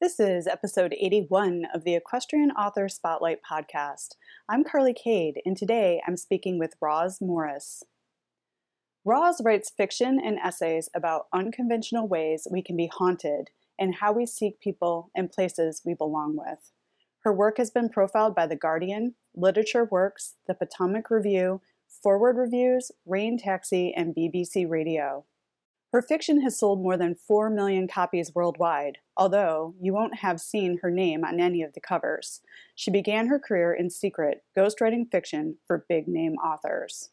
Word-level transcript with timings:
This 0.00 0.20
is 0.20 0.46
episode 0.46 0.94
81 0.96 1.64
of 1.74 1.82
the 1.82 1.96
Equestrian 1.96 2.52
Author 2.52 2.88
Spotlight 2.88 3.38
podcast. 3.42 4.10
I'm 4.48 4.62
Carly 4.62 4.94
Kade, 4.94 5.38
and 5.44 5.56
today 5.56 6.00
I'm 6.06 6.16
speaking 6.16 6.56
with 6.56 6.76
Roz 6.80 7.18
Morris. 7.20 7.82
Roz 9.04 9.40
writes 9.44 9.72
fiction 9.76 10.20
and 10.24 10.38
essays 10.38 10.88
about 10.94 11.26
unconventional 11.32 12.06
ways 12.06 12.46
we 12.48 12.62
can 12.62 12.76
be 12.76 12.88
haunted 12.92 13.50
and 13.76 13.96
how 13.96 14.12
we 14.12 14.24
seek 14.24 14.60
people 14.60 15.10
and 15.16 15.32
places 15.32 15.82
we 15.84 15.94
belong 15.94 16.36
with. 16.36 16.70
Her 17.24 17.32
work 17.32 17.56
has 17.58 17.72
been 17.72 17.88
profiled 17.88 18.36
by 18.36 18.46
The 18.46 18.54
Guardian, 18.54 19.16
Literature 19.34 19.88
Works, 19.90 20.36
The 20.46 20.54
Potomac 20.54 21.10
Review, 21.10 21.60
Foreword 21.88 22.36
Reviews, 22.36 22.92
Rain 23.04 23.36
Taxi, 23.36 23.92
and 23.96 24.14
BBC 24.14 24.70
Radio. 24.70 25.24
Her 25.92 26.02
fiction 26.02 26.42
has 26.42 26.58
sold 26.58 26.82
more 26.82 26.96
than 26.98 27.14
4 27.14 27.48
million 27.50 27.88
copies 27.88 28.32
worldwide, 28.34 28.98
although 29.18 29.74
you 29.80 29.92
won't 29.92 30.20
have 30.20 30.40
seen 30.40 30.78
her 30.78 30.90
name 30.90 31.24
on 31.24 31.40
any 31.40 31.62
of 31.62 31.74
the 31.74 31.80
covers. 31.80 32.40
She 32.74 32.90
began 32.90 33.26
her 33.26 33.38
career 33.38 33.74
in 33.74 33.90
secret, 33.90 34.44
ghostwriting 34.56 35.10
fiction 35.10 35.56
for 35.66 35.84
big 35.88 36.06
name 36.06 36.36
authors. 36.36 37.10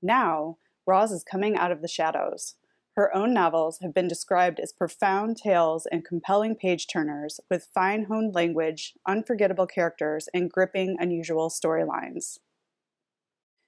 Now, 0.00 0.58
Roz 0.86 1.10
is 1.10 1.24
coming 1.24 1.56
out 1.56 1.72
of 1.72 1.82
the 1.82 1.88
shadows. 1.88 2.54
Her 2.94 3.14
own 3.14 3.32
novels 3.32 3.78
have 3.80 3.94
been 3.94 4.06
described 4.06 4.60
as 4.60 4.72
profound 4.72 5.36
tales 5.36 5.86
and 5.90 6.04
compelling 6.04 6.54
page 6.54 6.86
turners 6.86 7.40
with 7.50 7.68
fine 7.74 8.04
honed 8.04 8.34
language, 8.34 8.94
unforgettable 9.06 9.66
characters, 9.66 10.28
and 10.32 10.50
gripping, 10.50 10.96
unusual 11.00 11.48
storylines. 11.48 12.38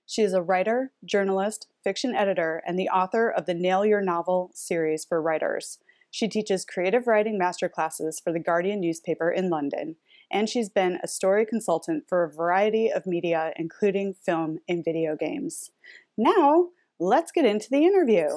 She 0.07 0.23
is 0.23 0.35
a 0.35 0.43
writer, 0.43 0.93
journalist, 1.05 1.69
fiction 1.83 2.15
editor, 2.15 2.63
and 2.67 2.79
the 2.79 2.91
author 2.91 3.31
of 3.31 3.47
the 3.47 3.55
Nail 3.55 3.87
Your 3.87 4.03
Novel 4.03 4.51
series 4.55 5.05
for 5.05 5.23
writers. 5.23 5.79
She 6.15 6.29
teaches 6.29 6.65
creative 6.65 7.09
writing 7.09 7.41
masterclasses 7.41 8.23
for 8.23 8.33
the 8.33 8.39
Guardian 8.39 8.81
newspaper 8.81 9.33
in 9.33 9.51
London, 9.51 9.97
and 10.31 10.49
she's 10.49 10.69
been 10.69 11.01
a 11.03 11.09
story 11.09 11.45
consultant 11.45 12.05
for 12.09 12.23
a 12.23 12.31
variety 12.31 12.89
of 12.89 13.05
media, 13.05 13.53
including 13.57 14.15
film 14.15 14.61
and 14.69 14.85
video 14.85 15.17
games. 15.17 15.73
Now, 16.17 16.69
let's 17.01 17.33
get 17.33 17.45
into 17.45 17.69
the 17.69 17.85
interview. 17.85 18.29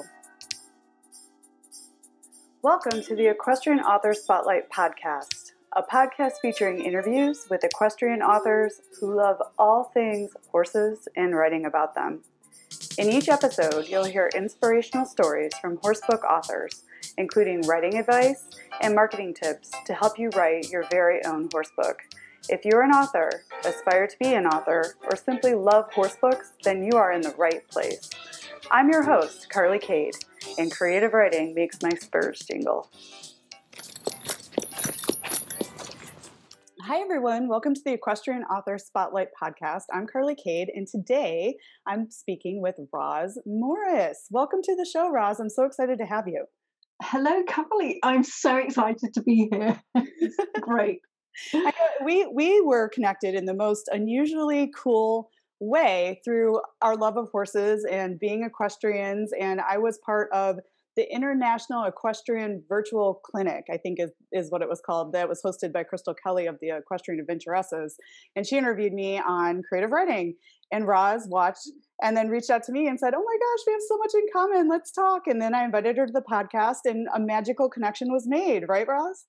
Welcome 2.62 3.00
to 3.02 3.14
the 3.14 3.30
Equestrian 3.30 3.78
Author 3.78 4.12
Spotlight 4.12 4.70
podcast, 4.70 5.52
a 5.76 5.84
podcast 5.84 6.32
featuring 6.42 6.84
interviews 6.84 7.46
with 7.48 7.62
equestrian 7.62 8.22
authors 8.22 8.80
who 8.98 9.14
love 9.14 9.40
all 9.56 9.84
things 9.94 10.32
horses 10.50 11.06
and 11.14 11.36
writing 11.36 11.64
about 11.64 11.94
them. 11.94 12.24
In 12.98 13.08
each 13.08 13.28
episode, 13.28 13.86
you'll 13.86 14.02
hear 14.02 14.28
inspirational 14.34 15.06
stories 15.06 15.52
from 15.60 15.78
horsebook 15.78 16.24
authors, 16.24 16.82
including 17.18 17.60
writing 17.62 17.98
advice 17.98 18.46
and 18.80 18.94
marketing 18.94 19.34
tips 19.34 19.70
to 19.84 19.92
help 19.92 20.18
you 20.18 20.30
write 20.30 20.70
your 20.70 20.84
very 20.90 21.22
own 21.26 21.48
horsebook. 21.48 21.96
If 22.48 22.64
you're 22.64 22.82
an 22.82 22.92
author, 22.92 23.42
aspire 23.64 24.06
to 24.06 24.16
be 24.18 24.32
an 24.32 24.46
author, 24.46 24.94
or 25.04 25.16
simply 25.16 25.54
love 25.54 25.92
horsebooks, 25.92 26.52
then 26.62 26.82
you 26.82 26.96
are 26.96 27.12
in 27.12 27.20
the 27.20 27.34
right 27.36 27.66
place. 27.68 28.08
I'm 28.70 28.88
your 28.88 29.02
host, 29.02 29.50
Carly 29.50 29.78
Kade, 29.78 30.16
and 30.56 30.70
creative 30.70 31.12
writing 31.12 31.54
makes 31.54 31.82
my 31.82 31.90
spurs 31.90 32.38
jingle. 32.48 32.88
Hi, 36.82 37.00
everyone. 37.02 37.48
Welcome 37.48 37.74
to 37.74 37.80
the 37.84 37.92
Equestrian 37.92 38.44
Author 38.44 38.78
Spotlight 38.78 39.28
podcast. 39.38 39.82
I'm 39.92 40.06
Carly 40.06 40.34
Kade, 40.34 40.68
and 40.74 40.86
today 40.86 41.56
I'm 41.86 42.10
speaking 42.10 42.62
with 42.62 42.76
Roz 42.92 43.38
Morris. 43.44 44.26
Welcome 44.30 44.60
to 44.62 44.74
the 44.74 44.88
show, 44.90 45.10
Roz. 45.10 45.38
I'm 45.38 45.50
so 45.50 45.64
excited 45.64 45.98
to 45.98 46.06
have 46.06 46.28
you. 46.28 46.46
Hello, 47.02 47.42
Carly. 47.48 47.98
I'm 48.02 48.24
so 48.24 48.56
excited 48.56 49.14
to 49.14 49.22
be 49.22 49.48
here. 49.52 49.80
Great. 50.60 51.00
we 52.04 52.26
we 52.34 52.60
were 52.60 52.88
connected 52.88 53.34
in 53.34 53.44
the 53.44 53.54
most 53.54 53.88
unusually 53.92 54.72
cool 54.76 55.30
way 55.60 56.20
through 56.24 56.60
our 56.82 56.96
love 56.96 57.16
of 57.16 57.28
horses 57.30 57.86
and 57.88 58.18
being 58.18 58.42
equestrians 58.44 59.30
and 59.40 59.60
I 59.60 59.78
was 59.78 59.98
part 60.04 60.30
of 60.32 60.58
the 60.98 61.14
International 61.14 61.84
Equestrian 61.84 62.64
Virtual 62.68 63.20
Clinic, 63.24 63.66
I 63.70 63.76
think 63.76 64.00
is, 64.00 64.10
is 64.32 64.50
what 64.50 64.62
it 64.62 64.68
was 64.68 64.82
called, 64.84 65.12
that 65.12 65.28
was 65.28 65.40
hosted 65.40 65.72
by 65.72 65.84
Krystal 65.84 66.12
Kelly 66.20 66.46
of 66.46 66.56
the 66.60 66.70
Equestrian 66.70 67.20
Adventuresses. 67.20 67.96
And 68.34 68.44
she 68.44 68.58
interviewed 68.58 68.92
me 68.92 69.20
on 69.20 69.62
creative 69.68 69.92
writing. 69.92 70.34
And 70.72 70.88
Roz 70.88 71.28
watched 71.28 71.68
and 72.02 72.16
then 72.16 72.28
reached 72.28 72.50
out 72.50 72.62
to 72.64 72.72
me 72.72 72.88
and 72.88 72.98
said, 72.98 73.14
Oh 73.14 73.24
my 73.24 73.38
gosh, 73.38 73.64
we 73.66 73.72
have 73.72 73.82
so 73.88 73.96
much 73.98 74.12
in 74.14 74.26
common. 74.32 74.68
Let's 74.68 74.92
talk. 74.92 75.26
And 75.26 75.40
then 75.40 75.54
I 75.54 75.64
invited 75.64 75.96
her 75.96 76.06
to 76.06 76.12
the 76.12 76.22
podcast, 76.22 76.80
and 76.84 77.08
a 77.14 77.20
magical 77.20 77.68
connection 77.68 78.12
was 78.12 78.26
made, 78.26 78.68
right, 78.68 78.86
Roz? 78.86 79.24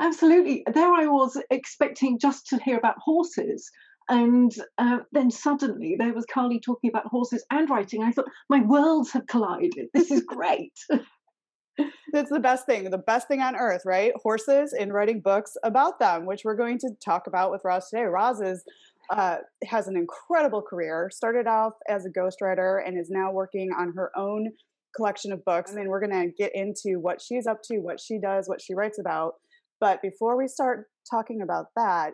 Absolutely. 0.00 0.64
There 0.72 0.92
I 0.92 1.06
was 1.06 1.40
expecting 1.50 2.18
just 2.18 2.46
to 2.48 2.58
hear 2.58 2.76
about 2.76 2.96
horses. 2.98 3.70
And 4.08 4.52
uh, 4.78 5.00
then 5.12 5.30
suddenly 5.30 5.96
there 5.98 6.14
was 6.14 6.24
Carly 6.24 6.60
talking 6.60 6.88
about 6.88 7.06
horses 7.06 7.44
and 7.50 7.68
writing. 7.68 8.02
I 8.02 8.10
thought, 8.10 8.24
my 8.48 8.60
worlds 8.60 9.12
have 9.12 9.26
collided. 9.26 9.88
This 9.92 10.10
is 10.10 10.22
great. 10.22 10.72
That's 12.12 12.30
the 12.30 12.40
best 12.40 12.66
thing, 12.66 12.90
the 12.90 12.98
best 12.98 13.28
thing 13.28 13.40
on 13.40 13.54
earth, 13.54 13.82
right? 13.84 14.12
Horses 14.22 14.72
and 14.72 14.92
writing 14.92 15.20
books 15.20 15.56
about 15.62 15.98
them, 15.98 16.26
which 16.26 16.42
we're 16.44 16.56
going 16.56 16.78
to 16.78 16.90
talk 17.04 17.26
about 17.26 17.50
with 17.50 17.60
Roz 17.64 17.90
today. 17.90 18.04
Roz 18.04 18.40
is 18.40 18.64
uh, 19.10 19.38
has 19.64 19.88
an 19.88 19.96
incredible 19.96 20.62
career. 20.62 21.10
Started 21.12 21.46
off 21.46 21.72
as 21.88 22.04
a 22.04 22.10
ghostwriter 22.10 22.80
and 22.86 22.98
is 22.98 23.10
now 23.10 23.32
working 23.32 23.70
on 23.78 23.92
her 23.96 24.10
own 24.16 24.48
collection 24.96 25.32
of 25.32 25.44
books. 25.44 25.72
And 25.72 25.88
we're 25.88 26.06
going 26.06 26.28
to 26.28 26.32
get 26.36 26.52
into 26.54 26.98
what 27.00 27.20
she's 27.20 27.46
up 27.46 27.60
to, 27.64 27.78
what 27.78 28.00
she 28.00 28.18
does, 28.20 28.48
what 28.48 28.60
she 28.60 28.74
writes 28.74 28.98
about. 28.98 29.34
But 29.80 30.02
before 30.02 30.36
we 30.36 30.48
start 30.48 30.86
talking 31.10 31.40
about 31.42 31.66
that, 31.76 32.12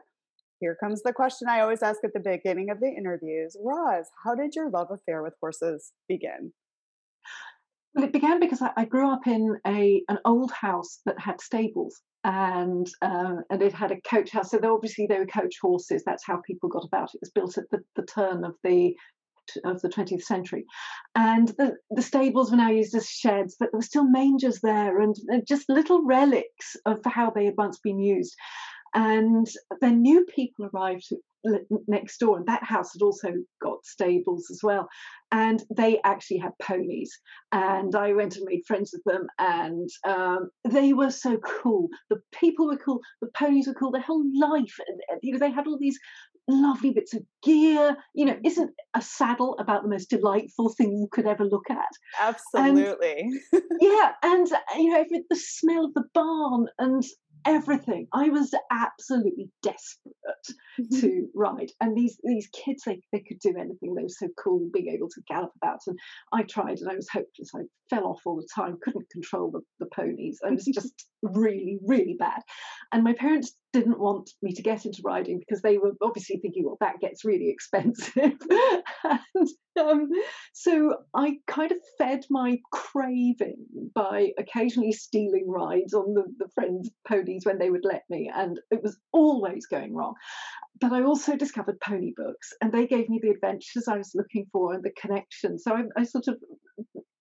here 0.60 0.76
comes 0.82 1.02
the 1.02 1.12
question 1.12 1.48
I 1.48 1.60
always 1.60 1.82
ask 1.82 2.00
at 2.04 2.12
the 2.14 2.20
beginning 2.20 2.70
of 2.70 2.80
the 2.80 2.88
interviews. 2.88 3.56
Roz, 3.62 4.06
how 4.24 4.34
did 4.34 4.54
your 4.54 4.70
love 4.70 4.88
affair 4.90 5.22
with 5.22 5.34
horses 5.40 5.92
begin? 6.08 6.52
Well, 7.94 8.04
it 8.04 8.12
began 8.12 8.40
because 8.40 8.62
I, 8.62 8.70
I 8.76 8.84
grew 8.84 9.10
up 9.10 9.26
in 9.26 9.58
a 9.66 10.02
an 10.08 10.18
old 10.24 10.52
house 10.52 11.00
that 11.06 11.18
had 11.18 11.40
stables, 11.40 12.00
and 12.24 12.88
uh, 13.02 13.36
and 13.50 13.62
it 13.62 13.72
had 13.72 13.92
a 13.92 14.00
coach 14.00 14.30
house. 14.30 14.50
So 14.50 14.58
obviously 14.64 15.06
they 15.06 15.18
were 15.18 15.26
coach 15.26 15.56
horses. 15.60 16.02
That's 16.04 16.24
how 16.26 16.38
people 16.38 16.68
got 16.68 16.84
about. 16.84 17.14
It 17.14 17.20
was 17.20 17.30
built 17.30 17.58
at 17.58 17.70
the, 17.70 17.80
the 17.96 18.06
turn 18.06 18.44
of 18.44 18.54
the 18.64 18.96
of 19.64 19.82
the 19.82 19.90
20th 19.90 20.22
century. 20.22 20.64
And 21.14 21.48
the, 21.48 21.76
the 21.90 22.02
stables 22.02 22.50
were 22.50 22.56
now 22.56 22.70
used 22.70 22.94
as 22.94 23.08
sheds, 23.08 23.56
but 23.58 23.70
there 23.70 23.78
were 23.78 23.82
still 23.82 24.08
mangers 24.08 24.60
there 24.60 25.00
and, 25.00 25.14
and 25.28 25.46
just 25.46 25.68
little 25.68 26.02
relics 26.02 26.76
of 26.86 27.00
how 27.04 27.30
they 27.30 27.44
had 27.44 27.56
once 27.58 27.78
been 27.78 27.98
used. 27.98 28.34
And 28.94 29.46
then 29.80 30.00
new 30.00 30.24
people 30.24 30.70
arrived 30.72 31.12
next 31.86 32.18
door, 32.18 32.38
and 32.38 32.46
that 32.46 32.64
house 32.64 32.92
had 32.92 33.02
also 33.02 33.32
got 33.62 33.84
stables 33.84 34.48
as 34.50 34.60
well. 34.62 34.88
And 35.32 35.62
they 35.74 36.00
actually 36.04 36.38
had 36.38 36.52
ponies. 36.60 37.12
And 37.52 37.94
I 37.94 38.12
went 38.12 38.36
and 38.36 38.46
made 38.48 38.66
friends 38.66 38.92
with 38.92 39.02
them, 39.04 39.26
and 39.38 39.88
um, 40.06 40.50
they 40.64 40.92
were 40.92 41.10
so 41.10 41.38
cool. 41.38 41.88
The 42.10 42.20
people 42.32 42.66
were 42.66 42.76
cool, 42.76 43.00
the 43.20 43.28
ponies 43.28 43.66
were 43.66 43.74
cool, 43.74 43.90
their 43.90 44.00
whole 44.00 44.24
life. 44.38 44.74
And, 44.86 45.20
you 45.22 45.32
know, 45.32 45.38
they 45.38 45.50
had 45.50 45.66
all 45.66 45.78
these 45.78 45.98
lovely 46.48 46.90
bits 46.90 47.14
of 47.14 47.22
gear. 47.42 47.96
You 48.14 48.26
know, 48.26 48.38
isn't 48.44 48.70
a 48.94 49.00
saddle 49.00 49.56
about 49.58 49.82
the 49.82 49.88
most 49.88 50.10
delightful 50.10 50.70
thing 50.70 50.92
you 50.92 51.08
could 51.10 51.26
ever 51.26 51.44
look 51.44 51.70
at? 51.70 51.78
Absolutely. 52.20 53.30
And, 53.52 53.62
yeah, 53.80 54.12
and 54.22 54.48
you 54.76 54.90
know, 54.90 55.04
the 55.30 55.36
smell 55.36 55.86
of 55.86 55.94
the 55.94 56.04
barn 56.12 56.66
and 56.78 57.04
everything. 57.46 58.06
I 58.12 58.28
was 58.28 58.54
absolutely 58.70 59.50
desperate 59.62 60.14
mm-hmm. 60.80 61.00
to 61.00 61.28
ride. 61.34 61.70
And 61.80 61.96
these 61.96 62.18
these 62.24 62.48
kids, 62.48 62.82
they, 62.86 63.00
they 63.12 63.20
could 63.20 63.38
do 63.40 63.54
anything. 63.58 63.94
They 63.94 64.02
were 64.02 64.08
so 64.08 64.28
cool 64.42 64.68
being 64.72 64.88
able 64.88 65.08
to 65.08 65.22
gallop 65.28 65.52
about. 65.56 65.80
And 65.86 65.98
I 66.32 66.42
tried 66.42 66.78
and 66.78 66.90
I 66.90 66.94
was 66.94 67.08
hopeless. 67.08 67.50
I 67.54 67.62
fell 67.90 68.06
off 68.06 68.20
all 68.24 68.36
the 68.36 68.48
time, 68.54 68.78
couldn't 68.82 69.10
control 69.10 69.50
the, 69.50 69.60
the 69.80 69.90
ponies. 69.94 70.40
I 70.44 70.50
was 70.50 70.64
just 70.74 71.06
really, 71.22 71.78
really 71.86 72.16
bad. 72.18 72.40
And 72.92 73.04
my 73.04 73.14
parents 73.14 73.54
didn't 73.74 73.98
want 73.98 74.30
me 74.40 74.52
to 74.52 74.62
get 74.62 74.86
into 74.86 75.02
riding 75.04 75.40
because 75.40 75.60
they 75.60 75.78
were 75.78 75.94
obviously 76.00 76.36
thinking, 76.36 76.64
well, 76.64 76.76
that 76.80 77.00
gets 77.00 77.24
really 77.24 77.50
expensive. 77.50 78.14
and 79.04 79.48
um, 79.76 80.08
so 80.52 80.98
I 81.12 81.38
kind 81.48 81.72
of 81.72 81.78
fed 81.98 82.24
my 82.30 82.60
craving 82.70 83.56
by 83.92 84.30
occasionally 84.38 84.92
stealing 84.92 85.50
rides 85.50 85.92
on 85.92 86.14
the, 86.14 86.22
the 86.38 86.48
friends' 86.54 86.88
ponies 87.06 87.44
when 87.44 87.58
they 87.58 87.68
would 87.68 87.84
let 87.84 88.04
me, 88.08 88.30
and 88.32 88.60
it 88.70 88.80
was 88.80 88.96
always 89.12 89.66
going 89.66 89.92
wrong. 89.92 90.14
But 90.80 90.92
I 90.92 91.02
also 91.02 91.36
discovered 91.36 91.80
pony 91.80 92.14
books, 92.16 92.52
and 92.60 92.70
they 92.70 92.86
gave 92.86 93.08
me 93.08 93.18
the 93.20 93.30
adventures 93.30 93.88
I 93.88 93.98
was 93.98 94.12
looking 94.14 94.46
for 94.52 94.74
and 94.74 94.84
the 94.84 94.92
connection. 94.92 95.58
So 95.58 95.74
I, 95.74 95.82
I 95.96 96.04
sort 96.04 96.28
of 96.28 96.36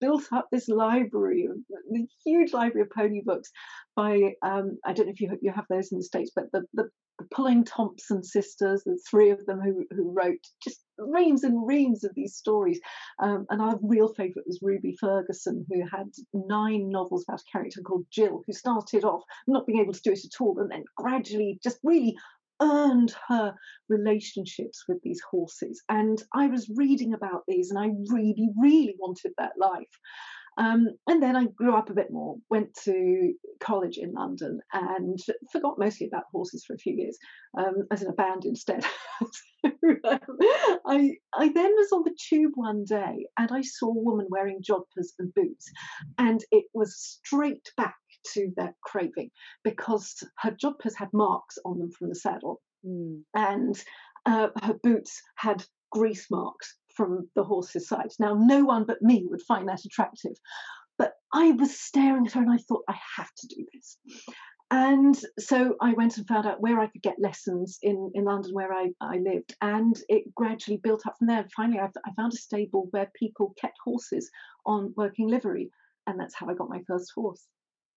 built 0.04 0.26
up 0.34 0.48
this 0.52 0.68
library, 0.68 1.48
the 1.90 2.06
huge 2.26 2.52
library 2.52 2.82
of 2.82 2.90
pony 2.90 3.22
books 3.24 3.50
by 3.96 4.34
um, 4.42 4.78
I 4.86 4.92
don't 4.92 5.06
know 5.06 5.14
if 5.14 5.22
you 5.22 5.38
you 5.42 5.54
have 5.54 5.66
those 5.70 5.92
in 5.92 5.98
the 5.98 6.04
states, 6.04 6.32
but 6.36 6.52
the, 6.52 6.64
the 6.74 6.90
the 7.20 7.26
Pullein-Thompson 7.34 8.24
sisters, 8.24 8.84
the 8.84 9.00
three 9.10 9.30
of 9.30 9.46
them 9.46 9.62
who 9.62 9.86
who 9.96 10.12
wrote 10.12 10.44
just 10.64 10.84
reams 10.98 11.44
and 11.44 11.66
reams 11.66 12.04
of 12.04 12.12
these 12.16 12.36
stories. 12.36 12.80
Um, 13.22 13.46
and 13.50 13.62
our 13.62 13.80
real 13.82 14.10
favourite 14.14 14.48
was 14.48 14.60
Ruby 14.62 14.98
Ferguson, 15.00 15.66
who 15.70 15.82
had 15.90 16.10
nine 16.34 16.90
novels 16.90 17.24
about 17.28 17.42
a 17.42 17.52
character 17.52 17.82
called 17.82 18.06
Jill, 18.12 18.42
who 18.46 18.54
started 18.54 19.06
off 19.06 19.24
not 19.48 19.66
being 19.66 19.80
able 19.80 19.94
to 19.94 20.02
do 20.04 20.12
it 20.12 20.26
at 20.26 20.42
all, 20.42 20.60
and 20.60 20.70
then 20.70 20.84
gradually 20.98 21.60
just 21.64 21.78
really 21.84 22.16
earned 22.64 23.14
her 23.28 23.54
relationships 23.90 24.84
with 24.88 25.02
these 25.04 25.22
horses. 25.30 25.84
And 25.90 26.22
I 26.34 26.48
was 26.48 26.72
reading 26.76 27.14
about 27.14 27.44
these, 27.48 27.70
and 27.72 27.80
I 27.80 27.92
really, 28.14 28.50
really 28.60 28.96
wanted 29.00 29.34
that 29.38 29.54
life. 29.60 30.00
Um, 30.58 30.90
and 31.08 31.22
then 31.22 31.36
I 31.36 31.46
grew 31.46 31.76
up 31.76 31.90
a 31.90 31.96
bit 31.96 32.12
more, 32.12 32.38
went 32.50 32.74
to 32.84 33.34
college 33.60 33.98
in 33.98 34.14
London, 34.14 34.60
and 34.72 35.18
forgot 35.52 35.80
mostly 35.80 36.08
about 36.08 36.26
horses 36.32 36.64
for 36.64 36.76
a 36.76 36.78
few 36.78 36.94
years, 36.94 37.18
um, 37.58 37.88
as 37.92 38.04
in 38.04 38.10
a 38.10 38.14
band 38.14 38.46
instead. 38.46 38.86
I 40.86 41.16
I 41.34 41.52
then 41.54 41.72
was 41.74 41.92
on 41.92 42.04
the 42.04 42.16
tube 42.30 42.52
one 42.56 42.86
day, 42.86 43.26
and 43.38 43.52
I 43.52 43.62
saw 43.62 43.88
a 43.88 44.04
woman 44.04 44.28
wearing 44.30 44.62
jodhpurs 44.62 45.14
and 45.18 45.34
boots, 45.34 45.72
and 46.20 46.44
it 46.52 46.66
was 46.74 46.96
straight 46.98 47.72
back 47.76 47.96
to 48.34 48.52
their 48.56 48.76
craving 48.84 49.30
because 49.64 50.24
her 50.40 50.52
jodhpurs 50.52 50.96
had 50.96 51.10
marks 51.14 51.58
on 51.66 51.80
them 51.80 51.92
from 51.92 52.10
the 52.10 52.16
saddle, 52.16 52.62
mm. 52.86 53.22
and 53.36 53.84
uh, 54.26 54.50
her 54.62 54.76
boots 54.82 55.22
had 55.36 55.64
grease 55.92 56.28
marks 56.32 56.78
from 56.96 57.30
the 57.36 57.44
horse's 57.44 57.88
side. 57.88 58.12
Now, 58.20 58.36
no 58.36 58.64
one 58.64 58.86
but 58.86 59.02
me 59.02 59.26
would 59.30 59.42
find 59.42 59.68
that 59.68 59.86
attractive. 59.86 60.34
But 60.98 61.14
I 61.34 61.52
was 61.52 61.80
staring 61.80 62.28
at 62.28 62.34
her 62.34 62.42
and 62.42 62.52
I 62.52 62.58
thought, 62.58 62.84
I 62.88 62.96
have 63.18 63.34
to 63.38 63.48
do 63.48 63.66
this. 63.74 63.98
And 64.70 65.20
so 65.40 65.76
I 65.82 65.94
went 65.94 66.18
and 66.18 66.28
found 66.28 66.48
out 66.48 66.62
where 66.62 66.80
I 66.80 66.88
could 66.88 67.02
get 67.02 67.20
lessons 67.20 67.78
in, 67.82 68.12
in 68.16 68.26
London, 68.26 68.54
where 68.54 68.74
I, 68.74 68.90
I 69.02 69.18
lived. 69.18 69.56
And 69.62 69.96
it 70.10 70.34
gradually 70.36 70.78
built 70.78 71.06
up 71.06 71.18
from 71.18 71.28
there. 71.28 71.42
And 71.42 71.52
finally, 71.52 71.80
I, 71.80 71.90
I 72.06 72.14
found 72.16 72.34
a 72.34 72.38
stable 72.38 72.88
where 72.92 73.12
people 73.16 73.54
kept 73.60 73.78
horses 73.84 74.30
on 74.66 74.94
working 74.98 75.28
livery. 75.28 75.70
And 76.08 76.20
that's 76.20 76.36
how 76.36 76.48
I 76.48 76.54
got 76.54 76.70
my 76.70 76.82
first 76.88 77.12
horse. 77.16 77.46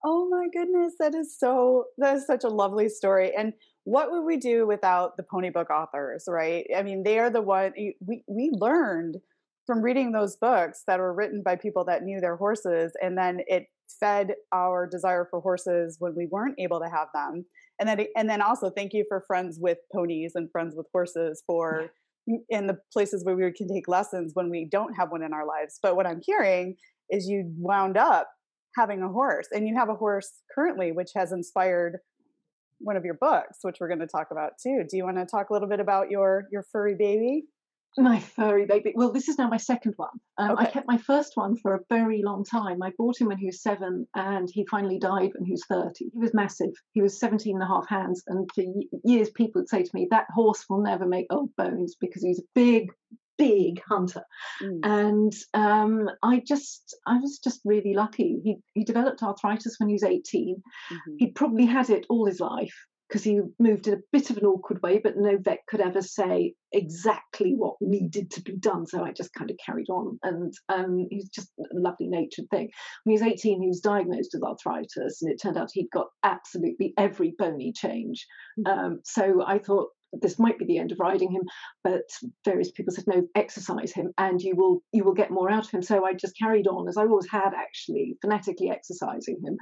Oh 0.08 0.28
my 0.28 0.46
goodness, 0.52 0.94
that 1.00 1.16
is 1.16 1.36
so 1.36 1.86
that 1.98 2.14
is 2.14 2.26
such 2.26 2.44
a 2.44 2.48
lovely 2.48 2.88
story. 2.88 3.32
And 3.36 3.52
what 3.82 4.12
would 4.12 4.22
we 4.22 4.36
do 4.36 4.64
without 4.64 5.16
the 5.16 5.24
pony 5.24 5.50
book 5.50 5.68
authors, 5.68 6.26
right? 6.28 6.64
I 6.76 6.84
mean, 6.84 7.02
they 7.02 7.18
are 7.18 7.28
the 7.28 7.42
one 7.42 7.72
we 7.76 8.22
we 8.28 8.50
learned 8.52 9.16
from 9.66 9.82
reading 9.82 10.12
those 10.12 10.36
books 10.36 10.84
that 10.86 11.00
were 11.00 11.12
written 11.12 11.42
by 11.44 11.56
people 11.56 11.84
that 11.86 12.04
knew 12.04 12.20
their 12.20 12.36
horses 12.36 12.92
and 13.02 13.18
then 13.18 13.40
it 13.48 13.66
fed 13.98 14.34
our 14.52 14.86
desire 14.86 15.26
for 15.28 15.40
horses 15.40 15.96
when 15.98 16.14
we 16.14 16.28
weren't 16.30 16.58
able 16.60 16.78
to 16.78 16.88
have 16.88 17.08
them. 17.12 17.44
And 17.80 17.88
then 17.88 18.06
and 18.16 18.30
then 18.30 18.40
also 18.40 18.70
thank 18.70 18.92
you 18.92 19.04
for 19.08 19.24
friends 19.26 19.58
with 19.60 19.78
ponies 19.92 20.32
and 20.36 20.48
friends 20.52 20.76
with 20.76 20.86
horses 20.92 21.42
for 21.48 21.90
mm, 22.30 22.36
in 22.48 22.68
the 22.68 22.78
places 22.92 23.24
where 23.24 23.34
we 23.34 23.50
can 23.50 23.66
take 23.66 23.88
lessons 23.88 24.32
when 24.34 24.50
we 24.50 24.68
don't 24.70 24.94
have 24.94 25.10
one 25.10 25.24
in 25.24 25.32
our 25.32 25.46
lives. 25.46 25.80
But 25.82 25.96
what 25.96 26.06
I'm 26.06 26.20
hearing 26.24 26.76
is 27.10 27.26
you 27.26 27.52
wound 27.58 27.96
up 27.96 28.28
having 28.76 29.02
a 29.02 29.08
horse 29.08 29.48
and 29.52 29.66
you 29.66 29.74
have 29.74 29.88
a 29.88 29.94
horse 29.94 30.30
currently 30.54 30.92
which 30.92 31.10
has 31.14 31.32
inspired 31.32 31.98
one 32.78 32.96
of 32.96 33.04
your 33.04 33.14
books 33.14 33.58
which 33.62 33.78
we're 33.80 33.88
going 33.88 34.00
to 34.00 34.06
talk 34.06 34.28
about 34.30 34.52
too. 34.62 34.84
Do 34.88 34.96
you 34.96 35.04
want 35.04 35.16
to 35.16 35.26
talk 35.26 35.50
a 35.50 35.52
little 35.52 35.68
bit 35.68 35.80
about 35.80 36.10
your 36.10 36.44
your 36.52 36.62
furry 36.70 36.94
baby? 36.94 37.44
My 37.98 38.20
furry 38.20 38.66
baby 38.66 38.92
well 38.94 39.10
this 39.10 39.28
is 39.28 39.38
now 39.38 39.48
my 39.48 39.56
second 39.56 39.94
one. 39.96 40.10
Um, 40.36 40.50
okay. 40.50 40.66
i 40.66 40.70
kept 40.70 40.86
my 40.86 40.98
first 40.98 41.32
one 41.34 41.56
for 41.56 41.74
a 41.74 41.80
very 41.88 42.22
long 42.22 42.44
time. 42.44 42.82
I 42.82 42.92
bought 42.98 43.18
him 43.18 43.28
when 43.28 43.38
he 43.38 43.46
was 43.46 43.62
seven 43.62 44.06
and 44.14 44.50
he 44.52 44.66
finally 44.70 44.98
died 44.98 45.30
when 45.34 45.46
he 45.46 45.52
was 45.52 45.64
30 45.70 46.10
he 46.12 46.18
was 46.18 46.34
massive. 46.34 46.74
He 46.92 47.00
was 47.00 47.18
17 47.18 47.54
and 47.54 47.62
a 47.62 47.66
half 47.66 47.88
hands 47.88 48.22
and 48.26 48.48
for 48.54 48.64
years 49.04 49.30
people 49.30 49.62
would 49.62 49.70
say 49.70 49.82
to 49.82 49.90
me 49.94 50.08
that 50.10 50.26
horse 50.34 50.66
will 50.68 50.82
never 50.82 51.06
make 51.06 51.26
old 51.30 51.56
bones 51.56 51.96
because 51.98 52.22
he's 52.22 52.40
a 52.40 52.48
big 52.54 52.90
big 53.38 53.82
hunter. 53.88 54.22
Mm. 54.62 54.80
And 54.82 55.32
um, 55.54 56.10
I 56.22 56.42
just, 56.46 56.96
I 57.06 57.18
was 57.18 57.38
just 57.38 57.60
really 57.64 57.94
lucky. 57.94 58.40
He, 58.42 58.56
he 58.74 58.84
developed 58.84 59.22
arthritis 59.22 59.76
when 59.78 59.88
he 59.88 59.94
was 59.94 60.04
18. 60.04 60.56
Mm-hmm. 60.56 61.16
He'd 61.18 61.34
probably 61.34 61.66
had 61.66 61.90
it 61.90 62.06
all 62.08 62.26
his 62.26 62.40
life 62.40 62.74
because 63.08 63.22
he 63.22 63.40
moved 63.58 63.86
in 63.86 63.94
a 63.94 64.02
bit 64.12 64.30
of 64.30 64.36
an 64.36 64.44
awkward 64.44 64.82
way, 64.82 64.98
but 64.98 65.16
no 65.16 65.38
vet 65.38 65.60
could 65.68 65.80
ever 65.80 66.02
say 66.02 66.54
exactly 66.72 67.54
what 67.56 67.76
needed 67.80 68.30
to 68.32 68.42
be 68.42 68.56
done. 68.56 68.86
So 68.86 69.04
I 69.04 69.12
just 69.12 69.32
kind 69.32 69.50
of 69.50 69.56
carried 69.64 69.88
on. 69.88 70.18
And 70.22 70.52
um, 70.68 71.06
he's 71.10 71.28
just 71.28 71.50
a 71.60 71.78
lovely 71.78 72.08
natured 72.08 72.46
thing. 72.50 72.70
When 73.04 73.16
he 73.16 73.22
was 73.22 73.32
18, 73.32 73.62
he 73.62 73.68
was 73.68 73.80
diagnosed 73.80 74.30
with 74.34 74.42
arthritis, 74.42 75.22
and 75.22 75.30
it 75.30 75.40
turned 75.40 75.56
out 75.56 75.70
he'd 75.72 75.90
got 75.92 76.08
absolutely 76.24 76.94
every 76.98 77.34
bony 77.38 77.72
change. 77.72 78.26
Mm-hmm. 78.58 78.78
Um, 78.78 79.00
so 79.04 79.44
I 79.46 79.58
thought, 79.58 79.90
this 80.22 80.38
might 80.38 80.58
be 80.58 80.64
the 80.64 80.78
end 80.78 80.92
of 80.92 81.00
riding 81.00 81.30
him 81.30 81.42
but 81.82 82.02
various 82.44 82.70
people 82.70 82.92
said 82.92 83.04
no 83.06 83.26
exercise 83.34 83.92
him 83.92 84.12
and 84.18 84.40
you 84.40 84.54
will 84.56 84.82
you 84.92 85.04
will 85.04 85.14
get 85.14 85.30
more 85.30 85.50
out 85.50 85.64
of 85.64 85.70
him 85.70 85.82
so 85.82 86.04
i 86.04 86.12
just 86.12 86.38
carried 86.38 86.66
on 86.66 86.88
as 86.88 86.96
i 86.96 87.02
always 87.02 87.28
had 87.30 87.52
actually 87.54 88.16
phonetically 88.22 88.70
exercising 88.70 89.40
him 89.44 89.56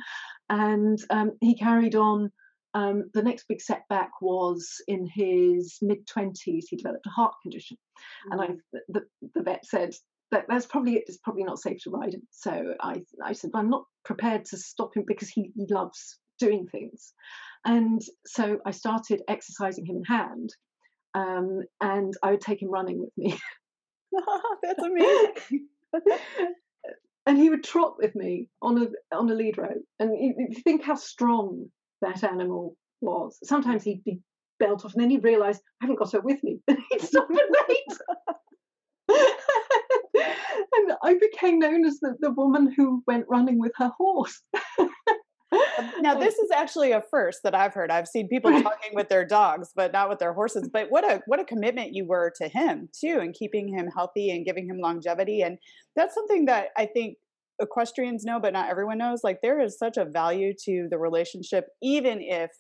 and 0.49 0.99
um, 1.11 1.33
he 1.41 1.57
carried 1.57 1.95
on 1.95 2.31
um, 2.75 3.05
the 3.15 3.23
next 3.23 3.47
big 3.49 3.61
setback 3.61 4.11
was 4.21 4.83
in 4.89 5.07
his 5.07 5.79
mid 5.81 6.07
20s 6.07 6.65
he 6.69 6.77
developed 6.77 7.07
a 7.07 7.11
heart 7.11 7.35
condition 7.43 7.77
mm-hmm. 7.77 8.33
and 8.33 8.41
i 8.41 8.47
mm. 8.49 8.81
the, 8.89 9.03
the 9.35 9.43
vet 9.43 9.65
said 9.65 9.95
that 10.31 10.47
that's 10.49 10.67
probably 10.67 10.97
it, 10.97 11.05
it's 11.07 11.19
probably 11.19 11.45
not 11.45 11.61
safe 11.61 11.79
to 11.83 11.91
ride 11.91 12.15
him 12.15 12.23
so 12.31 12.75
i 12.81 13.03
i 13.23 13.33
said 13.33 13.51
well, 13.53 13.63
i'm 13.63 13.71
not 13.71 13.85
prepared 14.05 14.45
to 14.45 14.57
stop 14.57 14.97
him 14.97 15.05
because 15.07 15.29
he, 15.29 15.53
he 15.55 15.67
loves 15.71 16.19
doing 16.39 16.67
things. 16.67 17.13
And 17.65 18.03
so 18.27 18.59
I 18.67 18.71
started 18.73 19.23
exercising 19.29 19.87
him 19.87 19.97
in 19.97 20.05
hand, 20.05 20.51
um, 21.15 21.63
and 21.81 22.15
I 22.23 22.33
would 22.33 22.41
take 22.41 22.61
him 22.61 22.71
running 22.71 23.01
with 23.01 23.13
me. 23.17 23.39
That's 24.63 24.83
amazing. 24.83 25.69
and 27.27 27.39
he 27.39 27.51
would 27.51 27.65
trot 27.65 27.97
with 27.99 28.15
me 28.15 28.49
on 28.63 28.83
a 28.83 29.17
on 29.17 29.31
a 29.31 29.35
lead 29.35 29.59
rope. 29.59 29.83
And 29.99 30.17
you, 30.19 30.35
you 30.51 30.63
think 30.63 30.83
how 30.83 30.95
strong 30.95 31.67
that 32.03 32.23
animal 32.23 32.77
was. 33.01 33.39
Sometimes 33.43 33.83
he'd 33.83 34.05
be 34.05 34.21
belt 34.59 34.85
off, 34.85 34.93
and 34.95 35.03
then 35.03 35.11
he'd 35.11 35.25
realise 35.25 35.59
I 35.81 35.87
haven't 35.87 35.99
got 35.99 36.13
her 36.13 36.21
with 36.21 36.43
me, 36.45 36.61
and 36.69 36.79
he'd 36.91 37.01
stop 37.01 37.29
and 37.29 37.39
wait. 37.69 37.99
and 40.77 40.93
I 41.03 41.15
became 41.21 41.59
known 41.59 41.85
as 41.85 41.99
the, 42.01 42.15
the 42.21 42.31
woman 42.31 42.73
who 42.77 43.03
went 43.07 43.27
running 43.29 43.59
with 43.59 43.73
her 43.77 43.93
horse 43.99 44.41
now 46.01 46.15
this 46.15 46.35
is 46.39 46.51
actually 46.51 46.93
a 46.93 47.03
first 47.11 47.41
that 47.45 47.55
I've 47.55 47.75
heard. 47.75 47.91
I've 47.91 48.09
seen 48.09 48.29
people 48.29 48.51
talking 48.63 48.95
with 48.95 49.09
their 49.09 49.25
dogs, 49.25 49.71
but 49.75 49.93
not 49.93 50.09
with 50.09 50.19
their 50.19 50.33
horses. 50.33 50.69
But 50.73 50.87
what 50.91 51.05
a 51.05 51.21
what 51.27 51.41
a 51.41 51.45
commitment 51.45 51.95
you 51.95 52.07
were 52.07 52.33
to 52.37 52.49
him 52.49 52.89
too, 52.99 53.19
and 53.21 53.35
keeping 53.35 53.69
him 53.69 53.89
healthy 53.95 54.31
and 54.31 54.45
giving 54.45 54.67
him 54.67 54.79
longevity. 54.79 55.43
And 55.43 55.59
that's 55.97 56.15
something 56.15 56.47
that 56.47 56.69
I 56.77 56.87
think 56.87 57.17
equestrians 57.61 58.25
know, 58.25 58.41
but 58.41 58.53
not 58.53 58.71
everyone 58.71 58.99
knows. 58.99 59.21
Like 59.23 59.39
there 59.43 59.61
is 59.61 59.79
such 59.79 59.97
a 59.97 60.05
value 60.05 60.53
to 60.65 60.89
the 60.91 60.99
relationship, 60.99 61.67
even 61.83 62.21
if 62.21 62.51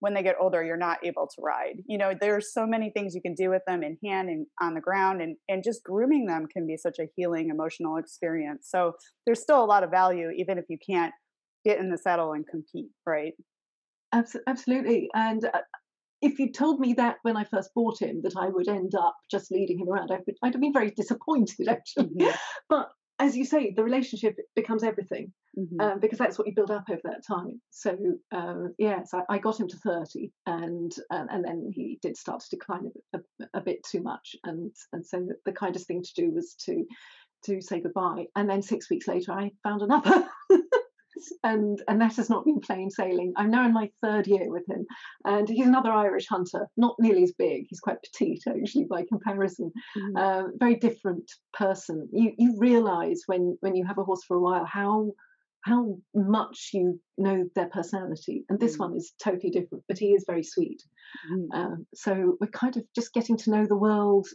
when 0.00 0.14
they 0.14 0.22
get 0.24 0.34
older 0.40 0.64
you're 0.64 0.76
not 0.76 0.98
able 1.04 1.28
to 1.28 1.40
ride. 1.40 1.76
You 1.86 1.96
know, 1.96 2.12
there's 2.20 2.52
so 2.52 2.66
many 2.66 2.90
things 2.90 3.14
you 3.14 3.22
can 3.22 3.34
do 3.34 3.50
with 3.50 3.62
them 3.68 3.84
in 3.84 3.96
hand 4.04 4.30
and 4.30 4.46
on 4.60 4.74
the 4.74 4.80
ground, 4.80 5.22
and 5.22 5.36
and 5.48 5.62
just 5.62 5.84
grooming 5.84 6.26
them 6.26 6.46
can 6.52 6.66
be 6.66 6.76
such 6.76 6.98
a 6.98 7.08
healing 7.14 7.50
emotional 7.50 7.96
experience. 7.98 8.68
So 8.68 8.94
there's 9.24 9.40
still 9.40 9.62
a 9.62 9.66
lot 9.66 9.84
of 9.84 9.90
value, 9.90 10.30
even 10.36 10.58
if 10.58 10.64
you 10.68 10.76
can't 10.84 11.12
get 11.64 11.78
in 11.78 11.90
the 11.90 11.98
saddle 11.98 12.32
and 12.32 12.46
compete, 12.46 12.90
right? 13.06 13.34
Absolutely. 14.12 15.08
And 15.14 15.44
uh, 15.44 15.60
if 16.20 16.38
you 16.38 16.52
told 16.52 16.80
me 16.80 16.94
that 16.94 17.16
when 17.22 17.36
I 17.36 17.44
first 17.44 17.70
bought 17.74 18.00
him, 18.00 18.20
that 18.22 18.36
I 18.36 18.48
would 18.48 18.68
end 18.68 18.94
up 18.94 19.16
just 19.30 19.50
leading 19.50 19.78
him 19.78 19.88
around, 19.88 20.10
I'd, 20.12 20.20
I'd 20.42 20.54
have 20.54 20.60
been 20.60 20.72
very 20.72 20.90
disappointed, 20.90 21.66
actually. 21.68 22.10
Mm-hmm. 22.10 22.36
But 22.68 22.90
as 23.18 23.36
you 23.36 23.44
say, 23.44 23.72
the 23.76 23.84
relationship 23.84 24.36
becomes 24.56 24.82
everything 24.82 25.32
mm-hmm. 25.58 25.80
um, 25.80 26.00
because 26.00 26.18
that's 26.18 26.38
what 26.38 26.48
you 26.48 26.54
build 26.54 26.70
up 26.70 26.84
over 26.90 27.00
that 27.04 27.24
time. 27.26 27.60
So 27.70 27.96
um, 28.32 28.74
yes, 28.78 29.10
I, 29.14 29.22
I, 29.28 29.38
got 29.38 29.60
him 29.60 29.68
to 29.68 29.76
thirty, 29.76 30.32
and 30.46 30.92
and, 31.10 31.30
and 31.30 31.44
then 31.44 31.70
he 31.72 31.98
did 32.02 32.16
start 32.16 32.40
to 32.40 32.56
decline 32.56 32.90
a, 33.14 33.18
a, 33.18 33.46
a 33.54 33.60
bit 33.60 33.78
too 33.88 34.02
much, 34.02 34.34
and 34.44 34.72
and 34.92 35.06
so 35.06 35.18
the, 35.18 35.34
the 35.44 35.52
kindest 35.52 35.86
thing 35.86 36.02
to 36.02 36.14
do 36.16 36.32
was 36.32 36.54
to 36.64 36.84
to 37.44 37.60
say 37.60 37.80
goodbye. 37.80 38.26
And 38.34 38.48
then 38.50 38.62
six 38.62 38.90
weeks 38.90 39.06
later, 39.06 39.32
I 39.32 39.50
found 39.62 39.82
another. 39.82 40.26
and 41.42 41.82
and 41.88 42.00
that 42.00 42.16
has 42.16 42.30
not 42.30 42.44
been 42.44 42.60
plain 42.60 42.90
sailing. 42.90 43.32
I'm 43.36 43.50
now 43.50 43.66
in 43.66 43.72
my 43.72 43.90
third 44.02 44.26
year 44.26 44.50
with 44.50 44.68
him, 44.68 44.86
and 45.24 45.48
he's 45.48 45.66
another 45.66 45.92
Irish 45.92 46.26
hunter, 46.26 46.68
not 46.76 46.96
nearly 46.98 47.24
as 47.24 47.32
big. 47.32 47.66
He's 47.68 47.80
quite 47.80 48.02
petite 48.02 48.42
actually 48.46 48.84
by 48.84 49.04
comparison. 49.04 49.72
Mm. 49.96 50.16
Uh, 50.16 50.48
very 50.56 50.76
different 50.76 51.30
person. 51.52 52.08
You 52.12 52.32
you 52.38 52.54
realise 52.58 53.24
when 53.26 53.56
when 53.60 53.74
you 53.74 53.84
have 53.84 53.98
a 53.98 54.04
horse 54.04 54.24
for 54.24 54.36
a 54.36 54.40
while 54.40 54.64
how 54.64 55.12
how 55.62 55.96
much 56.14 56.70
you 56.72 57.00
know 57.16 57.48
their 57.54 57.68
personality. 57.68 58.44
And 58.48 58.58
this 58.58 58.76
mm. 58.76 58.80
one 58.80 58.96
is 58.96 59.12
totally 59.22 59.50
different, 59.50 59.84
but 59.88 59.98
he 59.98 60.12
is 60.12 60.24
very 60.26 60.42
sweet. 60.42 60.82
Mm. 61.30 61.46
Um, 61.54 61.86
so 61.94 62.36
we're 62.40 62.48
kind 62.48 62.76
of 62.76 62.84
just 62.94 63.14
getting 63.14 63.36
to 63.38 63.50
know 63.50 63.66
the 63.66 63.76
world 63.76 64.26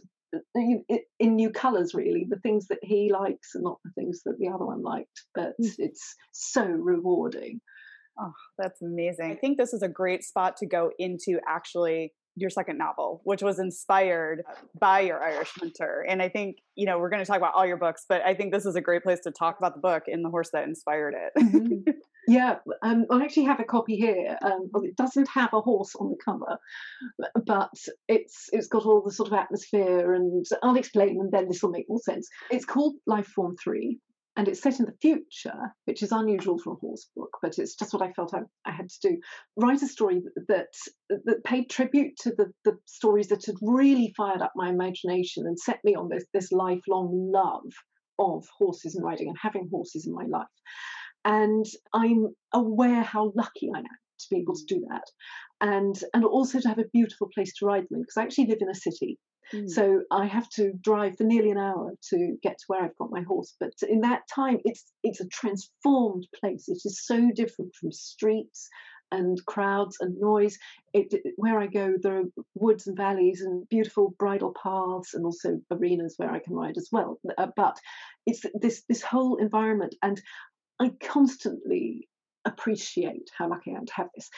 in 0.54 1.36
new 1.36 1.50
colors 1.50 1.94
really. 1.94 2.26
The 2.28 2.38
things 2.40 2.66
that 2.68 2.78
he 2.82 3.10
likes 3.12 3.54
and 3.54 3.64
not 3.64 3.78
the 3.84 3.90
things 3.92 4.22
that 4.24 4.38
the 4.38 4.48
other 4.48 4.64
one 4.64 4.82
liked 4.82 5.22
but 5.34 5.52
mm. 5.60 5.74
it's 5.78 6.14
so 6.32 6.64
rewarding. 6.64 7.60
Oh 8.18 8.32
that's 8.58 8.82
amazing. 8.82 9.30
I 9.30 9.36
think 9.36 9.58
this 9.58 9.72
is 9.72 9.82
a 9.82 9.88
great 9.88 10.24
spot 10.24 10.56
to 10.58 10.66
go 10.66 10.90
into 10.98 11.40
actually 11.46 12.12
your 12.40 12.50
second 12.50 12.78
novel, 12.78 13.20
which 13.24 13.42
was 13.42 13.58
inspired 13.58 14.42
by 14.78 15.00
your 15.00 15.22
Irish 15.22 15.50
Hunter. 15.58 16.04
And 16.08 16.22
I 16.22 16.28
think, 16.28 16.58
you 16.74 16.86
know, 16.86 16.98
we're 16.98 17.10
going 17.10 17.22
to 17.22 17.26
talk 17.26 17.38
about 17.38 17.54
all 17.54 17.66
your 17.66 17.76
books, 17.76 18.04
but 18.08 18.22
I 18.22 18.34
think 18.34 18.52
this 18.52 18.66
is 18.66 18.76
a 18.76 18.80
great 18.80 19.02
place 19.02 19.20
to 19.20 19.30
talk 19.30 19.58
about 19.58 19.74
the 19.74 19.80
book 19.80 20.04
and 20.06 20.24
the 20.24 20.30
horse 20.30 20.50
that 20.52 20.64
inspired 20.64 21.14
it. 21.14 21.32
mm-hmm. 21.40 21.90
Yeah, 22.28 22.56
um, 22.82 23.06
I 23.10 23.24
actually 23.24 23.44
have 23.44 23.58
a 23.58 23.64
copy 23.64 23.96
here. 23.96 24.36
Um, 24.42 24.68
well, 24.70 24.82
it 24.84 24.96
doesn't 24.96 25.30
have 25.30 25.54
a 25.54 25.62
horse 25.62 25.94
on 25.96 26.10
the 26.10 26.16
cover, 26.22 26.58
but 27.46 27.72
it's 28.06 28.50
it's 28.52 28.68
got 28.68 28.84
all 28.84 29.00
the 29.00 29.10
sort 29.10 29.28
of 29.28 29.32
atmosphere, 29.32 30.12
and 30.12 30.44
I'll 30.62 30.76
explain, 30.76 31.18
and 31.20 31.32
then 31.32 31.48
this 31.48 31.62
will 31.62 31.70
make 31.70 31.88
more 31.88 32.00
sense. 32.00 32.28
It's 32.50 32.66
called 32.66 32.96
Life 33.06 33.28
Form 33.28 33.56
Three, 33.56 33.98
and 34.38 34.46
it's 34.46 34.62
set 34.62 34.78
in 34.78 34.86
the 34.86 34.94
future, 35.02 35.74
which 35.86 36.00
is 36.00 36.12
unusual 36.12 36.58
for 36.58 36.74
a 36.74 36.76
horse 36.76 37.10
book, 37.16 37.36
but 37.42 37.58
it's 37.58 37.74
just 37.74 37.92
what 37.92 38.02
I 38.02 38.12
felt 38.12 38.32
I, 38.32 38.42
I 38.64 38.70
had 38.70 38.88
to 38.88 39.08
do. 39.08 39.20
Write 39.56 39.82
a 39.82 39.88
story 39.88 40.22
that 40.46 40.68
that 41.10 41.44
paid 41.44 41.68
tribute 41.68 42.16
to 42.20 42.30
the, 42.30 42.52
the 42.64 42.78
stories 42.86 43.26
that 43.28 43.44
had 43.46 43.56
really 43.60 44.14
fired 44.16 44.40
up 44.40 44.52
my 44.54 44.70
imagination 44.70 45.44
and 45.44 45.58
set 45.58 45.80
me 45.82 45.96
on 45.96 46.08
this 46.08 46.24
this 46.32 46.52
lifelong 46.52 47.32
love 47.32 47.64
of 48.20 48.46
horses 48.56 48.94
and 48.94 49.04
riding 49.04 49.26
and 49.26 49.36
having 49.42 49.68
horses 49.72 50.06
in 50.06 50.14
my 50.14 50.24
life. 50.24 50.46
And 51.24 51.66
I'm 51.92 52.28
aware 52.54 53.02
how 53.02 53.32
lucky 53.34 53.70
I 53.74 53.80
am 53.80 53.84
to 53.84 54.26
be 54.30 54.38
able 54.38 54.54
to 54.54 54.64
do 54.68 54.86
that. 54.88 55.04
And 55.60 56.00
and 56.14 56.24
also 56.24 56.60
to 56.60 56.68
have 56.68 56.78
a 56.78 56.84
beautiful 56.92 57.28
place 57.34 57.54
to 57.56 57.66
ride 57.66 57.86
them 57.90 58.02
because 58.02 58.16
I 58.16 58.22
actually 58.22 58.46
live 58.46 58.58
in 58.60 58.70
a 58.70 58.74
city. 58.74 59.18
Mm. 59.54 59.68
So 59.68 60.02
I 60.10 60.26
have 60.26 60.48
to 60.50 60.72
drive 60.80 61.16
for 61.16 61.24
nearly 61.24 61.50
an 61.50 61.58
hour 61.58 61.92
to 62.10 62.36
get 62.42 62.58
to 62.58 62.64
where 62.66 62.82
I've 62.82 62.96
got 62.98 63.10
my 63.10 63.22
horse. 63.22 63.54
But 63.58 63.72
in 63.88 64.00
that 64.02 64.22
time, 64.32 64.58
it's 64.64 64.84
it's 65.02 65.20
a 65.20 65.28
transformed 65.28 66.26
place. 66.38 66.68
It 66.68 66.80
is 66.84 67.04
so 67.04 67.30
different 67.34 67.74
from 67.74 67.92
streets 67.92 68.68
and 69.10 69.42
crowds 69.46 69.96
and 70.00 70.18
noise. 70.18 70.58
It, 70.92 71.14
where 71.36 71.58
I 71.58 71.66
go, 71.66 71.94
there 72.00 72.18
are 72.18 72.44
woods 72.54 72.86
and 72.86 72.96
valleys 72.96 73.40
and 73.40 73.68
beautiful 73.68 74.14
bridle 74.18 74.54
paths, 74.62 75.14
and 75.14 75.24
also 75.24 75.60
arenas 75.70 76.14
where 76.16 76.30
I 76.30 76.40
can 76.40 76.54
ride 76.54 76.76
as 76.76 76.88
well. 76.92 77.18
Uh, 77.36 77.48
but 77.56 77.78
it's 78.26 78.42
this 78.54 78.82
this 78.88 79.02
whole 79.02 79.36
environment, 79.36 79.94
and 80.02 80.20
I 80.80 80.92
constantly 81.02 82.08
appreciate 82.44 83.30
how 83.36 83.48
lucky 83.48 83.72
I 83.72 83.78
am 83.78 83.86
to 83.86 83.94
have 83.94 84.08
this. 84.14 84.28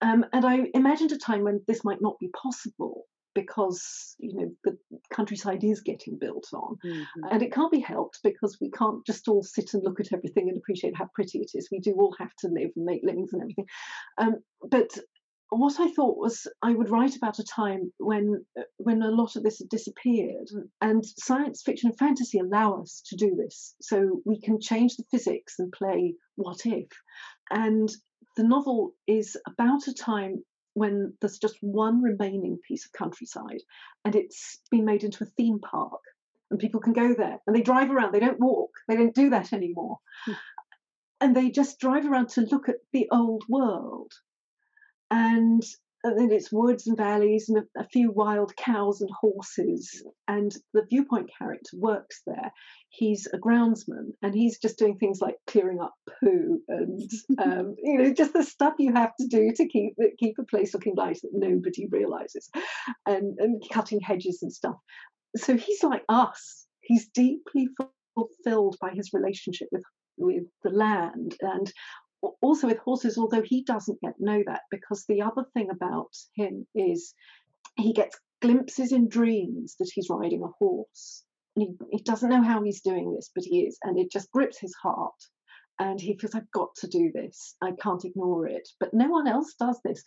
Um, 0.00 0.26
and 0.32 0.44
I 0.44 0.66
imagined 0.74 1.12
a 1.12 1.18
time 1.18 1.44
when 1.44 1.60
this 1.68 1.84
might 1.84 2.02
not 2.02 2.18
be 2.18 2.28
possible 2.28 3.04
because 3.34 4.14
you 4.18 4.34
know 4.34 4.50
the 4.64 4.76
countryside 5.12 5.64
is 5.64 5.80
getting 5.80 6.18
built 6.18 6.46
on 6.52 6.76
mm-hmm. 6.84 7.24
and 7.30 7.42
it 7.42 7.52
can't 7.52 7.72
be 7.72 7.80
helped 7.80 8.18
because 8.22 8.58
we 8.60 8.70
can't 8.70 9.04
just 9.06 9.28
all 9.28 9.42
sit 9.42 9.74
and 9.74 9.82
look 9.84 10.00
at 10.00 10.12
everything 10.12 10.48
and 10.48 10.58
appreciate 10.58 10.96
how 10.96 11.08
pretty 11.14 11.38
it 11.38 11.50
is 11.54 11.68
we 11.70 11.78
do 11.78 11.92
all 11.98 12.14
have 12.18 12.34
to 12.38 12.48
live 12.48 12.70
and 12.76 12.84
make 12.84 13.00
livings 13.04 13.32
and 13.32 13.42
everything 13.42 13.66
um, 14.18 14.34
but 14.70 14.90
what 15.54 15.78
I 15.78 15.90
thought 15.90 16.16
was 16.16 16.46
I 16.62 16.72
would 16.72 16.88
write 16.88 17.14
about 17.14 17.38
a 17.38 17.44
time 17.44 17.92
when 17.98 18.44
uh, 18.58 18.62
when 18.78 19.02
a 19.02 19.10
lot 19.10 19.36
of 19.36 19.42
this 19.42 19.58
had 19.58 19.68
disappeared, 19.68 20.48
and 20.80 21.04
science 21.04 21.62
fiction 21.62 21.90
and 21.90 21.98
fantasy 21.98 22.38
allow 22.38 22.80
us 22.80 23.02
to 23.08 23.16
do 23.16 23.36
this. 23.36 23.74
So 23.82 24.22
we 24.24 24.40
can 24.40 24.60
change 24.60 24.96
the 24.96 25.04
physics 25.10 25.56
and 25.58 25.70
play 25.70 26.14
what 26.36 26.64
if. 26.64 26.88
And 27.50 27.90
the 28.36 28.44
novel 28.44 28.92
is 29.06 29.36
about 29.46 29.88
a 29.88 29.94
time 29.94 30.42
when 30.74 31.14
there's 31.20 31.38
just 31.38 31.56
one 31.60 32.02
remaining 32.02 32.58
piece 32.66 32.84
of 32.86 32.92
countryside, 32.92 33.60
and 34.04 34.16
it's 34.16 34.60
been 34.70 34.84
made 34.84 35.04
into 35.04 35.24
a 35.24 35.28
theme 35.36 35.58
park, 35.60 36.00
and 36.50 36.60
people 36.60 36.80
can 36.80 36.92
go 36.92 37.14
there 37.14 37.38
and 37.46 37.56
they 37.56 37.62
drive 37.62 37.90
around. 37.90 38.12
They 38.12 38.20
don't 38.20 38.40
walk. 38.40 38.70
They 38.88 38.96
don't 38.96 39.14
do 39.14 39.30
that 39.30 39.52
anymore. 39.52 39.98
Hmm. 40.26 40.32
And 41.20 41.36
they 41.36 41.50
just 41.50 41.78
drive 41.78 42.04
around 42.04 42.30
to 42.30 42.42
look 42.42 42.68
at 42.68 42.76
the 42.92 43.08
old 43.10 43.44
world 43.48 44.12
and 45.10 45.62
then 46.04 46.32
it's 46.32 46.52
woods 46.52 46.86
and 46.86 46.96
valleys 46.96 47.48
and 47.48 47.58
a, 47.58 47.80
a, 47.80 47.84
few 47.84 48.10
wild 48.10 48.54
cows 48.56 49.00
and 49.00 49.10
horses. 49.10 50.02
And 50.26 50.52
the 50.72 50.84
viewpoint 50.88 51.30
character 51.38 51.76
works 51.76 52.22
there. 52.26 52.52
He's 52.88 53.28
a 53.32 53.38
groundsman 53.38 54.12
and 54.20 54.34
he's 54.34 54.58
just 54.58 54.78
doing 54.78 54.98
things 54.98 55.20
like 55.20 55.36
clearing 55.46 55.80
up 55.80 55.94
poo 56.20 56.60
and 56.68 57.10
um, 57.38 57.76
you 57.82 57.98
know 57.98 58.12
just 58.12 58.32
the 58.32 58.42
stuff 58.44 58.74
you 58.78 58.92
have 58.92 59.12
to 59.20 59.26
do 59.28 59.52
to 59.56 59.68
keep 59.68 59.94
keep 60.18 60.36
a 60.38 60.44
place 60.44 60.74
looking 60.74 60.94
nice 60.96 61.20
that 61.22 61.30
nobody 61.32 61.86
realizes, 61.90 62.50
and 63.06 63.38
and 63.38 63.62
cutting 63.72 64.00
hedges 64.00 64.40
and 64.42 64.52
stuff. 64.52 64.76
So 65.36 65.56
he's 65.56 65.82
like 65.82 66.02
us. 66.08 66.66
He's 66.80 67.08
deeply 67.08 67.68
fulfilled 68.14 68.76
by 68.80 68.90
his 68.90 69.10
relationship 69.12 69.68
with 69.72 69.84
with 70.18 70.44
the 70.62 70.70
land 70.70 71.36
and 71.40 71.72
also 72.40 72.68
with 72.68 72.78
horses, 72.78 73.18
although 73.18 73.42
he 73.42 73.64
doesn't 73.64 73.98
yet 74.02 74.14
know 74.18 74.42
that, 74.46 74.62
because 74.70 75.04
the 75.08 75.22
other 75.22 75.44
thing 75.54 75.68
about 75.70 76.14
him 76.36 76.66
is 76.74 77.14
he 77.76 77.92
gets 77.92 78.18
glimpses 78.40 78.92
in 78.92 79.08
dreams 79.08 79.76
that 79.78 79.90
he's 79.92 80.10
riding 80.10 80.42
a 80.42 80.48
horse. 80.58 81.24
He, 81.54 81.74
he 81.90 81.98
doesn't 82.02 82.30
know 82.30 82.42
how 82.42 82.62
he's 82.62 82.80
doing 82.80 83.14
this, 83.14 83.30
but 83.34 83.44
he 83.44 83.62
is. 83.62 83.78
And 83.82 83.98
it 83.98 84.10
just 84.10 84.30
grips 84.30 84.58
his 84.58 84.74
heart. 84.74 85.14
And 85.78 86.00
he 86.00 86.16
feels, 86.16 86.34
I've 86.34 86.50
got 86.52 86.74
to 86.76 86.86
do 86.86 87.10
this. 87.12 87.56
I 87.62 87.72
can't 87.80 88.04
ignore 88.04 88.46
it. 88.46 88.68
But 88.78 88.94
no 88.94 89.08
one 89.08 89.26
else 89.26 89.54
does 89.58 89.80
this. 89.84 90.02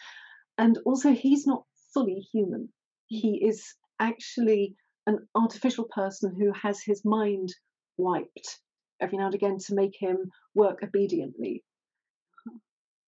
And 0.57 0.77
also, 0.85 1.11
he's 1.11 1.45
not 1.45 1.63
fully 1.93 2.25
human. 2.31 2.69
He 3.07 3.43
is 3.45 3.63
actually 3.99 4.75
an 5.07 5.27
artificial 5.35 5.85
person 5.85 6.33
who 6.37 6.51
has 6.53 6.81
his 6.81 7.03
mind 7.05 7.49
wiped 7.97 8.59
every 8.99 9.17
now 9.17 9.25
and 9.25 9.35
again 9.35 9.57
to 9.67 9.75
make 9.75 9.95
him 9.99 10.31
work 10.53 10.79
obediently 10.83 11.63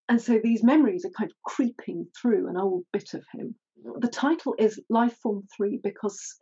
and 0.10 0.22
so 0.22 0.40
these 0.42 0.64
memories 0.64 1.06
are 1.06 1.12
kind 1.18 1.32
of 1.32 1.38
creeping 1.44 2.08
through 2.20 2.48
an 2.50 2.58
old 2.58 2.84
bit 2.94 3.14
of 3.14 3.24
him. 3.34 3.56
The 4.00 4.08
title 4.08 4.56
is 4.58 4.82
Life 4.90 5.18
Form 5.22 5.44
3 5.56 5.80
because 5.84 6.36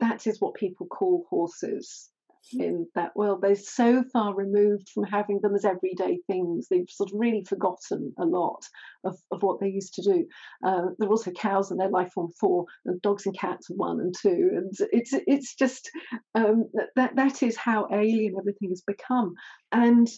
that 0.00 0.26
is 0.26 0.40
what 0.40 0.54
people 0.54 0.86
call 0.86 1.26
horses 1.30 2.10
in 2.52 2.86
that 2.94 3.14
world. 3.14 3.42
They're 3.42 3.54
so 3.54 4.02
far 4.12 4.34
removed 4.34 4.88
from 4.90 5.04
having 5.04 5.40
them 5.40 5.54
as 5.54 5.64
everyday 5.64 6.18
things. 6.26 6.68
They've 6.68 6.88
sort 6.88 7.10
of 7.12 7.18
really 7.18 7.44
forgotten 7.44 8.12
a 8.18 8.24
lot 8.24 8.64
of, 9.04 9.16
of 9.30 9.42
what 9.42 9.60
they 9.60 9.68
used 9.68 9.94
to 9.94 10.02
do. 10.02 10.26
Uh, 10.64 10.88
there 10.98 11.08
are 11.08 11.12
also 11.12 11.30
cows 11.32 11.70
and 11.70 11.78
their 11.78 11.90
life 11.90 12.12
form 12.12 12.30
four, 12.38 12.64
and 12.86 13.00
dogs 13.02 13.26
and 13.26 13.36
cats 13.36 13.68
one 13.70 14.00
and 14.00 14.14
two. 14.20 14.50
And 14.56 14.72
it's 14.92 15.12
it's 15.26 15.54
just 15.54 15.90
um, 16.34 16.64
that 16.96 17.16
that 17.16 17.42
is 17.42 17.56
how 17.56 17.86
alien 17.92 18.34
everything 18.38 18.70
has 18.70 18.82
become. 18.86 19.34
And 19.72 20.08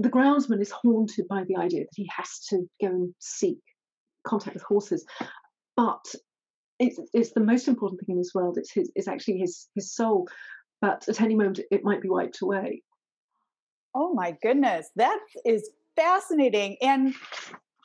the 0.00 0.10
groundsman 0.10 0.60
is 0.60 0.70
haunted 0.70 1.28
by 1.28 1.44
the 1.44 1.56
idea 1.56 1.80
that 1.80 1.94
he 1.94 2.08
has 2.16 2.40
to 2.48 2.68
go 2.80 2.88
and 2.88 3.14
seek 3.18 3.58
contact 4.26 4.54
with 4.54 4.62
horses. 4.62 5.04
But 5.76 6.04
it's, 6.78 6.98
it's 7.12 7.32
the 7.32 7.40
most 7.40 7.68
important 7.68 8.00
thing 8.00 8.14
in 8.14 8.18
this 8.18 8.32
world. 8.34 8.56
It's 8.56 8.72
his, 8.72 8.90
it's 8.94 9.08
actually 9.08 9.38
his 9.38 9.68
his 9.74 9.94
soul. 9.94 10.26
But 10.80 11.06
at 11.08 11.20
any 11.20 11.34
moment, 11.34 11.60
it 11.70 11.84
might 11.84 12.00
be 12.00 12.08
wiped 12.08 12.40
away. 12.40 12.82
Oh 13.94 14.14
my 14.14 14.36
goodness, 14.42 14.88
that 14.96 15.18
is 15.44 15.68
fascinating. 15.96 16.76
And 16.80 17.14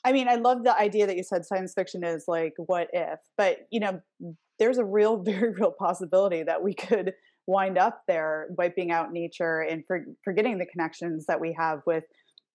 I 0.05 0.13
mean, 0.13 0.29
I 0.29 0.35
love 0.35 0.63
the 0.63 0.77
idea 0.77 1.07
that 1.07 1.17
you 1.17 1.23
said 1.23 1.45
science 1.45 1.73
fiction 1.73 2.03
is 2.03 2.25
like 2.27 2.53
what 2.57 2.87
if, 2.93 3.19
but 3.37 3.67
you 3.71 3.81
know, 3.81 3.99
there's 4.59 4.77
a 4.77 4.85
real, 4.85 5.17
very 5.23 5.51
real 5.51 5.71
possibility 5.77 6.43
that 6.43 6.63
we 6.63 6.73
could 6.73 7.13
wind 7.47 7.77
up 7.77 8.01
there 8.07 8.47
wiping 8.57 8.91
out 8.91 9.11
nature 9.11 9.61
and 9.61 9.83
for, 9.85 10.05
forgetting 10.23 10.57
the 10.57 10.65
connections 10.65 11.25
that 11.27 11.39
we 11.39 11.53
have 11.57 11.81
with 11.85 12.03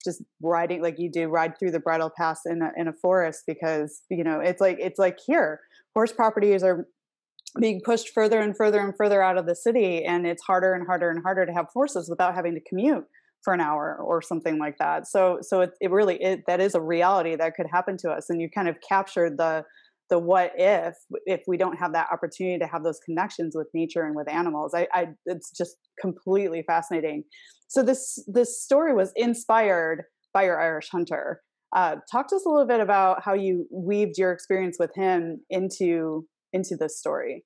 just 0.04 0.22
riding 0.42 0.82
like 0.82 0.98
you 0.98 1.10
do 1.10 1.28
ride 1.28 1.58
through 1.58 1.70
the 1.70 1.80
bridle 1.80 2.10
paths 2.16 2.42
in 2.46 2.62
a, 2.62 2.70
in 2.76 2.88
a 2.88 2.92
forest 2.92 3.44
because 3.46 4.02
you 4.10 4.24
know 4.24 4.40
it's 4.40 4.60
like 4.60 4.78
it's 4.80 4.98
like 4.98 5.18
here 5.24 5.60
horse 5.94 6.12
properties 6.12 6.62
are 6.62 6.86
being 7.58 7.80
pushed 7.84 8.10
further 8.10 8.40
and 8.40 8.56
further 8.56 8.80
and 8.80 8.94
further 8.96 9.22
out 9.22 9.36
of 9.36 9.46
the 9.46 9.56
city 9.56 10.04
and 10.04 10.26
it's 10.26 10.42
harder 10.42 10.74
and 10.74 10.86
harder 10.86 11.10
and 11.10 11.22
harder 11.22 11.44
to 11.44 11.52
have 11.52 11.66
horses 11.72 12.08
without 12.08 12.34
having 12.34 12.54
to 12.54 12.60
commute 12.60 13.04
for 13.42 13.54
an 13.54 13.60
hour 13.60 13.96
or 14.00 14.20
something 14.20 14.58
like 14.58 14.76
that. 14.78 15.06
So 15.08 15.38
so 15.40 15.62
it, 15.62 15.70
it 15.80 15.90
really 15.90 16.22
it, 16.22 16.44
that 16.46 16.60
is 16.60 16.74
a 16.74 16.80
reality 16.80 17.36
that 17.36 17.54
could 17.54 17.66
happen 17.70 17.96
to 17.98 18.10
us 18.10 18.30
and 18.30 18.40
you 18.40 18.48
kind 18.50 18.68
of 18.68 18.76
captured 18.86 19.38
the 19.38 19.64
the 20.10 20.18
what 20.18 20.52
if 20.56 20.94
if 21.24 21.42
we 21.46 21.56
don't 21.56 21.76
have 21.76 21.92
that 21.92 22.08
opportunity 22.12 22.58
to 22.58 22.66
have 22.66 22.82
those 22.82 22.98
connections 23.04 23.54
with 23.56 23.68
nature 23.72 24.04
and 24.04 24.14
with 24.14 24.28
animals 24.28 24.72
i, 24.74 24.86
I 24.92 25.06
it's 25.26 25.50
just 25.56 25.76
completely 26.00 26.64
fascinating. 26.66 27.24
So 27.68 27.82
this 27.82 28.22
this 28.26 28.62
story 28.62 28.94
was 28.94 29.12
inspired 29.16 30.04
by 30.32 30.44
your 30.44 30.60
irish 30.60 30.88
hunter. 30.90 31.42
Uh, 31.74 31.96
talk 32.10 32.28
to 32.28 32.36
us 32.36 32.44
a 32.44 32.48
little 32.48 32.66
bit 32.66 32.80
about 32.80 33.22
how 33.24 33.34
you 33.34 33.66
weaved 33.72 34.18
your 34.18 34.32
experience 34.32 34.76
with 34.80 34.90
him 34.94 35.40
into 35.50 36.26
into 36.52 36.76
this 36.76 36.98
story. 36.98 37.44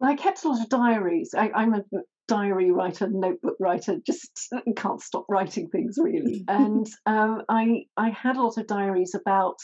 Well 0.00 0.10
i 0.10 0.14
kept 0.14 0.44
a 0.44 0.48
lot 0.48 0.60
of 0.60 0.68
diaries. 0.68 1.30
I, 1.36 1.50
i'm 1.54 1.74
a 1.74 1.82
diary 2.28 2.72
writer 2.72 3.08
notebook 3.08 3.54
writer 3.60 3.98
just 4.04 4.52
can't 4.76 5.00
stop 5.00 5.26
writing 5.28 5.68
things 5.68 5.96
really. 5.98 6.44
And 6.48 6.86
um, 7.06 7.42
i 7.48 7.84
i 7.96 8.10
had 8.10 8.36
a 8.36 8.42
lot 8.42 8.58
of 8.58 8.66
diaries 8.66 9.14
about 9.14 9.56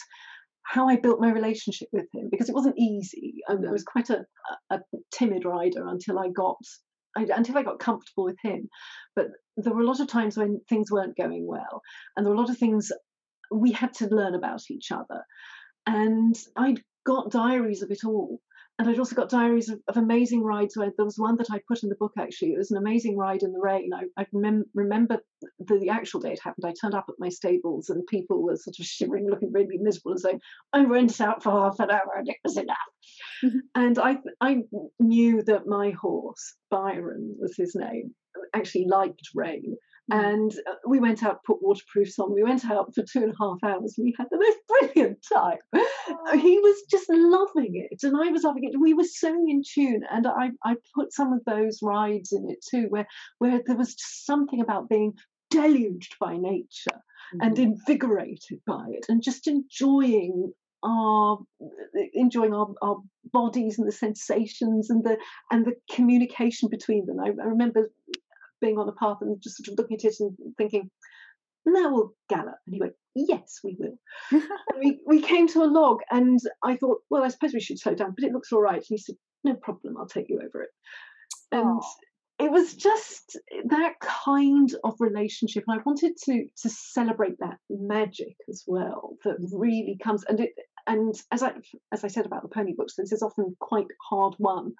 how 0.64 0.88
I 0.88 0.96
built 0.96 1.20
my 1.20 1.30
relationship 1.30 1.88
with 1.92 2.06
him 2.12 2.28
because 2.30 2.48
it 2.48 2.54
wasn't 2.54 2.78
easy. 2.78 3.36
I, 3.48 3.52
I 3.52 3.70
was 3.70 3.84
quite 3.84 4.10
a, 4.10 4.24
a, 4.70 4.80
timid 5.10 5.44
rider 5.44 5.86
until 5.86 6.18
I 6.18 6.28
got 6.28 6.58
I, 7.16 7.26
until 7.34 7.58
I 7.58 7.62
got 7.62 7.78
comfortable 7.78 8.24
with 8.24 8.38
him. 8.42 8.68
But 9.14 9.26
there 9.56 9.72
were 9.72 9.82
a 9.82 9.86
lot 9.86 10.00
of 10.00 10.08
times 10.08 10.36
when 10.36 10.60
things 10.68 10.90
weren't 10.90 11.16
going 11.16 11.46
well, 11.46 11.82
and 12.16 12.24
there 12.24 12.30
were 12.30 12.36
a 12.36 12.40
lot 12.40 12.50
of 12.50 12.58
things 12.58 12.90
we 13.50 13.72
had 13.72 13.92
to 13.94 14.08
learn 14.08 14.34
about 14.34 14.62
each 14.70 14.90
other. 14.90 15.22
And 15.86 16.36
I'd 16.56 16.82
got 17.04 17.32
diaries 17.32 17.82
of 17.82 17.90
it 17.90 18.04
all 18.04 18.40
and 18.78 18.88
I'd 18.88 18.98
also 18.98 19.14
got 19.14 19.28
diaries 19.28 19.68
of, 19.68 19.80
of, 19.88 19.96
amazing 19.96 20.42
rides. 20.42 20.76
Where 20.76 20.92
there 20.96 21.04
was 21.04 21.18
one 21.18 21.36
that 21.36 21.50
I 21.50 21.60
put 21.68 21.82
in 21.82 21.88
the 21.88 21.94
book. 21.94 22.12
Actually, 22.18 22.52
it 22.52 22.58
was 22.58 22.70
an 22.70 22.78
amazing 22.78 23.16
ride 23.16 23.42
in 23.42 23.52
the 23.52 23.60
rain. 23.60 23.90
I, 23.94 24.04
I 24.20 24.26
remem- 24.34 24.64
remember 24.74 25.18
the, 25.60 25.78
the, 25.78 25.90
actual 25.90 26.20
day 26.20 26.32
it 26.32 26.40
happened. 26.42 26.64
I 26.64 26.72
turned 26.80 26.94
up 26.94 27.06
at 27.08 27.14
my 27.18 27.28
stables, 27.28 27.90
and 27.90 28.06
people 28.06 28.42
were 28.42 28.56
sort 28.56 28.78
of 28.78 28.86
shivering, 28.86 29.28
looking 29.28 29.52
really 29.52 29.78
miserable, 29.78 30.12
and 30.12 30.20
saying, 30.20 30.40
"I 30.72 30.82
went 30.82 31.20
out 31.20 31.42
for 31.42 31.50
half 31.50 31.80
an 31.80 31.90
hour, 31.90 32.14
and 32.16 32.28
it 32.28 32.36
was 32.44 32.56
enough." 32.56 32.76
Mm-hmm. 33.44 33.58
And 33.74 33.98
I 33.98 34.16
I 34.40 34.62
knew 34.98 35.42
that 35.42 35.66
my 35.66 35.90
horse 35.90 36.54
Byron 36.70 37.36
was 37.38 37.56
his 37.56 37.74
name 37.74 38.14
actually 38.54 38.86
liked 38.86 39.28
rain. 39.34 39.76
And 40.12 40.52
uh, 40.68 40.74
we 40.86 41.00
went 41.00 41.22
out, 41.22 41.42
put 41.42 41.62
waterproofs 41.62 42.18
on. 42.18 42.34
We 42.34 42.42
went 42.42 42.66
out 42.66 42.94
for 42.94 43.02
two 43.02 43.20
and 43.20 43.32
a 43.32 43.36
half 43.40 43.56
hours. 43.64 43.94
We 43.96 44.14
had 44.18 44.26
the 44.30 44.36
most 44.36 44.58
brilliant 44.92 45.24
time. 45.32 45.56
Oh. 45.74 46.38
He 46.38 46.58
was 46.58 46.82
just 46.90 47.08
loving 47.08 47.88
it, 47.90 48.00
and 48.02 48.14
I 48.14 48.30
was 48.30 48.42
loving 48.42 48.64
it. 48.64 48.78
We 48.78 48.92
were 48.92 49.04
so 49.04 49.34
in 49.48 49.62
tune, 49.66 50.02
and 50.10 50.26
I, 50.26 50.50
I 50.64 50.74
put 50.94 51.14
some 51.14 51.32
of 51.32 51.40
those 51.46 51.78
rides 51.82 52.32
in 52.32 52.50
it 52.50 52.62
too, 52.62 52.88
where 52.90 53.06
where 53.38 53.62
there 53.64 53.76
was 53.76 53.94
just 53.94 54.26
something 54.26 54.60
about 54.60 54.90
being 54.90 55.14
deluged 55.50 56.16
by 56.20 56.36
nature 56.36 56.90
mm-hmm. 56.90 57.40
and 57.40 57.58
invigorated 57.58 58.60
by 58.66 58.84
it, 58.90 59.06
and 59.08 59.22
just 59.22 59.48
enjoying 59.48 60.52
our 60.82 61.38
enjoying 62.12 62.52
our, 62.52 62.68
our 62.82 62.96
bodies 63.32 63.78
and 63.78 63.86
the 63.86 63.92
sensations 63.92 64.90
and 64.90 65.04
the 65.04 65.16
and 65.50 65.64
the 65.64 65.74
communication 65.90 66.68
between 66.68 67.06
them. 67.06 67.20
I, 67.20 67.28
I 67.28 67.46
remember 67.46 67.90
being 68.62 68.78
on 68.78 68.86
the 68.86 68.92
path 68.92 69.18
and 69.20 69.42
just 69.42 69.58
sort 69.58 69.68
of 69.68 69.78
looking 69.78 69.98
at 69.98 70.04
it 70.04 70.14
and 70.20 70.34
thinking, 70.56 70.90
now 71.66 71.92
we'll 71.92 72.14
gallop. 72.30 72.56
And 72.66 72.74
he 72.74 72.80
went, 72.80 72.94
yes, 73.14 73.60
we 73.62 73.76
will. 73.78 74.40
we, 74.80 75.00
we 75.06 75.20
came 75.20 75.48
to 75.48 75.62
a 75.62 75.66
log 75.66 75.98
and 76.10 76.38
I 76.62 76.76
thought, 76.76 76.98
well, 77.10 77.22
I 77.22 77.28
suppose 77.28 77.52
we 77.52 77.60
should 77.60 77.78
slow 77.78 77.94
down, 77.94 78.14
but 78.16 78.24
it 78.24 78.32
looks 78.32 78.52
all 78.52 78.62
right. 78.62 78.76
And 78.76 78.86
he 78.88 78.98
said, 78.98 79.16
no 79.44 79.54
problem, 79.54 79.96
I'll 79.98 80.06
take 80.06 80.28
you 80.28 80.38
over 80.38 80.62
it. 80.62 80.70
And 81.50 81.82
it 82.38 82.50
was 82.50 82.74
just 82.74 83.38
that 83.68 83.94
kind 84.00 84.74
of 84.84 84.94
relationship. 84.98 85.64
And 85.68 85.78
I 85.78 85.82
wanted 85.84 86.16
to 86.24 86.46
to 86.62 86.68
celebrate 86.68 87.38
that 87.40 87.58
magic 87.68 88.36
as 88.48 88.64
well 88.66 89.16
that 89.24 89.36
really 89.52 89.98
comes 90.02 90.24
and 90.24 90.40
it 90.40 90.50
and 90.86 91.14
as 91.30 91.42
I 91.42 91.52
as 91.92 92.04
I 92.04 92.08
said 92.08 92.26
about 92.26 92.42
the 92.42 92.48
pony 92.48 92.74
books, 92.76 92.94
this 92.96 93.12
is 93.12 93.22
often 93.22 93.56
quite 93.60 93.86
hard 94.08 94.34
won. 94.38 94.72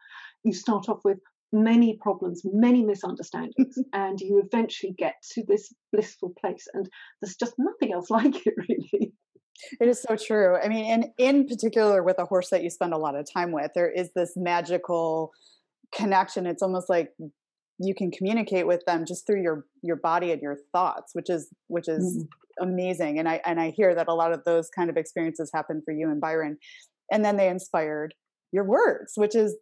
You 0.44 0.52
start 0.52 0.88
off 0.88 1.00
with 1.04 1.18
many 1.52 1.98
problems, 2.00 2.42
many 2.44 2.82
misunderstandings, 2.82 3.78
and 3.92 4.20
you 4.20 4.42
eventually 4.44 4.94
get 4.96 5.14
to 5.32 5.44
this 5.46 5.72
blissful 5.92 6.32
place. 6.40 6.66
And 6.72 6.88
there's 7.20 7.36
just 7.36 7.54
nothing 7.58 7.92
else 7.92 8.10
like 8.10 8.46
it, 8.46 8.54
really. 8.68 9.12
It 9.80 9.88
is 9.88 10.02
so 10.02 10.16
true. 10.16 10.56
I 10.56 10.68
mean, 10.68 10.84
in 10.84 11.12
in 11.18 11.46
particular 11.46 12.02
with 12.02 12.18
a 12.18 12.24
horse 12.24 12.50
that 12.50 12.62
you 12.62 12.70
spend 12.70 12.94
a 12.94 12.98
lot 12.98 13.14
of 13.14 13.26
time 13.32 13.52
with, 13.52 13.70
there 13.74 13.90
is 13.90 14.10
this 14.14 14.32
magical 14.36 15.30
connection. 15.94 16.46
It's 16.46 16.62
almost 16.62 16.88
like 16.88 17.10
you 17.78 17.94
can 17.94 18.10
communicate 18.10 18.66
with 18.66 18.84
them 18.86 19.04
just 19.06 19.26
through 19.26 19.42
your 19.42 19.66
your 19.82 19.96
body 19.96 20.32
and 20.32 20.42
your 20.42 20.56
thoughts, 20.72 21.14
which 21.14 21.30
is 21.30 21.50
which 21.68 21.88
is 21.88 22.24
mm. 22.24 22.26
amazing. 22.66 23.18
And 23.18 23.28
I 23.28 23.40
and 23.44 23.60
I 23.60 23.70
hear 23.70 23.94
that 23.94 24.08
a 24.08 24.14
lot 24.14 24.32
of 24.32 24.42
those 24.44 24.68
kind 24.68 24.90
of 24.90 24.96
experiences 24.96 25.50
happen 25.54 25.82
for 25.84 25.92
you 25.92 26.10
and 26.10 26.20
Byron, 26.20 26.56
and 27.10 27.24
then 27.24 27.36
they 27.36 27.48
inspired 27.48 28.14
your 28.52 28.64
words, 28.64 29.12
which 29.16 29.36
is 29.36 29.56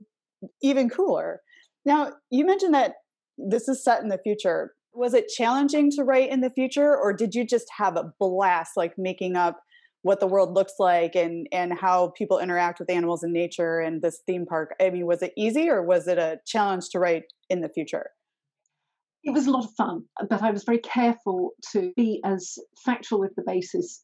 even 0.62 0.88
cooler. 0.88 1.40
Now, 1.84 2.12
you 2.30 2.44
mentioned 2.44 2.74
that 2.74 2.94
this 3.38 3.68
is 3.68 3.82
set 3.82 4.02
in 4.02 4.08
the 4.08 4.18
future. 4.18 4.74
Was 4.92 5.14
it 5.14 5.28
challenging 5.28 5.90
to 5.92 6.04
write 6.04 6.30
in 6.30 6.40
the 6.40 6.50
future, 6.50 6.96
or 6.96 7.12
did 7.12 7.34
you 7.34 7.46
just 7.46 7.66
have 7.76 7.96
a 7.96 8.12
blast, 8.18 8.72
like 8.76 8.94
making 8.98 9.36
up 9.36 9.60
what 10.02 10.18
the 10.18 10.26
world 10.26 10.54
looks 10.54 10.74
like 10.78 11.14
and 11.14 11.46
and 11.52 11.78
how 11.78 12.12
people 12.16 12.38
interact 12.38 12.80
with 12.80 12.90
animals 12.90 13.22
in 13.22 13.32
nature 13.32 13.80
and 13.80 14.02
this 14.02 14.20
theme 14.26 14.46
park? 14.46 14.74
I 14.80 14.90
mean, 14.90 15.06
was 15.06 15.22
it 15.22 15.32
easy, 15.36 15.68
or 15.70 15.82
was 15.82 16.08
it 16.08 16.18
a 16.18 16.38
challenge 16.46 16.88
to 16.90 16.98
write 16.98 17.24
in 17.48 17.60
the 17.60 17.68
future? 17.68 18.10
It 19.22 19.32
was 19.32 19.46
a 19.46 19.50
lot 19.50 19.64
of 19.64 19.70
fun, 19.76 20.04
but 20.28 20.42
I 20.42 20.50
was 20.50 20.64
very 20.64 20.78
careful 20.78 21.52
to 21.72 21.92
be 21.94 22.20
as 22.24 22.54
factual 22.84 23.20
with 23.20 23.34
the 23.36 23.42
basis 23.46 24.00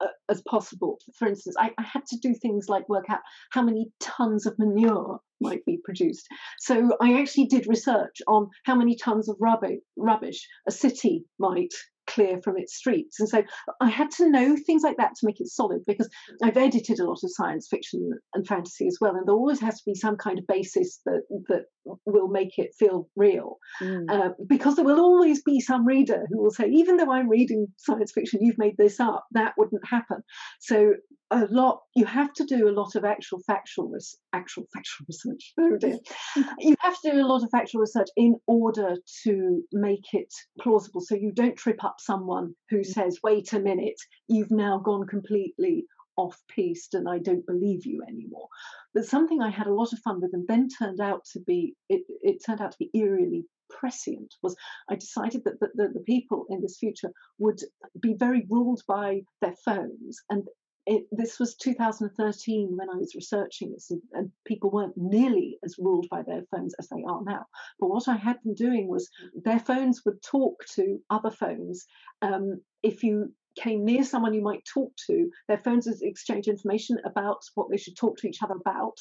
Uh, 0.00 0.06
as 0.30 0.40
possible. 0.48 0.98
For 1.14 1.28
instance, 1.28 1.56
I, 1.58 1.72
I, 1.76 1.82
had 1.82 2.06
to 2.06 2.16
do 2.16 2.32
things 2.32 2.70
like 2.70 2.88
work 2.88 3.10
out 3.10 3.20
how 3.50 3.60
many 3.60 3.90
tons 4.00 4.46
of 4.46 4.58
manure 4.58 5.20
might 5.42 5.62
be 5.66 5.78
produced. 5.84 6.26
So 6.58 6.96
I 7.02 7.20
actually 7.20 7.48
did 7.48 7.66
research 7.66 8.22
on 8.26 8.48
how 8.64 8.76
many 8.76 8.96
tons 8.96 9.28
of 9.28 9.36
rubbish, 9.40 9.80
rubbish 9.96 10.48
a 10.66 10.70
city 10.70 11.26
might 11.38 11.74
clear 12.10 12.40
from 12.42 12.58
its 12.58 12.76
streets. 12.76 13.20
And 13.20 13.28
so 13.28 13.42
I 13.80 13.88
had 13.88 14.10
to 14.12 14.30
know 14.30 14.56
things 14.56 14.82
like 14.82 14.96
that 14.98 15.14
to 15.16 15.26
make 15.26 15.40
it 15.40 15.48
solid 15.48 15.80
because 15.86 16.08
I've 16.42 16.56
edited 16.56 16.98
a 16.98 17.04
lot 17.04 17.20
of 17.22 17.30
science 17.32 17.68
fiction 17.68 18.10
and 18.34 18.46
fantasy 18.46 18.86
as 18.86 18.98
well. 19.00 19.14
And 19.14 19.26
there 19.26 19.34
always 19.34 19.60
has 19.60 19.76
to 19.76 19.82
be 19.86 19.94
some 19.94 20.16
kind 20.16 20.38
of 20.38 20.46
basis 20.46 21.00
that, 21.06 21.22
that 21.48 21.64
will 22.04 22.28
make 22.28 22.58
it 22.58 22.70
feel 22.78 23.08
real. 23.16 23.58
Mm. 23.80 24.10
Uh, 24.10 24.30
because 24.46 24.76
there 24.76 24.84
will 24.84 25.00
always 25.00 25.42
be 25.42 25.60
some 25.60 25.86
reader 25.86 26.26
who 26.30 26.42
will 26.42 26.50
say, 26.50 26.68
even 26.68 26.96
though 26.96 27.12
I'm 27.12 27.28
reading 27.28 27.68
science 27.76 28.12
fiction, 28.12 28.40
you've 28.42 28.58
made 28.58 28.76
this 28.76 29.00
up, 29.00 29.24
that 29.32 29.54
wouldn't 29.56 29.86
happen. 29.86 30.22
So 30.60 30.94
a 31.32 31.46
lot 31.50 31.82
you 31.94 32.04
have 32.04 32.32
to 32.32 32.44
do 32.44 32.68
a 32.68 32.72
lot 32.72 32.94
of 32.96 33.04
actual 33.04 33.40
factual 33.46 33.88
res- 33.88 34.16
actual 34.32 34.64
factual 34.74 35.06
research 35.08 35.52
oh 35.58 35.76
dear 35.76 35.98
you 36.58 36.74
have 36.80 37.00
to 37.00 37.10
do 37.10 37.20
a 37.20 37.26
lot 37.26 37.42
of 37.42 37.50
factual 37.50 37.80
research 37.80 38.08
in 38.16 38.36
order 38.46 38.96
to 39.22 39.62
make 39.72 40.12
it 40.12 40.32
plausible 40.60 41.00
so 41.00 41.14
you 41.14 41.32
don't 41.32 41.56
trip 41.56 41.82
up 41.84 41.96
someone 41.98 42.54
who 42.68 42.78
mm. 42.78 42.86
says 42.86 43.18
wait 43.22 43.52
a 43.52 43.60
minute 43.60 44.00
you've 44.28 44.50
now 44.50 44.78
gone 44.78 45.06
completely 45.06 45.84
off 46.16 46.38
piste 46.48 46.94
and 46.94 47.08
I 47.08 47.18
don't 47.18 47.46
believe 47.46 47.86
you 47.86 48.02
anymore. 48.06 48.48
But 48.92 49.06
something 49.06 49.40
I 49.40 49.48
had 49.50 49.66
a 49.66 49.74
lot 49.74 49.92
of 49.92 50.00
fun 50.00 50.20
with 50.20 50.34
and 50.34 50.46
then 50.46 50.68
turned 50.68 51.00
out 51.00 51.24
to 51.32 51.40
be 51.40 51.74
it, 51.88 52.02
it 52.22 52.44
turned 52.44 52.60
out 52.60 52.72
to 52.72 52.78
be 52.78 52.90
eerily 52.92 53.46
prescient 53.70 54.34
was 54.42 54.56
I 54.88 54.96
decided 54.96 55.44
that 55.44 55.60
the, 55.60 55.68
the, 55.74 55.88
the, 55.94 56.00
people 56.00 56.44
in 56.50 56.60
this 56.60 56.76
future 56.78 57.10
would 57.38 57.60
be 58.00 58.14
very 58.14 58.44
ruled 58.50 58.82
by 58.86 59.22
their 59.40 59.54
phones 59.64 60.18
and 60.28 60.46
it, 60.86 61.04
this 61.12 61.38
was 61.38 61.54
2013 61.56 62.76
when 62.76 62.88
I 62.88 62.96
was 62.96 63.14
researching 63.14 63.72
this, 63.72 63.90
and, 63.90 64.02
and, 64.12 64.30
people 64.46 64.70
weren't 64.70 64.96
nearly 64.96 65.58
as 65.64 65.76
ruled 65.78 66.06
by 66.10 66.22
their 66.22 66.42
phones 66.50 66.74
as 66.78 66.88
they 66.88 67.04
are 67.06 67.22
now. 67.22 67.46
But 67.78 67.90
what 67.90 68.08
I 68.08 68.16
had 68.16 68.38
them 68.44 68.54
doing 68.54 68.88
was 68.88 69.10
their 69.34 69.58
phones 69.58 70.02
would 70.04 70.22
talk 70.22 70.64
to 70.74 70.98
other 71.10 71.30
phones. 71.30 71.86
Um, 72.22 72.60
if 72.82 73.02
you 73.02 73.32
came 73.58 73.84
near 73.84 74.04
someone 74.04 74.34
you 74.34 74.42
might 74.42 74.64
talk 74.64 74.92
to, 75.06 75.30
their 75.48 75.58
phones 75.58 75.86
would 75.86 75.98
exchange 76.02 76.48
information 76.48 76.96
about 77.04 77.42
what 77.54 77.68
they 77.70 77.76
should 77.76 77.96
talk 77.96 78.16
to 78.18 78.28
each 78.28 78.42
other 78.42 78.54
about, 78.54 78.96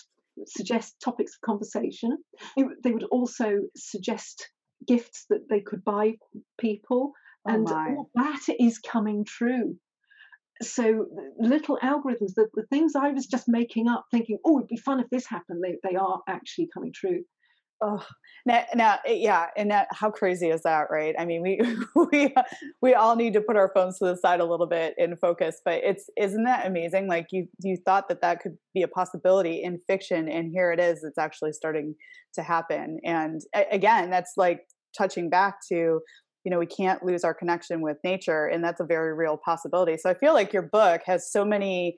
suggest 0.45 0.99
topics 1.01 1.35
of 1.35 1.41
conversation. 1.41 2.17
It, 2.57 2.67
they 2.83 2.91
would 2.91 3.05
also 3.05 3.61
suggest 3.75 4.49
gifts 4.85 5.25
that 5.29 5.49
they 5.49 5.61
could 5.61 5.83
buy 5.83 6.17
people. 6.59 7.13
Oh 7.47 7.53
and 7.53 7.67
all 7.69 8.09
that 8.15 8.41
is 8.59 8.79
coming 8.79 9.23
true 9.23 9.77
so 10.61 11.05
little 11.37 11.77
algorithms, 11.81 12.33
the, 12.35 12.47
the 12.53 12.65
things 12.69 12.93
I 12.95 13.11
was 13.11 13.25
just 13.25 13.45
making 13.47 13.87
up, 13.87 14.05
thinking, 14.11 14.37
oh, 14.45 14.59
it'd 14.59 14.67
be 14.67 14.77
fun 14.77 14.99
if 14.99 15.09
this 15.09 15.25
happened, 15.25 15.63
they, 15.63 15.77
they 15.87 15.95
are 15.95 16.21
actually 16.27 16.69
coming 16.73 16.91
true. 16.93 17.23
Oh, 17.81 18.05
now, 18.45 18.65
now, 18.75 18.99
yeah, 19.05 19.47
and 19.55 19.71
that, 19.71 19.87
how 19.91 20.11
crazy 20.11 20.49
is 20.49 20.63
that, 20.63 20.87
right? 20.91 21.15
I 21.17 21.23
mean, 21.23 21.41
we 21.41 21.61
we 22.11 22.33
we 22.81 22.93
all 22.93 23.15
need 23.15 23.31
to 23.33 23.41
put 23.41 23.55
our 23.55 23.71
phones 23.73 23.99
to 23.99 24.05
the 24.05 24.17
side 24.17 24.41
a 24.41 24.45
little 24.45 24.67
bit 24.67 24.95
in 24.97 25.15
focus, 25.15 25.61
but 25.63 25.75
it's 25.75 26.09
isn't 26.17 26.43
that 26.43 26.67
amazing? 26.67 27.07
Like 27.07 27.27
you 27.31 27.47
you 27.63 27.77
thought 27.85 28.09
that 28.09 28.21
that 28.21 28.41
could 28.41 28.57
be 28.73 28.81
a 28.81 28.87
possibility 28.89 29.63
in 29.63 29.79
fiction, 29.87 30.27
and 30.27 30.51
here 30.51 30.73
it 30.73 30.79
is. 30.81 31.05
It's 31.05 31.17
actually 31.17 31.53
starting 31.53 31.95
to 32.33 32.43
happen, 32.43 32.99
and 33.05 33.39
again, 33.71 34.09
that's 34.09 34.33
like 34.35 34.67
touching 34.97 35.29
back 35.29 35.59
to 35.69 36.01
you 36.43 36.51
know 36.51 36.59
we 36.59 36.65
can't 36.65 37.03
lose 37.03 37.23
our 37.23 37.33
connection 37.33 37.81
with 37.81 37.97
nature 38.03 38.45
and 38.45 38.63
that's 38.63 38.79
a 38.79 38.85
very 38.85 39.13
real 39.13 39.37
possibility 39.37 39.97
so 39.97 40.09
i 40.09 40.13
feel 40.13 40.33
like 40.33 40.53
your 40.53 40.61
book 40.61 41.01
has 41.05 41.31
so 41.31 41.43
many 41.43 41.97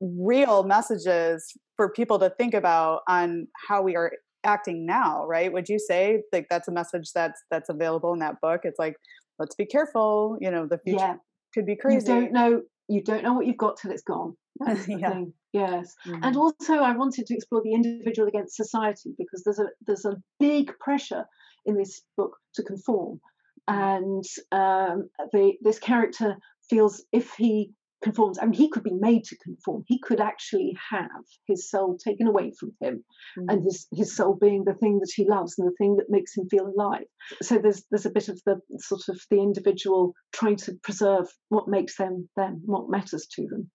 real 0.00 0.62
messages 0.62 1.52
for 1.76 1.90
people 1.90 2.18
to 2.18 2.30
think 2.30 2.54
about 2.54 3.00
on 3.08 3.46
how 3.68 3.82
we 3.82 3.96
are 3.96 4.12
acting 4.44 4.86
now 4.86 5.26
right 5.26 5.52
would 5.52 5.68
you 5.68 5.78
say 5.78 6.22
like 6.32 6.46
that's 6.48 6.68
a 6.68 6.72
message 6.72 7.10
that's 7.14 7.42
that's 7.50 7.68
available 7.68 8.12
in 8.12 8.20
that 8.20 8.40
book 8.40 8.60
it's 8.64 8.78
like 8.78 8.94
let's 9.38 9.54
be 9.56 9.66
careful 9.66 10.38
you 10.40 10.50
know 10.50 10.66
the 10.66 10.78
future 10.78 10.98
yeah. 10.98 11.14
could 11.52 11.66
be 11.66 11.76
crazy 11.76 12.06
you 12.06 12.20
don't 12.20 12.32
know 12.32 12.62
you 12.88 13.02
don't 13.02 13.22
know 13.22 13.32
what 13.32 13.46
you've 13.46 13.56
got 13.56 13.76
till 13.76 13.90
it's 13.90 14.02
gone 14.02 14.34
yeah. 14.88 15.10
Thing. 15.10 15.32
yes 15.52 15.94
mm-hmm. 16.06 16.22
and 16.22 16.36
also 16.36 16.74
i 16.74 16.92
wanted 16.92 17.26
to 17.26 17.34
explore 17.34 17.62
the 17.62 17.72
individual 17.72 18.28
against 18.28 18.56
society 18.56 19.14
because 19.18 19.42
there's 19.44 19.58
a 19.58 19.66
there's 19.86 20.04
a 20.04 20.16
big 20.38 20.72
pressure 20.78 21.24
in 21.68 21.76
this 21.76 22.02
book 22.16 22.36
to 22.54 22.62
conform. 22.62 23.20
And 23.68 24.24
um, 24.50 25.10
the, 25.32 25.52
this 25.60 25.78
character 25.78 26.36
feels 26.68 27.04
if 27.12 27.34
he 27.36 27.72
conforms, 28.02 28.38
I 28.38 28.44
mean, 28.44 28.54
he 28.54 28.70
could 28.70 28.84
be 28.84 28.94
made 28.94 29.24
to 29.24 29.36
conform. 29.38 29.84
He 29.86 29.98
could 29.98 30.20
actually 30.20 30.76
have 30.90 31.24
his 31.46 31.68
soul 31.68 31.98
taken 31.98 32.26
away 32.26 32.52
from 32.58 32.72
him, 32.80 33.04
mm. 33.38 33.46
and 33.48 33.62
his, 33.62 33.86
his 33.92 34.16
soul 34.16 34.38
being 34.40 34.64
the 34.64 34.74
thing 34.74 35.00
that 35.00 35.12
he 35.14 35.28
loves 35.28 35.58
and 35.58 35.68
the 35.68 35.74
thing 35.76 35.96
that 35.96 36.08
makes 36.08 36.36
him 36.36 36.48
feel 36.48 36.66
alive. 36.66 37.04
So 37.42 37.58
there's 37.58 37.84
there's 37.90 38.06
a 38.06 38.10
bit 38.10 38.28
of 38.28 38.40
the 38.46 38.60
sort 38.78 39.02
of 39.08 39.20
the 39.30 39.38
individual 39.38 40.14
trying 40.32 40.56
to 40.56 40.74
preserve 40.82 41.26
what 41.48 41.68
makes 41.68 41.96
them 41.96 42.28
them, 42.36 42.62
what 42.64 42.88
matters 42.88 43.26
to 43.34 43.46
them. 43.48 43.70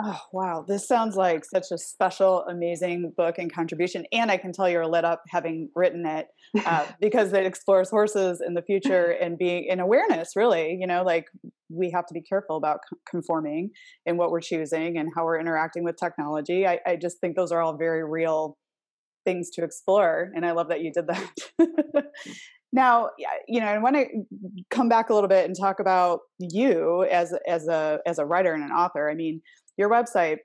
Oh, 0.00 0.20
wow. 0.32 0.64
This 0.66 0.86
sounds 0.86 1.16
like 1.16 1.44
such 1.44 1.66
a 1.72 1.78
special, 1.78 2.44
amazing 2.48 3.14
book 3.16 3.34
and 3.38 3.52
contribution. 3.52 4.06
And 4.12 4.30
I 4.30 4.36
can 4.36 4.52
tell 4.52 4.68
you're 4.68 4.86
lit 4.86 5.04
up 5.04 5.22
having 5.28 5.70
written 5.74 6.06
it 6.06 6.28
uh, 6.64 6.86
because 7.00 7.32
it 7.32 7.44
explores 7.44 7.90
horses 7.90 8.40
in 8.46 8.54
the 8.54 8.62
future 8.62 9.10
and 9.10 9.36
being 9.36 9.64
in 9.64 9.80
awareness, 9.80 10.36
really. 10.36 10.76
You 10.80 10.86
know, 10.86 11.02
like 11.02 11.26
we 11.68 11.90
have 11.90 12.06
to 12.06 12.14
be 12.14 12.22
careful 12.22 12.56
about 12.56 12.78
conforming 13.10 13.70
in 14.06 14.16
what 14.16 14.30
we're 14.30 14.40
choosing 14.40 14.98
and 14.98 15.10
how 15.16 15.24
we're 15.24 15.40
interacting 15.40 15.82
with 15.82 15.96
technology. 15.96 16.64
I, 16.64 16.78
I 16.86 16.94
just 16.94 17.18
think 17.20 17.34
those 17.34 17.50
are 17.50 17.60
all 17.60 17.76
very 17.76 18.08
real 18.08 18.56
things 19.24 19.50
to 19.54 19.64
explore. 19.64 20.30
And 20.32 20.46
I 20.46 20.52
love 20.52 20.68
that 20.68 20.80
you 20.80 20.92
did 20.92 21.08
that. 21.08 22.04
Now, 22.70 23.10
you 23.46 23.60
know, 23.60 23.66
I 23.66 23.78
want 23.78 23.96
to 23.96 24.04
come 24.68 24.90
back 24.90 25.08
a 25.08 25.14
little 25.14 25.28
bit 25.28 25.46
and 25.46 25.56
talk 25.58 25.80
about 25.80 26.20
you 26.38 27.06
as 27.10 27.32
as 27.48 27.66
a 27.66 28.00
as 28.06 28.18
a 28.18 28.26
writer 28.26 28.52
and 28.52 28.62
an 28.62 28.72
author. 28.72 29.08
I 29.08 29.14
mean, 29.14 29.40
your 29.78 29.90
website. 29.90 30.38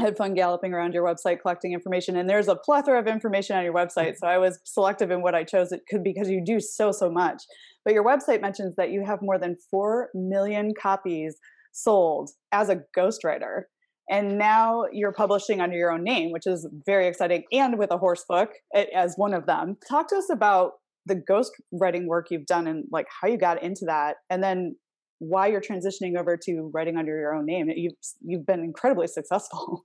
Had 0.00 0.16
fun 0.16 0.34
galloping 0.34 0.72
around 0.72 0.94
your 0.94 1.04
website 1.04 1.40
collecting 1.40 1.72
information, 1.72 2.16
and 2.16 2.30
there's 2.30 2.46
a 2.46 2.54
plethora 2.54 3.00
of 3.00 3.08
information 3.08 3.56
on 3.56 3.64
your 3.64 3.74
website. 3.74 4.10
Mm-hmm. 4.10 4.18
So 4.20 4.28
I 4.28 4.38
was 4.38 4.60
selective 4.64 5.10
in 5.10 5.22
what 5.22 5.34
I 5.34 5.42
chose. 5.42 5.72
It 5.72 5.80
could 5.90 6.04
because 6.04 6.30
you 6.30 6.40
do 6.44 6.60
so 6.60 6.92
so 6.92 7.10
much. 7.10 7.42
But 7.84 7.94
your 7.94 8.04
website 8.04 8.40
mentions 8.40 8.76
that 8.76 8.90
you 8.90 9.04
have 9.04 9.18
more 9.22 9.40
than 9.40 9.56
four 9.72 10.10
million 10.14 10.72
copies 10.80 11.36
sold 11.72 12.30
as 12.52 12.68
a 12.68 12.82
ghostwriter 12.96 13.62
and 14.10 14.38
now 14.38 14.84
you're 14.92 15.12
publishing 15.12 15.60
under 15.60 15.76
your 15.76 15.92
own 15.92 16.02
name 16.02 16.32
which 16.32 16.46
is 16.46 16.68
very 16.86 17.06
exciting 17.06 17.44
and 17.52 17.78
with 17.78 17.90
a 17.90 17.98
horse 17.98 18.24
book 18.28 18.50
eh, 18.74 18.86
as 18.94 19.14
one 19.16 19.34
of 19.34 19.46
them 19.46 19.76
talk 19.88 20.08
to 20.08 20.16
us 20.16 20.30
about 20.30 20.72
the 21.06 21.14
ghostwriting 21.14 22.06
work 22.06 22.26
you've 22.30 22.46
done 22.46 22.66
and 22.66 22.84
like 22.90 23.06
how 23.20 23.28
you 23.28 23.38
got 23.38 23.62
into 23.62 23.84
that 23.86 24.16
and 24.30 24.42
then 24.42 24.74
why 25.18 25.46
you're 25.46 25.60
transitioning 25.60 26.18
over 26.18 26.36
to 26.36 26.70
writing 26.72 26.96
under 26.96 27.18
your 27.18 27.34
own 27.34 27.46
name 27.46 27.70
you've 27.74 27.94
you've 28.20 28.46
been 28.46 28.60
incredibly 28.60 29.06
successful 29.06 29.84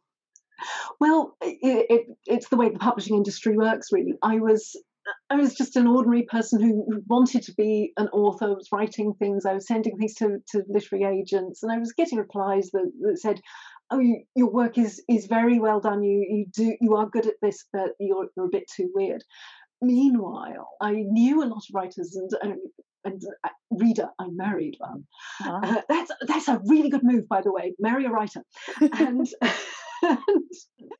well 1.00 1.36
it, 1.42 1.86
it, 1.90 2.08
it's 2.26 2.50
the 2.50 2.56
way 2.56 2.70
the 2.70 2.80
publishing 2.80 3.16
industry 3.16 3.58
works 3.58 3.88
really 3.92 4.14
i 4.22 4.38
was 4.38 4.76
I 5.30 5.36
was 5.36 5.56
just 5.56 5.76
an 5.76 5.88
ordinary 5.88 6.24
person 6.24 6.62
who 6.62 7.02
wanted 7.08 7.44
to 7.44 7.54
be 7.54 7.92
an 7.98 8.08
author, 8.10 8.46
I 8.46 8.54
was 8.54 8.70
writing 8.72 9.14
things, 9.14 9.46
I 9.46 9.54
was 9.54 9.68
sending 9.68 9.98
things 9.98 10.14
to, 10.16 10.38
to 10.50 10.64
literary 10.68 11.20
agents, 11.20 11.64
and 11.64 11.72
I 11.72 11.78
was 11.78 11.92
getting 11.94 12.20
replies 12.20 12.70
that, 12.72 12.92
that 13.02 13.20
said, 13.20 13.42
Oh, 13.92 14.00
you, 14.00 14.24
your 14.36 14.50
work 14.50 14.78
is 14.78 15.04
is 15.10 15.26
very 15.28 15.60
well 15.60 15.80
done. 15.80 16.04
You 16.04 16.26
you 16.30 16.46
do 16.52 16.76
you 16.80 16.96
are 16.96 17.10
good 17.10 17.28
at 17.28 17.36
this, 17.42 17.66
but 17.74 17.92
you're, 18.00 18.28
you're 18.36 18.46
a 18.46 18.50
bit 18.52 18.64
too 18.74 18.90
weird. 18.96 19.24
Meanwhile, 19.82 20.70
I 20.82 20.94
knew 20.94 21.44
a 21.44 21.46
lot 21.46 21.58
of 21.58 21.76
writers 21.76 22.16
and 22.16 22.32
uh, 22.42 22.56
and 23.06 23.22
uh, 23.44 23.50
reader. 23.72 24.10
I 24.20 24.28
married 24.30 24.76
one. 24.78 25.04
Uh-huh. 25.42 25.60
Uh, 25.64 25.82
that's 25.90 26.12
that's 26.28 26.48
a 26.48 26.62
really 26.66 26.90
good 26.90 27.04
move, 27.04 27.28
by 27.28 27.42
the 27.42 27.52
way. 27.52 27.74
Marry 27.80 28.06
a 28.06 28.10
writer, 28.10 28.42
and, 28.80 29.28
and 30.02 30.18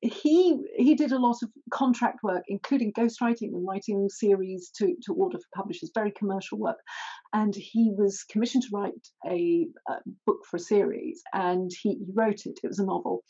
he 0.02 0.60
he 0.78 0.96
did 0.96 1.12
a 1.12 1.20
lot 1.20 1.38
of 1.44 1.50
contract 1.72 2.20
work, 2.24 2.44
including 2.48 2.94
ghostwriting 2.94 3.54
and 3.54 3.68
writing 3.68 4.08
series 4.10 4.72
to 4.78 4.96
to 5.06 5.14
order 5.14 5.38
for 5.38 5.62
publishers. 5.62 5.92
Very 5.94 6.12
commercial 6.12 6.58
work, 6.58 6.78
and 7.34 7.54
he 7.56 7.94
was 7.98 8.24
commissioned 8.30 8.64
to 8.64 8.70
write 8.74 9.08
a, 9.26 9.68
a 9.90 9.94
book 10.26 10.40
for 10.50 10.58
a 10.58 10.60
series, 10.60 11.22
and 11.34 11.72
he, 11.82 11.96
he 11.96 12.12
wrote 12.14 12.46
it. 12.46 12.60
It 12.64 12.68
was 12.68 12.80
a 12.80 12.86
novel, 12.86 13.24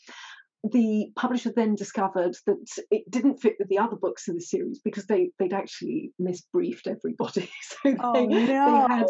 the 0.72 1.08
publisher 1.16 1.52
then 1.54 1.74
discovered 1.74 2.36
that 2.46 2.66
it 2.90 3.10
didn't 3.10 3.40
fit 3.40 3.56
with 3.58 3.68
the 3.68 3.78
other 3.78 3.96
books 3.96 4.28
in 4.28 4.34
the 4.34 4.40
series 4.40 4.80
because 4.84 5.06
they 5.06 5.30
they'd 5.38 5.52
actually 5.52 6.12
misbriefed 6.20 6.86
everybody. 6.86 7.50
So 7.84 7.94
oh, 8.00 8.12
they, 8.14 8.26
no. 8.26 8.46
they 8.46 8.94
had 8.94 9.06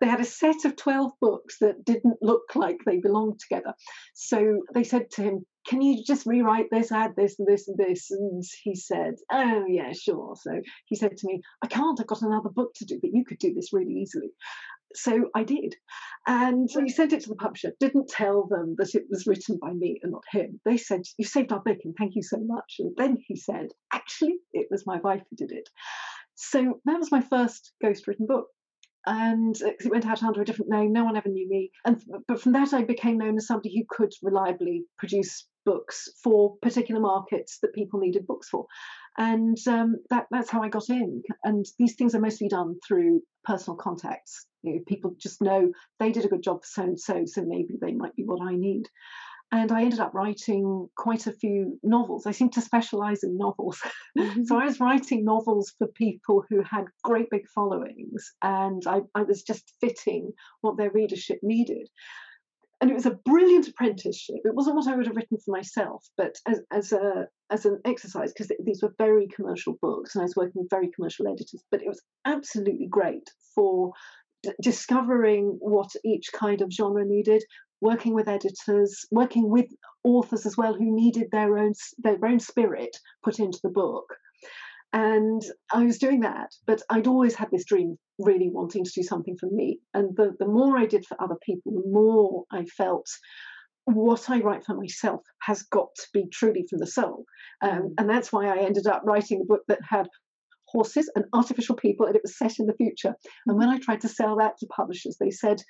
they 0.00 0.06
had 0.06 0.20
a 0.20 0.24
set 0.24 0.64
of 0.64 0.76
12 0.76 1.12
books 1.20 1.58
that 1.60 1.84
didn't 1.84 2.18
look 2.22 2.54
like 2.54 2.78
they 2.84 2.98
belonged 2.98 3.40
together. 3.40 3.74
So 4.14 4.62
they 4.72 4.84
said 4.84 5.10
to 5.12 5.22
him, 5.22 5.46
Can 5.66 5.82
you 5.82 6.04
just 6.04 6.26
rewrite 6.26 6.68
this, 6.70 6.92
add 6.92 7.14
this, 7.16 7.38
and 7.38 7.48
this, 7.48 7.68
and 7.68 7.76
this? 7.76 8.10
And 8.10 8.44
he 8.62 8.74
said, 8.76 9.14
Oh, 9.32 9.64
yeah, 9.66 9.92
sure. 9.92 10.36
So 10.40 10.60
he 10.86 10.96
said 10.96 11.16
to 11.16 11.26
me, 11.26 11.42
I 11.62 11.66
can't, 11.66 12.00
I've 12.00 12.06
got 12.06 12.22
another 12.22 12.48
book 12.48 12.72
to 12.76 12.84
do, 12.84 12.98
but 13.00 13.10
you 13.12 13.24
could 13.24 13.38
do 13.38 13.54
this 13.54 13.72
really 13.72 13.94
easily 13.94 14.30
so 14.94 15.30
I 15.34 15.44
did. 15.44 15.74
And 16.26 16.68
he 16.70 16.88
sent 16.90 17.12
it 17.12 17.22
to 17.22 17.28
the 17.28 17.36
publisher, 17.36 17.72
didn't 17.80 18.08
tell 18.08 18.46
them 18.46 18.74
that 18.78 18.94
it 18.94 19.04
was 19.10 19.26
written 19.26 19.58
by 19.60 19.72
me 19.72 19.98
and 20.02 20.12
not 20.12 20.24
him. 20.30 20.60
They 20.64 20.76
said, 20.76 21.02
You 21.16 21.24
saved 21.24 21.52
our 21.52 21.62
and 21.66 21.94
thank 21.96 22.16
you 22.16 22.22
so 22.22 22.38
much. 22.40 22.76
And 22.78 22.94
then 22.96 23.16
he 23.26 23.36
said, 23.36 23.68
Actually, 23.92 24.36
it 24.52 24.68
was 24.70 24.86
my 24.86 24.98
wife 24.98 25.22
who 25.30 25.36
did 25.36 25.52
it. 25.52 25.68
So 26.34 26.80
that 26.84 26.98
was 26.98 27.10
my 27.10 27.20
first 27.20 27.72
ghost 27.82 28.06
written 28.06 28.26
book. 28.26 28.46
And 29.06 29.56
uh, 29.62 29.70
it 29.80 29.90
went 29.90 30.06
out 30.06 30.22
under 30.22 30.42
a 30.42 30.44
different 30.44 30.70
name, 30.70 30.92
no 30.92 31.04
one 31.04 31.16
ever 31.16 31.28
knew 31.28 31.48
me. 31.48 31.70
And 31.84 32.02
but 32.26 32.40
from 32.40 32.52
that, 32.52 32.74
I 32.74 32.84
became 32.84 33.18
known 33.18 33.36
as 33.36 33.46
somebody 33.46 33.74
who 33.74 33.84
could 33.88 34.12
reliably 34.22 34.84
produce 34.98 35.46
books 35.64 36.08
for 36.22 36.56
particular 36.60 37.00
markets 37.00 37.58
that 37.62 37.74
people 37.74 38.00
needed 38.00 38.26
books 38.26 38.48
for. 38.48 38.66
And 39.18 39.58
um, 39.66 39.96
that, 40.10 40.26
that's 40.30 40.48
how 40.48 40.62
I 40.62 40.68
got 40.68 40.88
in. 40.88 41.22
And 41.42 41.66
these 41.78 41.96
things 41.96 42.14
are 42.14 42.20
mostly 42.20 42.48
done 42.48 42.76
through 42.86 43.22
personal 43.44 43.76
contacts. 43.76 44.46
You 44.62 44.74
know, 44.74 44.80
people 44.86 45.14
just 45.18 45.42
know 45.42 45.72
they 45.98 46.12
did 46.12 46.24
a 46.24 46.28
good 46.28 46.42
job 46.42 46.62
for 46.62 46.68
so 46.68 46.82
and 46.84 47.00
so, 47.00 47.24
so 47.26 47.44
maybe 47.44 47.74
they 47.80 47.92
might 47.92 48.14
be 48.14 48.22
what 48.22 48.40
I 48.40 48.54
need. 48.54 48.84
And 49.50 49.72
I 49.72 49.82
ended 49.82 49.98
up 49.98 50.14
writing 50.14 50.88
quite 50.96 51.26
a 51.26 51.32
few 51.32 51.80
novels. 51.82 52.26
I 52.26 52.32
seem 52.32 52.50
to 52.50 52.60
specialize 52.60 53.22
in 53.22 53.36
novels. 53.36 53.80
Mm-hmm. 54.18 54.44
so 54.44 54.58
I 54.58 54.64
was 54.64 54.80
writing 54.80 55.24
novels 55.24 55.74
for 55.78 55.86
people 55.86 56.42
who 56.48 56.60
had 56.68 56.86
great 57.04 57.30
big 57.30 57.46
followings, 57.54 58.32
and 58.42 58.82
I, 58.84 59.02
I 59.14 59.22
was 59.22 59.44
just 59.44 59.74
fitting 59.80 60.32
what 60.60 60.76
their 60.76 60.90
readership 60.90 61.38
needed 61.40 61.88
and 62.80 62.90
it 62.90 62.94
was 62.94 63.06
a 63.06 63.18
brilliant 63.24 63.68
apprenticeship. 63.68 64.36
It 64.44 64.54
wasn't 64.54 64.76
what 64.76 64.86
I 64.86 64.94
would 64.94 65.06
have 65.06 65.16
written 65.16 65.38
for 65.38 65.50
myself, 65.50 66.06
but 66.16 66.36
as, 66.46 66.60
as 66.70 66.92
a 66.92 67.28
as 67.50 67.64
an 67.64 67.80
exercise 67.84 68.32
because 68.32 68.52
these 68.64 68.82
were 68.82 68.94
very 68.98 69.26
commercial 69.28 69.78
books, 69.82 70.14
and 70.14 70.22
I 70.22 70.24
was 70.24 70.36
working 70.36 70.62
with 70.62 70.70
very 70.70 70.90
commercial 70.94 71.26
editors. 71.26 71.64
But 71.70 71.82
it 71.82 71.88
was 71.88 72.02
absolutely 72.24 72.86
great 72.86 73.28
for 73.54 73.92
d- 74.42 74.52
discovering 74.62 75.56
what 75.60 75.90
each 76.04 76.28
kind 76.32 76.62
of 76.62 76.72
genre 76.72 77.04
needed, 77.04 77.42
working 77.80 78.14
with 78.14 78.28
editors, 78.28 79.04
working 79.10 79.50
with 79.50 79.66
authors 80.04 80.46
as 80.46 80.56
well 80.56 80.74
who 80.74 80.94
needed 80.94 81.28
their 81.32 81.58
own 81.58 81.72
their 81.98 82.24
own 82.24 82.38
spirit 82.38 82.96
put 83.24 83.40
into 83.40 83.58
the 83.62 83.70
book. 83.70 84.14
And 84.92 85.42
I 85.72 85.84
was 85.84 85.98
doing 85.98 86.20
that, 86.20 86.50
but 86.66 86.80
I'd 86.88 87.06
always 87.06 87.34
had 87.34 87.50
this 87.50 87.64
dream 87.64 87.98
really 88.18 88.50
wanting 88.50 88.84
to 88.84 88.90
do 88.94 89.02
something 89.02 89.36
for 89.38 89.48
me. 89.50 89.80
And 89.92 90.16
the, 90.16 90.34
the 90.38 90.48
more 90.48 90.78
I 90.78 90.86
did 90.86 91.04
for 91.06 91.20
other 91.22 91.36
people, 91.44 91.72
the 91.72 91.90
more 91.90 92.44
I 92.50 92.64
felt 92.64 93.06
what 93.84 94.28
I 94.28 94.40
write 94.40 94.64
for 94.64 94.74
myself 94.74 95.22
has 95.42 95.62
got 95.62 95.88
to 95.96 96.06
be 96.12 96.26
truly 96.32 96.66
from 96.68 96.78
the 96.78 96.86
soul. 96.86 97.24
Um, 97.62 97.70
mm. 97.70 97.94
and 97.98 98.08
that's 98.08 98.32
why 98.32 98.46
I 98.46 98.58
ended 98.58 98.86
up 98.86 99.02
writing 99.04 99.40
a 99.40 99.46
book 99.46 99.62
that 99.68 99.80
had 99.88 100.08
horses 100.66 101.10
and 101.14 101.24
artificial 101.32 101.74
people 101.74 102.06
and 102.06 102.14
it 102.14 102.22
was 102.22 102.36
set 102.36 102.58
in 102.58 102.66
the 102.66 102.74
future. 102.74 103.14
And 103.46 103.56
mm. 103.56 103.58
when 103.58 103.68
I 103.68 103.78
tried 103.78 104.02
to 104.02 104.08
sell 104.08 104.36
that 104.36 104.58
to 104.58 104.66
publishers, 104.66 105.16
they 105.18 105.30
said, 105.30 105.62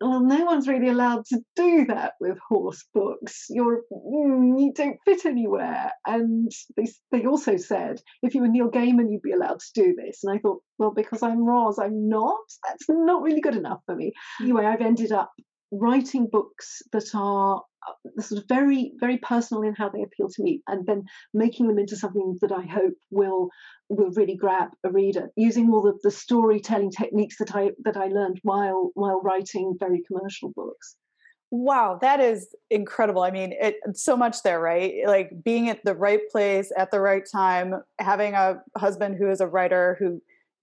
well, 0.00 0.20
no 0.20 0.44
one's 0.44 0.68
really 0.68 0.88
allowed 0.88 1.24
to 1.26 1.40
do 1.56 1.86
that 1.86 2.14
with 2.20 2.38
horse 2.48 2.84
books. 2.92 3.46
You're 3.48 3.82
mm, 3.92 4.60
you 4.60 4.72
don't 4.74 4.98
fit 5.04 5.24
anywhere. 5.24 5.92
And 6.06 6.50
they 6.76 6.86
they 7.12 7.26
also 7.26 7.56
said 7.56 8.00
if 8.22 8.34
you 8.34 8.42
were 8.42 8.48
Neil 8.48 8.70
Gaiman, 8.70 9.10
you'd 9.10 9.22
be 9.22 9.32
allowed 9.32 9.60
to 9.60 9.82
do 9.82 9.94
this. 9.96 10.20
And 10.24 10.36
I 10.36 10.40
thought, 10.40 10.62
well, 10.78 10.92
because 10.94 11.22
I'm 11.22 11.44
Roz, 11.44 11.78
I'm 11.78 12.08
not. 12.08 12.38
That's 12.66 12.86
not 12.88 13.22
really 13.22 13.40
good 13.40 13.56
enough 13.56 13.80
for 13.86 13.94
me. 13.94 14.12
Anyway, 14.40 14.64
I've 14.64 14.80
ended 14.80 15.12
up 15.12 15.30
writing 15.80 16.28
books 16.30 16.82
that 16.92 17.14
are 17.14 17.62
uh, 17.86 18.22
sort 18.22 18.42
of 18.42 18.48
very 18.48 18.92
very 19.00 19.18
personal 19.18 19.62
in 19.62 19.74
how 19.74 19.88
they 19.88 20.02
appeal 20.02 20.28
to 20.28 20.42
me 20.42 20.62
and 20.68 20.86
then 20.86 21.04
making 21.32 21.68
them 21.68 21.78
into 21.78 21.96
something 21.96 22.36
that 22.40 22.52
i 22.52 22.62
hope 22.62 22.94
will 23.10 23.50
will 23.88 24.10
really 24.10 24.36
grab 24.36 24.70
a 24.84 24.90
reader. 24.90 25.30
Using 25.36 25.70
all 25.70 25.82
the, 25.82 25.98
the 26.02 26.10
storytelling 26.10 26.90
techniques 26.90 27.36
that 27.38 27.54
i 27.54 27.70
that 27.84 27.96
i 27.96 28.06
learned 28.06 28.40
while 28.42 28.90
while 28.94 29.20
writing 29.20 29.76
very 29.78 30.02
commercial 30.06 30.52
books. 30.54 30.96
Wow 31.50 31.98
that 32.00 32.20
is 32.20 32.48
incredible. 32.70 33.22
I 33.22 33.30
mean 33.30 33.54
it 33.60 33.76
so 33.94 34.16
much 34.16 34.42
there 34.42 34.60
right? 34.60 34.94
Like 35.06 35.30
being 35.44 35.68
at 35.68 35.84
the 35.84 35.94
right 35.94 36.20
place 36.30 36.72
at 36.76 36.90
the 36.90 37.00
right 37.00 37.24
time 37.30 37.74
having 37.98 38.34
a 38.34 38.62
husband 38.76 39.16
who 39.18 39.30
is 39.30 39.40
a 39.40 39.46
writer 39.46 39.96
who 39.98 40.20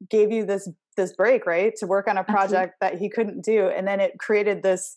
gave 0.10 0.32
you 0.32 0.46
this 0.46 0.68
this 0.98 1.14
break, 1.14 1.46
right? 1.46 1.74
To 1.78 1.88
work 1.88 2.08
on 2.08 2.18
a 2.18 2.24
project 2.24 2.76
Absolutely. 2.82 2.98
that 2.98 3.02
he 3.02 3.10
couldn't 3.10 3.44
do. 3.44 3.68
And 3.68 3.88
then 3.88 4.00
it 4.00 4.20
created 4.20 4.64
this 4.64 4.96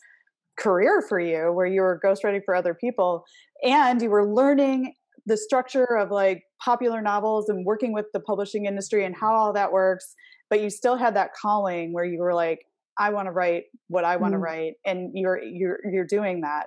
career 0.59 1.03
for 1.09 1.19
you 1.19 1.53
where 1.53 1.67
you 1.67 1.81
were 1.81 2.01
ghostwriting 2.05 2.43
for 2.45 2.55
other 2.55 2.75
people 2.75 3.25
and 3.63 4.01
you 4.01 4.11
were 4.11 4.27
learning 4.27 4.95
the 5.27 5.37
structure 5.37 5.97
of 5.97 6.11
like 6.11 6.45
popular 6.63 7.01
novels 7.01 7.49
and 7.49 7.65
working 7.65 7.93
with 7.93 8.07
the 8.13 8.21
publishing 8.21 8.67
industry 8.67 9.05
and 9.05 9.17
how 9.17 9.35
all 9.35 9.53
that 9.53 9.73
works. 9.73 10.15
But 10.51 10.61
you 10.61 10.71
still 10.71 10.97
had 10.97 11.17
that 11.17 11.31
calling 11.41 11.93
where 11.93 12.05
you 12.05 12.19
were 12.19 12.35
like, 12.35 12.67
I 12.99 13.11
want 13.11 13.27
to 13.27 13.33
write 13.33 13.65
what 13.89 14.05
I 14.05 14.17
want 14.17 14.35
to 14.35 14.39
mm. 14.39 14.43
write. 14.43 14.75
And 14.85 15.11
you're, 15.15 15.43
you're, 15.43 15.81
you're 15.91 16.07
doing 16.07 16.43
that. 16.43 16.67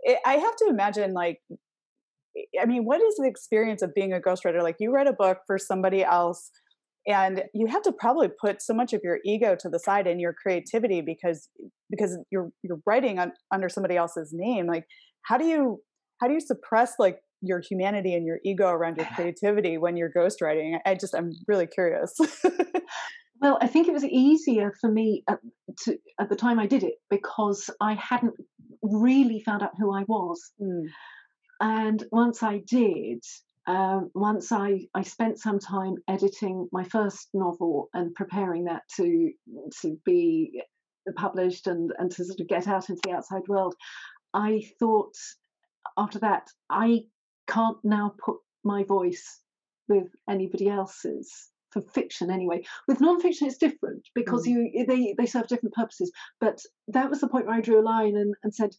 It, 0.00 0.18
I 0.24 0.34
have 0.34 0.56
to 0.56 0.66
imagine 0.68 1.12
like, 1.12 1.40
I 2.60 2.66
mean, 2.66 2.84
what 2.84 3.00
is 3.00 3.16
the 3.16 3.26
experience 3.26 3.82
of 3.82 3.94
being 3.94 4.12
a 4.12 4.20
ghostwriter? 4.20 4.62
Like 4.62 4.76
you 4.80 4.90
write 4.90 5.06
a 5.06 5.12
book 5.12 5.38
for 5.46 5.58
somebody 5.58 6.02
else 6.02 6.50
and 7.08 7.42
you 7.54 7.66
have 7.66 7.82
to 7.82 7.92
probably 7.92 8.28
put 8.40 8.62
so 8.62 8.74
much 8.74 8.92
of 8.92 9.00
your 9.02 9.18
ego 9.24 9.56
to 9.58 9.68
the 9.68 9.78
side 9.80 10.06
and 10.06 10.20
your 10.20 10.34
creativity 10.34 11.00
because 11.00 11.48
because 11.90 12.16
you're 12.30 12.50
you're 12.62 12.80
writing 12.86 13.18
on, 13.18 13.32
under 13.52 13.68
somebody 13.68 13.96
else's 13.96 14.30
name 14.32 14.66
like 14.66 14.84
how 15.22 15.36
do 15.36 15.46
you 15.46 15.80
how 16.20 16.28
do 16.28 16.34
you 16.34 16.40
suppress 16.40 16.94
like 16.98 17.18
your 17.40 17.60
humanity 17.60 18.14
and 18.14 18.26
your 18.26 18.38
ego 18.44 18.68
around 18.68 18.96
your 18.96 19.06
creativity 19.14 19.78
when 19.78 19.96
you're 19.96 20.12
ghostwriting? 20.12 20.78
I 20.84 20.94
just 20.94 21.14
I'm 21.14 21.32
really 21.46 21.66
curious. 21.66 22.14
well, 23.40 23.58
I 23.60 23.66
think 23.66 23.88
it 23.88 23.94
was 23.94 24.04
easier 24.04 24.74
for 24.80 24.90
me 24.90 25.24
at, 25.28 25.38
to, 25.84 25.98
at 26.20 26.28
the 26.28 26.36
time 26.36 26.58
I 26.58 26.66
did 26.66 26.82
it 26.82 26.94
because 27.10 27.70
I 27.80 27.94
hadn't 27.94 28.34
really 28.82 29.40
found 29.40 29.62
out 29.62 29.72
who 29.78 29.94
I 29.94 30.04
was. 30.08 30.40
Mm. 30.60 30.84
And 31.60 32.04
once 32.12 32.42
I 32.42 32.62
did, 32.66 33.22
um, 33.68 34.10
once 34.14 34.50
I, 34.50 34.86
I 34.94 35.02
spent 35.02 35.38
some 35.38 35.58
time 35.58 35.96
editing 36.08 36.68
my 36.72 36.84
first 36.84 37.28
novel 37.34 37.90
and 37.92 38.14
preparing 38.14 38.64
that 38.64 38.82
to 38.96 39.30
to 39.82 39.96
be 40.06 40.62
published 41.16 41.66
and, 41.66 41.92
and 41.98 42.10
to 42.10 42.24
sort 42.24 42.40
of 42.40 42.48
get 42.48 42.66
out 42.66 42.88
into 42.88 43.00
the 43.04 43.12
outside 43.12 43.42
world, 43.46 43.74
I 44.32 44.62
thought 44.78 45.12
after 45.98 46.18
that, 46.20 46.48
I 46.70 47.00
can't 47.46 47.76
now 47.84 48.14
put 48.18 48.36
my 48.64 48.84
voice 48.84 49.40
with 49.86 50.08
anybody 50.28 50.68
else's 50.68 51.50
for 51.70 51.82
fiction 51.82 52.30
anyway. 52.30 52.62
With 52.86 53.00
nonfiction, 53.00 53.42
it's 53.42 53.58
different 53.58 54.08
because 54.14 54.46
mm. 54.46 54.70
you 54.72 54.86
they 54.86 55.14
they 55.18 55.26
serve 55.26 55.46
different 55.46 55.74
purposes. 55.74 56.10
But 56.40 56.58
that 56.88 57.10
was 57.10 57.20
the 57.20 57.28
point 57.28 57.46
where 57.46 57.56
I 57.56 57.60
drew 57.60 57.80
a 57.80 57.82
line 57.82 58.16
and, 58.16 58.34
and 58.42 58.54
said, 58.54 58.70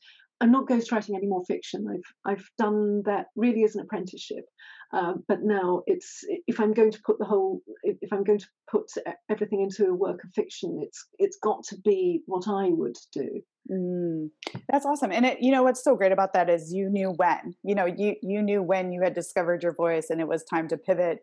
I'm 0.41 0.51
not 0.51 0.67
ghostwriting 0.67 1.15
any 1.15 1.27
more 1.27 1.43
fiction. 1.45 1.85
I've 1.89 2.33
I've 2.33 2.49
done 2.57 3.03
that 3.05 3.27
really 3.35 3.63
as 3.63 3.75
an 3.75 3.81
apprenticeship, 3.81 4.45
uh, 4.93 5.13
but 5.27 5.39
now 5.43 5.83
it's 5.85 6.23
if 6.47 6.59
I'm 6.59 6.73
going 6.73 6.91
to 6.91 7.01
put 7.05 7.19
the 7.19 7.25
whole 7.25 7.61
if 7.83 8.11
I'm 8.13 8.23
going 8.23 8.39
to 8.39 8.47
put 8.71 8.89
everything 9.29 9.61
into 9.61 9.87
a 9.87 9.93
work 9.93 10.23
of 10.23 10.31
fiction, 10.33 10.79
it's 10.81 11.07
it's 11.17 11.37
got 11.43 11.63
to 11.69 11.77
be 11.83 12.21
what 12.25 12.47
I 12.47 12.69
would 12.69 12.95
do. 13.11 13.41
Mm, 13.69 14.29
that's 14.69 14.85
awesome, 14.85 15.11
and 15.11 15.25
it 15.25 15.39
you 15.41 15.51
know 15.51 15.63
what's 15.63 15.83
so 15.83 15.95
great 15.95 16.13
about 16.13 16.33
that 16.33 16.49
is 16.49 16.73
you 16.73 16.89
knew 16.89 17.11
when 17.17 17.55
you 17.63 17.75
know 17.75 17.85
you 17.85 18.15
you 18.21 18.41
knew 18.41 18.63
when 18.63 18.91
you 18.91 19.01
had 19.01 19.13
discovered 19.13 19.61
your 19.61 19.75
voice 19.75 20.09
and 20.09 20.21
it 20.21 20.27
was 20.27 20.43
time 20.43 20.67
to 20.69 20.77
pivot 20.77 21.19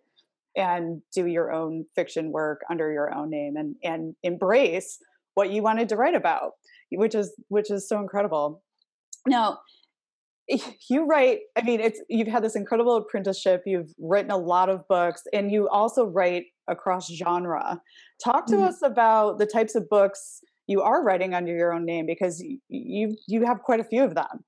and 0.56 1.02
do 1.14 1.26
your 1.26 1.52
own 1.52 1.84
fiction 1.94 2.32
work 2.32 2.62
under 2.70 2.92
your 2.92 3.14
own 3.14 3.30
name 3.30 3.56
and 3.56 3.76
and 3.82 4.14
embrace 4.22 4.98
what 5.34 5.50
you 5.50 5.62
wanted 5.62 5.88
to 5.90 5.96
write 5.96 6.14
about, 6.14 6.52
which 6.90 7.14
is 7.14 7.34
which 7.48 7.70
is 7.70 7.88
so 7.88 7.98
incredible. 8.00 8.62
Now, 9.26 9.58
you 10.88 11.06
write, 11.06 11.40
I 11.56 11.62
mean, 11.62 11.80
it's 11.80 12.00
you've 12.08 12.28
had 12.28 12.44
this 12.44 12.56
incredible 12.56 12.96
apprenticeship, 12.96 13.62
you've 13.66 13.92
written 13.98 14.30
a 14.30 14.36
lot 14.36 14.68
of 14.68 14.86
books, 14.88 15.22
and 15.32 15.50
you 15.50 15.68
also 15.68 16.04
write 16.04 16.44
across 16.68 17.12
genre. 17.12 17.80
Talk 18.22 18.46
to 18.46 18.56
mm. 18.56 18.68
us 18.68 18.82
about 18.82 19.38
the 19.38 19.46
types 19.46 19.74
of 19.74 19.88
books 19.88 20.40
you 20.66 20.82
are 20.82 21.02
writing 21.02 21.34
under 21.34 21.54
your 21.54 21.72
own 21.72 21.84
name 21.84 22.06
because 22.06 22.42
you 22.68 23.16
you 23.26 23.44
have 23.44 23.62
quite 23.62 23.80
a 23.80 23.84
few 23.84 24.04
of 24.04 24.14
them. 24.14 24.44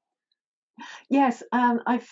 Yes, 1.10 1.42
um, 1.52 1.80
I've 1.86 2.08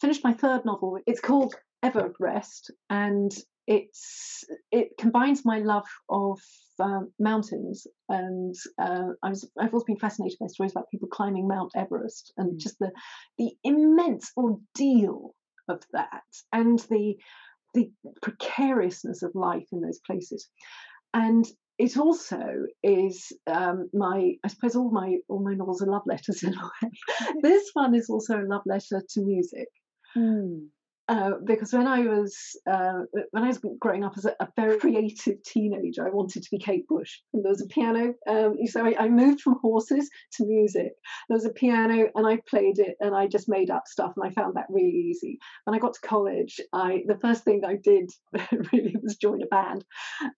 finished 0.00 0.24
my 0.24 0.32
third 0.32 0.64
novel. 0.64 0.98
It's 1.06 1.20
called 1.20 1.54
Ever 1.82 2.12
Rest, 2.18 2.72
and 2.90 3.32
it's 3.68 4.44
it 4.72 4.96
combines 4.98 5.44
my 5.44 5.58
love 5.58 5.86
of 6.08 6.40
um, 6.80 7.12
mountains 7.18 7.86
and 8.08 8.54
uh, 8.80 9.08
I 9.22 9.28
was 9.28 9.48
I've 9.60 9.74
always 9.74 9.84
been 9.84 9.98
fascinated 9.98 10.38
by 10.40 10.46
stories 10.46 10.72
about 10.72 10.90
people 10.90 11.08
climbing 11.08 11.46
Mount 11.46 11.72
Everest 11.76 12.32
and 12.38 12.54
mm. 12.54 12.58
just 12.58 12.78
the 12.78 12.90
the 13.36 13.52
immense 13.62 14.32
ordeal 14.36 15.34
of 15.68 15.82
that 15.92 16.22
and 16.52 16.78
the 16.90 17.16
the 17.74 17.92
precariousness 18.22 19.22
of 19.22 19.34
life 19.34 19.66
in 19.70 19.82
those 19.82 20.00
places 20.06 20.48
and 21.12 21.44
it 21.78 21.98
also 21.98 22.42
is 22.82 23.32
um, 23.46 23.90
my 23.92 24.32
I 24.42 24.48
suppose 24.48 24.76
all 24.76 24.90
my 24.90 25.18
all 25.28 25.44
my 25.44 25.52
novels 25.54 25.82
are 25.82 25.86
love 25.86 26.06
letters 26.06 26.42
in 26.42 26.54
a 26.54 26.64
way. 26.64 26.90
this 27.42 27.70
one 27.74 27.94
is 27.94 28.08
also 28.08 28.38
a 28.38 28.48
love 28.48 28.62
letter 28.66 29.02
to 29.10 29.20
music. 29.20 29.68
Mm. 30.16 30.68
Uh, 31.08 31.32
because 31.42 31.72
when 31.72 31.86
I 31.86 32.00
was 32.00 32.36
uh, 32.70 33.00
when 33.30 33.42
I 33.42 33.46
was 33.46 33.60
growing 33.78 34.04
up 34.04 34.12
as 34.18 34.26
a, 34.26 34.36
a, 34.40 34.48
very 34.56 34.78
creative 34.78 35.42
teenager, 35.42 36.06
I 36.06 36.10
wanted 36.10 36.42
to 36.42 36.50
be 36.50 36.58
Kate 36.58 36.86
Bush. 36.86 37.20
And 37.32 37.42
there 37.42 37.50
was 37.50 37.62
a 37.62 37.66
piano, 37.66 38.12
um, 38.28 38.56
so 38.66 38.84
I, 38.84 38.94
I, 38.98 39.08
moved 39.08 39.40
from 39.40 39.58
horses 39.62 40.10
to 40.34 40.44
music. 40.44 40.92
There 41.28 41.36
was 41.36 41.46
a 41.46 41.50
piano, 41.50 42.08
and 42.14 42.26
I 42.26 42.40
played 42.46 42.78
it, 42.78 42.96
and 43.00 43.16
I 43.16 43.26
just 43.26 43.48
made 43.48 43.70
up 43.70 43.84
stuff, 43.86 44.12
and 44.16 44.26
I 44.28 44.34
found 44.34 44.56
that 44.56 44.66
really 44.68 44.90
easy. 44.90 45.38
When 45.64 45.74
I 45.74 45.78
got 45.78 45.94
to 45.94 46.06
college, 46.06 46.60
I 46.74 47.04
the 47.06 47.18
first 47.18 47.42
thing 47.42 47.62
I 47.64 47.76
did 47.82 48.10
really 48.72 48.94
was 49.02 49.16
join 49.16 49.40
a 49.42 49.46
band, 49.46 49.86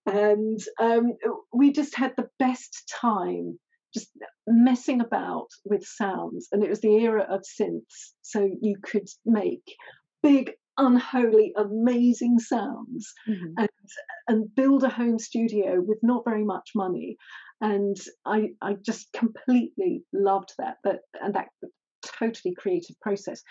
and 0.06 0.61
um, 0.80 1.14
we 1.52 1.72
just 1.72 1.96
had 1.96 2.12
the 2.16 2.28
best 2.38 2.94
time 3.00 3.59
just 3.92 4.11
messing 4.46 5.00
about 5.00 5.48
with 5.64 5.85
sounds 5.85 6.46
and 6.52 6.62
it 6.62 6.70
was 6.70 6.80
the 6.80 6.94
era 6.94 7.26
of 7.28 7.40
synths 7.40 8.12
so 8.22 8.48
you 8.61 8.76
could 8.85 9.09
make 9.26 9.74
big 10.22 10.52
unholy, 10.78 11.52
amazing 11.56 12.38
sounds 12.38 13.12
mm-hmm. 13.28 13.52
and 13.59 13.68
and 14.28 14.54
build 14.54 14.83
a 14.83 14.88
home 14.88 15.18
studio 15.18 15.80
with 15.80 15.98
not 16.02 16.24
very 16.24 16.44
much 16.44 16.70
money. 16.74 17.16
And 17.61 17.96
I 18.24 18.50
I 18.62 18.74
just 18.85 19.12
completely 19.12 20.04
loved 20.12 20.52
that 20.59 20.76
that 20.85 21.00
and 21.20 21.35
that 21.35 21.48
totally 22.04 22.54
creative 22.54 22.98
process. 23.00 23.42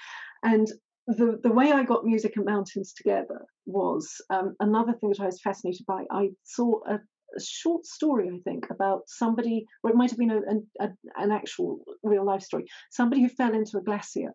And 0.44 0.68
the, 1.08 1.40
the 1.42 1.52
way 1.52 1.72
I 1.72 1.84
got 1.84 2.06
music 2.06 2.34
and 2.36 2.46
mountains 2.46 2.94
together 2.94 3.46
was 3.66 4.22
um, 4.30 4.56
another 4.60 4.94
thing 4.94 5.10
that 5.10 5.20
I 5.20 5.26
was 5.26 5.42
fascinated 5.42 5.86
by. 5.88 6.04
I 6.12 6.30
saw 6.44 6.80
a, 6.88 6.96
a 6.96 7.42
short 7.42 7.86
story, 7.86 8.30
I 8.30 8.40
think, 8.44 8.68
about 8.70 9.02
somebody, 9.08 9.66
or 9.84 9.90
it 9.90 9.96
might 9.96 10.12
have 10.12 10.20
been 10.20 10.32
a, 10.32 10.86
a, 10.86 10.90
an 11.18 11.32
actual 11.32 11.80
real 12.04 12.26
life 12.26 12.44
story, 12.44 12.66
somebody 12.92 13.24
who 13.24 13.30
fell 13.30 13.54
into 13.54 13.78
a 13.78 13.84
glacier 13.84 14.34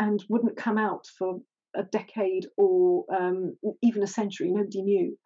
and 0.00 0.24
wouldn't 0.28 0.56
come 0.56 0.78
out 0.78 1.04
for 1.16 1.38
a 1.78 1.84
decade 1.84 2.46
or 2.56 3.04
um, 3.14 3.56
even 3.82 4.02
a 4.02 4.06
century. 4.06 4.50
Nobody 4.50 4.82
knew. 4.82 5.18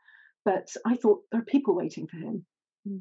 But 0.44 0.68
I 0.86 0.96
thought 0.96 1.22
there 1.30 1.40
are 1.40 1.44
people 1.44 1.74
waiting 1.74 2.06
for 2.06 2.16
him. 2.16 2.46
Mm. 2.86 3.00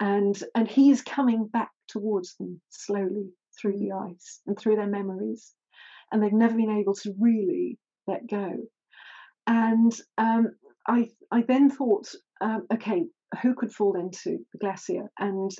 And, 0.00 0.42
and 0.54 0.68
he 0.68 0.90
is 0.90 1.02
coming 1.02 1.46
back 1.46 1.70
towards 1.88 2.36
them 2.36 2.60
slowly 2.68 3.30
through 3.60 3.78
the 3.78 3.92
ice 3.92 4.40
and 4.46 4.56
through 4.56 4.76
their 4.76 4.86
memories. 4.86 5.52
And 6.12 6.22
they've 6.22 6.32
never 6.32 6.54
been 6.54 6.78
able 6.78 6.94
to 6.94 7.14
really 7.18 7.78
let 8.06 8.26
go. 8.28 8.52
And 9.46 9.92
um, 10.18 10.52
I, 10.86 11.08
I 11.32 11.42
then 11.42 11.70
thought, 11.70 12.08
um, 12.40 12.66
okay, 12.72 13.04
who 13.42 13.54
could 13.54 13.72
fall 13.72 13.98
into 13.98 14.38
the 14.52 14.58
glacier? 14.58 15.10
And 15.18 15.50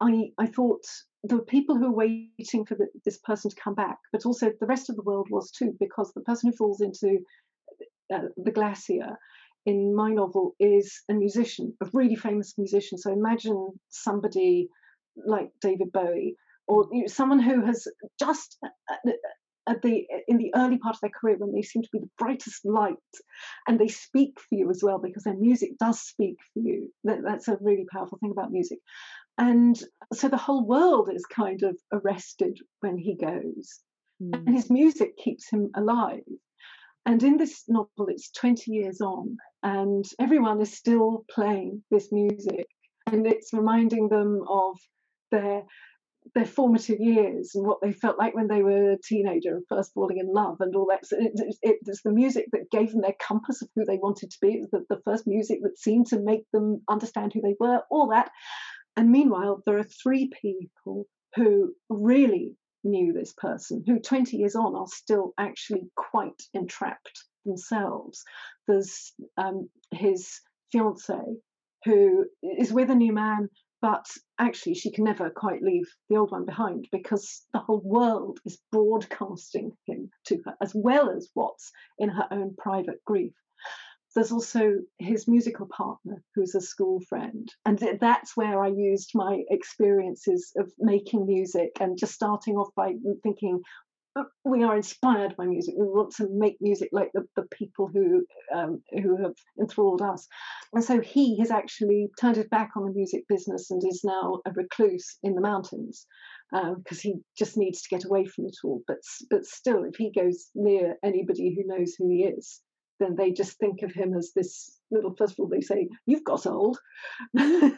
I, 0.00 0.30
I 0.38 0.46
thought 0.46 0.84
were 1.24 1.42
people 1.42 1.76
who 1.76 1.90
were 1.90 1.96
waiting 2.38 2.64
for 2.64 2.74
the, 2.74 2.88
this 3.04 3.18
person 3.18 3.50
to 3.50 3.56
come 3.56 3.74
back, 3.74 3.98
but 4.12 4.26
also 4.26 4.52
the 4.60 4.66
rest 4.66 4.88
of 4.88 4.96
the 4.96 5.02
world 5.02 5.28
was 5.30 5.50
too, 5.50 5.74
because 5.80 6.12
the 6.12 6.20
person 6.20 6.50
who 6.50 6.56
falls 6.56 6.80
into 6.80 7.18
uh, 8.12 8.28
the 8.36 8.50
glacier 8.50 9.18
in 9.66 9.94
my 9.94 10.10
novel 10.10 10.54
is 10.58 11.02
a 11.10 11.14
musician, 11.14 11.74
a 11.82 11.88
really 11.92 12.16
famous 12.16 12.56
musician. 12.56 12.98
So 12.98 13.12
imagine 13.12 13.68
somebody 13.88 14.68
like 15.26 15.50
David 15.60 15.92
Bowie, 15.92 16.36
or 16.66 16.86
you 16.92 17.02
know, 17.02 17.06
someone 17.06 17.40
who 17.40 17.64
has 17.66 17.86
just 18.18 18.56
uh, 18.64 19.10
at 19.68 19.82
the 19.82 20.06
in 20.26 20.38
the 20.38 20.52
early 20.54 20.78
part 20.78 20.96
of 20.96 21.00
their 21.00 21.10
career 21.10 21.36
when 21.38 21.52
they 21.52 21.62
seem 21.62 21.82
to 21.82 21.88
be 21.92 21.98
the 21.98 22.10
brightest 22.18 22.64
light, 22.64 22.96
and 23.66 23.78
they 23.78 23.88
speak 23.88 24.38
for 24.40 24.54
you 24.54 24.70
as 24.70 24.82
well 24.82 24.98
because 24.98 25.24
their 25.24 25.36
music 25.36 25.72
does 25.78 26.00
speak 26.00 26.36
for 26.54 26.60
you. 26.60 26.92
That, 27.04 27.18
that's 27.22 27.48
a 27.48 27.58
really 27.60 27.86
powerful 27.92 28.18
thing 28.18 28.30
about 28.30 28.52
music. 28.52 28.78
And 29.38 29.80
so 30.12 30.28
the 30.28 30.36
whole 30.36 30.66
world 30.66 31.10
is 31.12 31.24
kind 31.24 31.62
of 31.62 31.76
arrested 31.92 32.58
when 32.80 32.98
he 32.98 33.14
goes. 33.14 33.80
Mm. 34.22 34.34
And 34.34 34.54
his 34.54 34.68
music 34.68 35.16
keeps 35.16 35.48
him 35.48 35.70
alive. 35.76 36.24
And 37.06 37.22
in 37.22 37.36
this 37.36 37.64
novel, 37.68 38.08
it's 38.08 38.30
20 38.32 38.70
years 38.70 39.00
on, 39.00 39.38
and 39.62 40.04
everyone 40.20 40.60
is 40.60 40.76
still 40.76 41.24
playing 41.30 41.82
this 41.90 42.12
music. 42.12 42.66
And 43.06 43.26
it's 43.26 43.54
reminding 43.54 44.08
them 44.08 44.42
of 44.46 44.76
their 45.30 45.62
their 46.34 46.44
formative 46.44 47.00
years 47.00 47.52
and 47.54 47.66
what 47.66 47.78
they 47.80 47.92
felt 47.92 48.18
like 48.18 48.34
when 48.34 48.48
they 48.48 48.62
were 48.62 48.92
a 48.92 48.98
teenager 48.98 49.54
and 49.54 49.64
first 49.68 49.92
falling 49.94 50.18
in 50.18 50.32
love 50.32 50.56
and 50.60 50.74
all 50.76 50.86
that. 50.90 51.06
So 51.06 51.16
it, 51.18 51.32
it, 51.62 51.78
it's 51.86 52.02
the 52.02 52.12
music 52.12 52.46
that 52.52 52.70
gave 52.70 52.92
them 52.92 53.00
their 53.00 53.14
compass 53.18 53.62
of 53.62 53.68
who 53.74 53.84
they 53.84 53.96
wanted 53.96 54.30
to 54.30 54.38
be. 54.40 54.54
It 54.54 54.60
was 54.60 54.70
the, 54.70 54.94
the 54.94 55.02
first 55.04 55.26
music 55.26 55.60
that 55.62 55.78
seemed 55.78 56.08
to 56.08 56.20
make 56.20 56.44
them 56.52 56.82
understand 56.88 57.32
who 57.32 57.40
they 57.40 57.54
were, 57.58 57.80
all 57.90 58.08
that. 58.08 58.30
And 58.98 59.12
meanwhile, 59.12 59.62
there 59.64 59.78
are 59.78 59.84
three 59.84 60.28
people 60.42 61.06
who 61.36 61.72
really 61.88 62.56
knew 62.82 63.12
this 63.12 63.32
person, 63.32 63.84
who 63.86 64.00
20 64.00 64.36
years 64.36 64.56
on 64.56 64.74
are 64.74 64.88
still 64.88 65.34
actually 65.38 65.88
quite 65.94 66.42
entrapped 66.52 67.22
themselves. 67.46 68.24
There's 68.66 69.12
um, 69.36 69.70
his 69.92 70.40
fiancee 70.72 71.40
who 71.84 72.26
is 72.42 72.72
with 72.72 72.90
a 72.90 72.96
new 72.96 73.12
man, 73.12 73.50
but 73.80 74.04
actually 74.36 74.74
she 74.74 74.90
can 74.90 75.04
never 75.04 75.30
quite 75.30 75.62
leave 75.62 75.86
the 76.08 76.16
old 76.16 76.32
one 76.32 76.44
behind 76.44 76.88
because 76.90 77.46
the 77.52 77.60
whole 77.60 77.82
world 77.84 78.40
is 78.44 78.60
broadcasting 78.72 79.76
him 79.86 80.10
to 80.24 80.42
her, 80.44 80.56
as 80.60 80.72
well 80.74 81.08
as 81.10 81.30
what's 81.34 81.70
in 82.00 82.08
her 82.08 82.26
own 82.32 82.56
private 82.58 83.04
grief. 83.04 83.32
There's 84.18 84.32
also 84.32 84.78
his 84.98 85.28
musical 85.28 85.68
partner, 85.68 86.24
who's 86.34 86.56
a 86.56 86.60
school 86.60 86.98
friend. 87.08 87.48
And 87.64 87.78
that's 88.00 88.36
where 88.36 88.60
I 88.60 88.66
used 88.66 89.12
my 89.14 89.44
experiences 89.48 90.52
of 90.56 90.72
making 90.76 91.24
music 91.24 91.70
and 91.78 91.96
just 91.96 92.14
starting 92.14 92.56
off 92.56 92.74
by 92.74 92.94
thinking, 93.22 93.62
we 94.44 94.64
are 94.64 94.74
inspired 94.74 95.36
by 95.36 95.46
music. 95.46 95.76
We 95.78 95.86
want 95.86 96.16
to 96.16 96.26
make 96.32 96.56
music 96.60 96.88
like 96.90 97.12
the, 97.14 97.28
the 97.36 97.44
people 97.52 97.86
who 97.86 98.26
um, 98.52 98.82
who 98.90 99.22
have 99.22 99.36
enthralled 99.60 100.02
us. 100.02 100.26
And 100.72 100.82
so 100.82 101.00
he 101.00 101.38
has 101.38 101.52
actually 101.52 102.08
turned 102.20 102.38
his 102.38 102.48
back 102.48 102.70
on 102.76 102.86
the 102.86 102.92
music 102.92 103.22
business 103.28 103.70
and 103.70 103.80
is 103.86 104.02
now 104.02 104.40
a 104.44 104.50
recluse 104.50 105.16
in 105.22 105.36
the 105.36 105.40
mountains 105.40 106.08
because 106.50 107.04
um, 107.04 107.12
he 107.12 107.14
just 107.38 107.56
needs 107.56 107.82
to 107.82 107.88
get 107.88 108.04
away 108.04 108.24
from 108.24 108.46
it 108.46 108.56
all. 108.64 108.82
But 108.88 108.98
but 109.30 109.44
still, 109.44 109.84
if 109.84 109.94
he 109.94 110.10
goes 110.10 110.50
near 110.56 110.96
anybody 111.04 111.54
who 111.54 111.72
knows 111.72 111.94
who 111.96 112.10
he 112.10 112.24
is, 112.24 112.60
then 112.98 113.14
they 113.16 113.32
just 113.32 113.58
think 113.58 113.82
of 113.82 113.92
him 113.92 114.14
as 114.14 114.32
this 114.34 114.78
little. 114.90 115.14
First 115.16 115.34
of 115.34 115.40
all, 115.40 115.48
they 115.48 115.60
say, 115.60 115.88
"You've 116.06 116.24
got 116.24 116.46
old." 116.46 116.78
and 117.34 117.74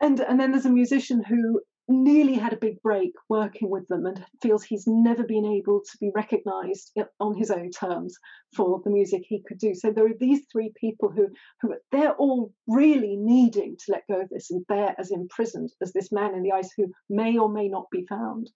and 0.00 0.40
then 0.40 0.52
there's 0.52 0.66
a 0.66 0.70
musician 0.70 1.22
who 1.22 1.60
nearly 1.88 2.34
had 2.34 2.52
a 2.52 2.58
big 2.58 2.80
break 2.82 3.12
working 3.28 3.70
with 3.70 3.86
them 3.88 4.06
and 4.06 4.24
feels 4.42 4.64
he's 4.64 4.86
never 4.86 5.22
been 5.22 5.44
able 5.44 5.80
to 5.80 5.98
be 6.00 6.10
recognized 6.14 6.92
on 7.20 7.36
his 7.36 7.50
own 7.50 7.70
terms 7.70 8.16
for 8.56 8.80
the 8.84 8.90
music 8.90 9.22
he 9.24 9.40
could 9.46 9.58
do 9.58 9.72
so 9.72 9.92
there 9.92 10.06
are 10.06 10.18
these 10.18 10.40
three 10.50 10.72
people 10.80 11.08
who 11.08 11.28
who 11.60 11.72
they're 11.92 12.16
all 12.16 12.52
really 12.66 13.14
needing 13.16 13.76
to 13.76 13.92
let 13.92 14.06
go 14.08 14.20
of 14.20 14.28
this 14.30 14.50
and 14.50 14.64
they're 14.68 14.96
as 14.98 15.12
imprisoned 15.12 15.70
as 15.80 15.92
this 15.92 16.10
man 16.10 16.34
in 16.34 16.42
the 16.42 16.50
ice 16.50 16.72
who 16.76 16.90
may 17.08 17.38
or 17.38 17.48
may 17.48 17.68
not 17.68 17.86
be 17.92 18.04
found 18.08 18.50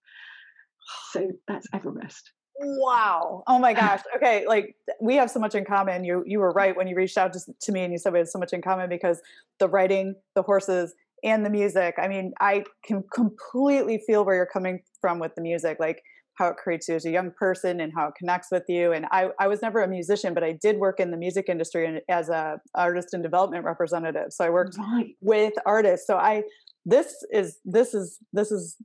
so 1.11 1.29
that's 1.47 1.67
Ever 1.73 1.91
Rest 1.91 2.31
wow 2.59 3.43
oh 3.47 3.57
my 3.57 3.73
gosh 3.73 4.01
okay 4.15 4.45
like 4.47 4.75
we 5.01 5.15
have 5.15 5.31
so 5.31 5.39
much 5.39 5.55
in 5.55 5.65
common 5.65 6.03
you 6.03 6.23
you 6.27 6.37
were 6.39 6.51
right 6.51 6.75
when 6.75 6.87
you 6.87 6.95
reached 6.95 7.17
out 7.17 7.33
to, 7.33 7.39
to 7.59 7.71
me 7.71 7.81
and 7.81 7.91
you 7.91 7.97
said 7.97 8.13
we 8.13 8.19
have 8.19 8.27
so 8.27 8.37
much 8.37 8.53
in 8.53 8.61
common 8.61 8.89
because 8.89 9.21
the 9.59 9.67
writing 9.67 10.13
the 10.35 10.41
horses 10.41 10.93
and 11.23 11.45
the 11.45 11.49
music. 11.49 11.95
I 11.97 12.07
mean, 12.07 12.33
I 12.39 12.63
can 12.83 13.03
completely 13.13 14.01
feel 14.05 14.25
where 14.25 14.35
you're 14.35 14.45
coming 14.45 14.81
from 14.99 15.19
with 15.19 15.35
the 15.35 15.41
music, 15.41 15.77
like 15.79 16.01
how 16.35 16.47
it 16.47 16.57
creates 16.57 16.87
you 16.87 16.95
as 16.95 17.05
a 17.05 17.11
young 17.11 17.31
person 17.31 17.81
and 17.81 17.91
how 17.95 18.07
it 18.07 18.15
connects 18.17 18.47
with 18.51 18.63
you. 18.67 18.93
And 18.93 19.05
I, 19.11 19.29
I 19.39 19.47
was 19.47 19.61
never 19.61 19.81
a 19.81 19.87
musician, 19.87 20.33
but 20.33 20.43
I 20.43 20.53
did 20.53 20.77
work 20.77 20.99
in 20.99 21.11
the 21.11 21.17
music 21.17 21.49
industry 21.49 22.01
as 22.09 22.29
a 22.29 22.59
artist 22.73 23.09
and 23.13 23.21
development 23.21 23.65
representative. 23.65 24.27
So 24.31 24.45
I 24.45 24.49
worked 24.49 24.77
right. 24.77 25.15
with 25.21 25.53
artists. 25.65 26.07
So 26.07 26.17
I, 26.17 26.43
this 26.85 27.23
is, 27.31 27.59
this 27.65 27.93
is, 27.93 28.17
this 28.33 28.51
is 28.51 28.77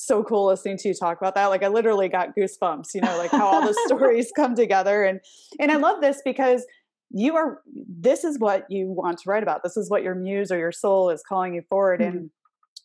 so 0.00 0.24
cool 0.24 0.46
listening 0.46 0.78
to 0.78 0.88
you 0.88 0.94
talk 0.94 1.18
about 1.20 1.34
that. 1.34 1.46
Like 1.46 1.62
I 1.62 1.68
literally 1.68 2.08
got 2.08 2.34
goosebumps, 2.36 2.94
you 2.94 3.02
know, 3.02 3.16
like 3.18 3.30
how 3.30 3.46
all 3.46 3.60
the 3.60 3.78
stories 3.86 4.32
come 4.34 4.54
together. 4.54 5.04
And, 5.04 5.20
and 5.58 5.70
I 5.70 5.76
love 5.76 6.00
this 6.00 6.22
because 6.24 6.64
you 7.10 7.36
are 7.36 7.60
this 7.74 8.24
is 8.24 8.38
what 8.38 8.64
you 8.70 8.86
want 8.86 9.18
to 9.18 9.28
write 9.28 9.42
about 9.42 9.62
this 9.62 9.76
is 9.76 9.90
what 9.90 10.02
your 10.02 10.14
muse 10.14 10.52
or 10.52 10.58
your 10.58 10.72
soul 10.72 11.10
is 11.10 11.22
calling 11.28 11.54
you 11.54 11.62
forward 11.68 12.00
mm-hmm. 12.00 12.16
and 12.16 12.30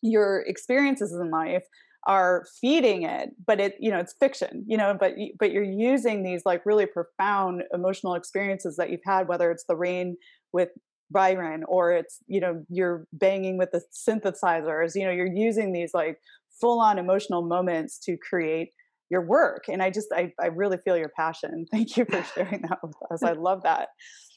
your 0.02 0.40
experiences 0.46 1.12
in 1.12 1.30
life 1.30 1.62
are 2.08 2.44
feeding 2.60 3.02
it 3.02 3.30
but 3.46 3.60
it 3.60 3.76
you 3.78 3.90
know 3.90 3.98
it's 3.98 4.14
fiction 4.18 4.64
you 4.66 4.76
know 4.76 4.96
but 4.98 5.14
but 5.38 5.52
you're 5.52 5.62
using 5.62 6.22
these 6.22 6.42
like 6.44 6.66
really 6.66 6.86
profound 6.86 7.62
emotional 7.72 8.14
experiences 8.14 8.76
that 8.76 8.90
you've 8.90 9.00
had 9.04 9.28
whether 9.28 9.50
it's 9.50 9.64
the 9.68 9.76
rain 9.76 10.16
with 10.52 10.70
Byron 11.10 11.62
or 11.68 11.92
it's 11.92 12.18
you 12.26 12.40
know 12.40 12.64
you're 12.68 13.06
banging 13.12 13.58
with 13.58 13.70
the 13.70 13.82
synthesizers 13.92 14.96
you 14.96 15.04
know 15.04 15.12
you're 15.12 15.26
using 15.26 15.72
these 15.72 15.92
like 15.94 16.18
full 16.60 16.80
on 16.80 16.98
emotional 16.98 17.46
moments 17.46 17.98
to 18.04 18.16
create 18.28 18.70
your 19.10 19.26
work 19.26 19.64
and 19.68 19.82
i 19.82 19.90
just 19.90 20.08
I, 20.12 20.32
I 20.40 20.46
really 20.46 20.78
feel 20.84 20.96
your 20.96 21.10
passion. 21.16 21.66
Thank 21.72 21.96
you 21.96 22.04
for 22.10 22.22
sharing 22.34 22.62
that 22.62 22.78
with 22.82 22.96
us. 23.10 23.22
I 23.22 23.32
love 23.32 23.62
that. 23.62 23.88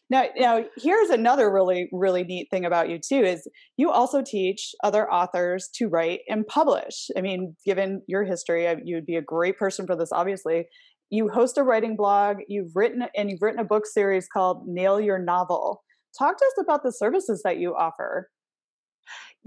Now 0.10 0.26
now 0.38 0.64
here's 0.78 1.10
another 1.10 1.52
really 1.52 1.90
really 1.92 2.24
neat 2.24 2.48
thing 2.52 2.66
about 2.66 2.90
you 2.90 3.00
too 3.00 3.22
is 3.24 3.48
you 3.78 3.92
also 3.92 4.22
teach 4.22 4.72
other 4.84 5.12
authors 5.12 5.70
to 5.76 5.88
write 5.88 6.22
and 6.28 6.46
publish. 6.46 7.08
I 7.18 7.22
mean 7.22 7.56
given 7.66 8.02
your 8.08 8.24
history 8.24 8.68
uh, 8.68 8.76
you 8.84 8.96
would 8.96 9.06
be 9.06 9.16
a 9.16 9.22
great 9.22 9.58
person 9.58 9.86
for 9.86 9.96
this 9.96 10.12
obviously. 10.12 10.66
You 11.12 11.30
host 11.30 11.58
a 11.58 11.64
writing 11.64 11.96
blog 11.96 12.38
you've 12.48 12.72
written 12.76 13.04
and 13.16 13.30
you've 13.30 13.42
written 13.42 13.60
a 13.60 13.66
book 13.66 13.86
series 13.86 14.28
called 14.32 14.68
nail 14.68 15.02
your 15.02 15.20
novel. 15.20 15.82
Talk 16.18 16.38
to 16.38 16.46
us 16.46 16.64
about 16.64 16.84
the 16.84 16.92
services 16.92 17.42
that 17.44 17.58
you 17.58 17.76
offer 17.76 18.30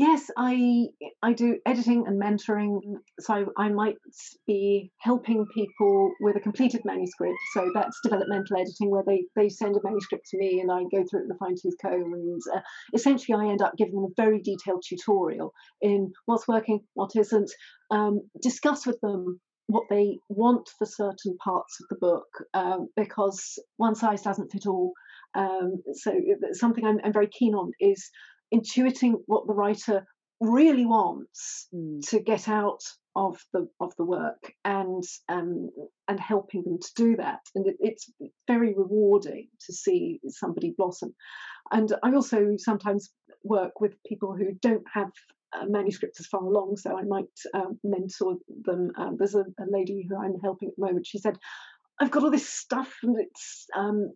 Yes, 0.03 0.33
I 0.37 0.88
I 1.23 1.33
do 1.33 1.61
editing 1.65 2.09
and 2.09 2.21
mentoring. 2.21 2.81
So 3.21 3.53
I 3.57 3.69
might 3.69 3.95
be 4.49 4.91
helping 4.99 5.47
people 5.55 6.11
with 6.21 6.35
a 6.35 6.41
completed 6.41 6.81
manuscript. 6.85 7.38
So 7.55 7.71
that's 7.73 8.01
developmental 8.03 8.57
editing, 8.57 8.91
where 8.91 9.05
they 9.07 9.23
they 9.37 9.49
send 9.49 9.77
a 9.77 9.81
manuscript 9.85 10.27
to 10.31 10.38
me 10.38 10.59
and 10.59 10.73
I 10.73 10.81
go 10.91 11.05
through 11.05 11.21
it 11.21 11.27
with 11.29 11.37
a 11.37 11.38
fine 11.38 11.55
tooth 11.55 11.77
comb, 11.81 12.15
and 12.15 12.43
uh, 12.53 12.62
essentially 12.93 13.37
I 13.38 13.53
end 13.53 13.62
up 13.62 13.77
giving 13.79 13.95
them 13.95 14.11
a 14.11 14.21
very 14.21 14.43
detailed 14.43 14.83
tutorial 14.85 15.53
in 15.81 16.11
what's 16.27 16.49
working, 16.49 16.81
what 16.95 17.12
isn't. 17.15 17.53
Um, 17.93 18.23
discuss 18.43 18.85
with 18.85 19.01
them 19.03 19.41
what 19.69 19.85
they 19.88 20.19
want 20.29 20.69
for 20.79 20.85
certain 20.87 21.37
parts 21.45 21.79
of 21.81 21.87
the 21.91 21.97
book 22.01 22.27
um, 22.55 22.88
because 22.97 23.57
one 23.77 23.95
size 23.95 24.23
doesn't 24.23 24.51
fit 24.51 24.67
all. 24.67 24.95
Um, 25.35 25.83
so 25.95 26.12
something 26.53 26.85
I'm, 26.85 26.99
I'm 27.05 27.12
very 27.12 27.29
keen 27.29 27.55
on 27.55 27.71
is 27.81 28.11
intuiting 28.53 29.15
what 29.27 29.47
the 29.47 29.55
writer 29.55 30.07
really 30.41 30.85
wants 30.85 31.69
mm. 31.75 32.01
to 32.09 32.21
get 32.21 32.49
out 32.49 32.83
of 33.15 33.38
the 33.53 33.69
of 33.81 33.95
the 33.97 34.05
work 34.05 34.53
and 34.65 35.05
um, 35.29 35.71
and 36.09 36.19
helping 36.19 36.62
them 36.65 36.79
to 36.81 36.91
do 36.97 37.17
that. 37.17 37.41
And 37.55 37.67
it, 37.67 37.77
it's 37.79 38.11
very 38.49 38.75
rewarding 38.75 39.49
to 39.67 39.73
see 39.73 40.21
somebody 40.29 40.75
blossom. 40.77 41.15
And 41.71 41.93
i 42.03 42.12
also 42.12 42.55
sometimes 42.57 43.11
work 43.45 43.81
with 43.81 44.03
people 44.07 44.35
who 44.37 44.53
don't 44.61 44.85
have 44.93 45.11
uh, 45.53 45.67
manuscripts 45.67 46.21
as 46.21 46.27
far 46.27 46.43
along 46.43 46.77
so 46.77 46.97
i 46.97 47.03
might 47.03 47.25
uh, 47.55 47.73
mentor 47.85 48.37
them. 48.65 48.91
Um, 48.97 49.17
there's 49.19 49.35
a, 49.35 49.45
a, 49.61 49.67
lady 49.69 50.07
who 50.09 50.17
i'm 50.17 50.38
helping 50.43 50.69
at 50.69 50.77
the 50.77 50.85
moment. 50.87 51.07
She 51.07 51.19
said 51.19 51.37
i've 52.01 52.11
got 52.11 52.23
all 52.25 52.31
this 52.31 52.49
stuff 52.49 52.93
and 53.03 53.17
it's 53.19 53.67
um, 53.77 54.12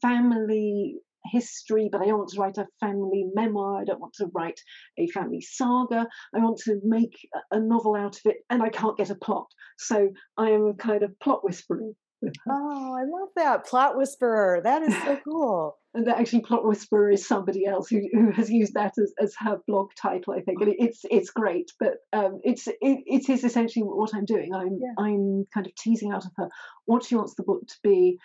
family 0.00 0.96
history, 1.30 1.88
but 1.90 2.00
I 2.00 2.06
don't 2.06 2.18
want 2.18 2.30
to 2.30 2.40
write 2.40 2.58
a 2.58 2.66
family 2.80 3.26
memoir. 3.34 3.80
I 3.80 3.84
don't 3.84 4.00
want 4.00 4.14
to 4.14 4.30
write 4.34 4.60
a 4.98 5.06
family 5.08 5.40
saga. 5.40 6.06
I 6.34 6.38
want 6.38 6.58
to 6.64 6.80
make 6.84 7.16
a 7.50 7.60
novel 7.60 7.94
out 7.94 8.16
of 8.16 8.22
it, 8.26 8.38
and 8.50 8.62
I 8.62 8.68
can't 8.68 8.96
get 8.96 9.10
a 9.10 9.14
plot. 9.14 9.46
So 9.78 10.10
I 10.36 10.50
am 10.50 10.66
a 10.66 10.74
kind 10.74 11.02
of 11.02 11.18
plot 11.20 11.44
whisperer. 11.44 11.92
Oh, 12.48 12.96
I 12.96 13.04
love 13.04 13.28
that 13.36 13.66
plot 13.66 13.96
whisperer. 13.96 14.60
That 14.62 14.82
is 14.82 14.94
so 15.02 15.18
cool. 15.28 15.76
and 15.94 16.08
actually, 16.08 16.40
plot 16.40 16.64
whisperer 16.64 17.10
is 17.10 17.26
somebody 17.26 17.66
else 17.66 17.88
who, 17.88 18.00
who 18.12 18.30
has 18.32 18.50
used 18.50 18.74
that 18.74 18.94
as, 18.98 19.12
as 19.20 19.34
her 19.38 19.58
blog 19.66 19.90
title, 20.00 20.32
I 20.32 20.40
think. 20.40 20.60
And 20.60 20.74
it's 20.78 21.00
it's 21.10 21.30
great, 21.30 21.70
but 21.78 21.94
um, 22.12 22.40
it's 22.42 22.66
it, 22.68 22.76
it 22.80 23.28
is 23.28 23.44
essentially 23.44 23.82
what 23.82 24.14
I'm 24.14 24.24
doing. 24.24 24.54
I'm 24.54 24.78
yeah. 24.80 24.94
I'm 24.98 25.44
kind 25.52 25.66
of 25.66 25.74
teasing 25.74 26.12
out 26.12 26.24
of 26.24 26.32
her 26.36 26.48
what 26.86 27.04
she 27.04 27.16
wants 27.16 27.34
the 27.34 27.42
book 27.42 27.66
to 27.66 27.76
be 27.82 28.18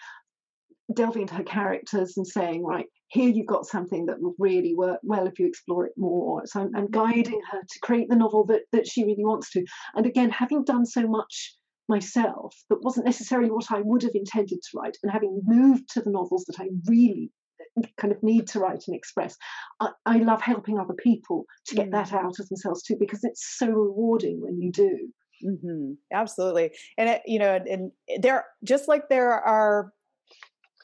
delving 0.93 1.23
into 1.23 1.35
her 1.35 1.43
characters 1.43 2.17
and 2.17 2.25
saying, 2.25 2.63
right, 2.63 2.85
here 3.09 3.29
you've 3.29 3.47
got 3.47 3.65
something 3.65 4.05
that 4.05 4.21
will 4.21 4.35
really 4.39 4.73
work 4.73 4.99
well 5.03 5.27
if 5.27 5.37
you 5.37 5.45
explore 5.45 5.85
it 5.85 5.93
more. 5.97 6.43
So 6.45 6.61
I'm, 6.61 6.75
I'm, 6.75 6.89
guiding 6.89 7.41
her 7.51 7.59
to 7.59 7.79
create 7.81 8.09
the 8.09 8.15
novel 8.15 8.45
that, 8.45 8.61
that 8.71 8.87
she 8.87 9.03
really 9.03 9.25
wants 9.25 9.51
to. 9.51 9.65
And 9.95 10.05
again, 10.05 10.29
having 10.29 10.63
done 10.63 10.85
so 10.85 11.07
much 11.07 11.55
myself 11.89 12.55
that 12.69 12.81
wasn't 12.83 13.05
necessarily 13.05 13.51
what 13.51 13.69
I 13.69 13.81
would 13.81 14.03
have 14.03 14.15
intended 14.15 14.59
to 14.61 14.77
write, 14.77 14.97
and 15.03 15.11
having 15.11 15.41
moved 15.43 15.89
to 15.93 16.01
the 16.01 16.09
novels 16.09 16.45
that 16.45 16.59
I 16.59 16.69
really 16.87 17.31
kind 17.97 18.13
of 18.13 18.23
need 18.23 18.47
to 18.47 18.59
write 18.59 18.83
and 18.87 18.95
express, 18.95 19.35
I, 19.79 19.89
I 20.05 20.17
love 20.17 20.41
helping 20.41 20.79
other 20.79 20.93
people 20.93 21.45
to 21.67 21.75
get 21.75 21.89
mm. 21.89 21.91
that 21.91 22.13
out 22.13 22.39
of 22.39 22.47
themselves 22.47 22.81
too, 22.83 22.95
because 22.97 23.23
it's 23.23 23.57
so 23.57 23.67
rewarding 23.67 24.41
when 24.41 24.59
you 24.59 24.71
do. 24.71 25.09
Mm-hmm. 25.45 25.93
Absolutely, 26.13 26.71
and 26.97 27.09
it, 27.09 27.21
you 27.25 27.39
know, 27.39 27.59
and 27.69 27.91
there 28.19 28.45
just 28.63 28.87
like 28.87 29.09
there 29.09 29.33
are 29.33 29.91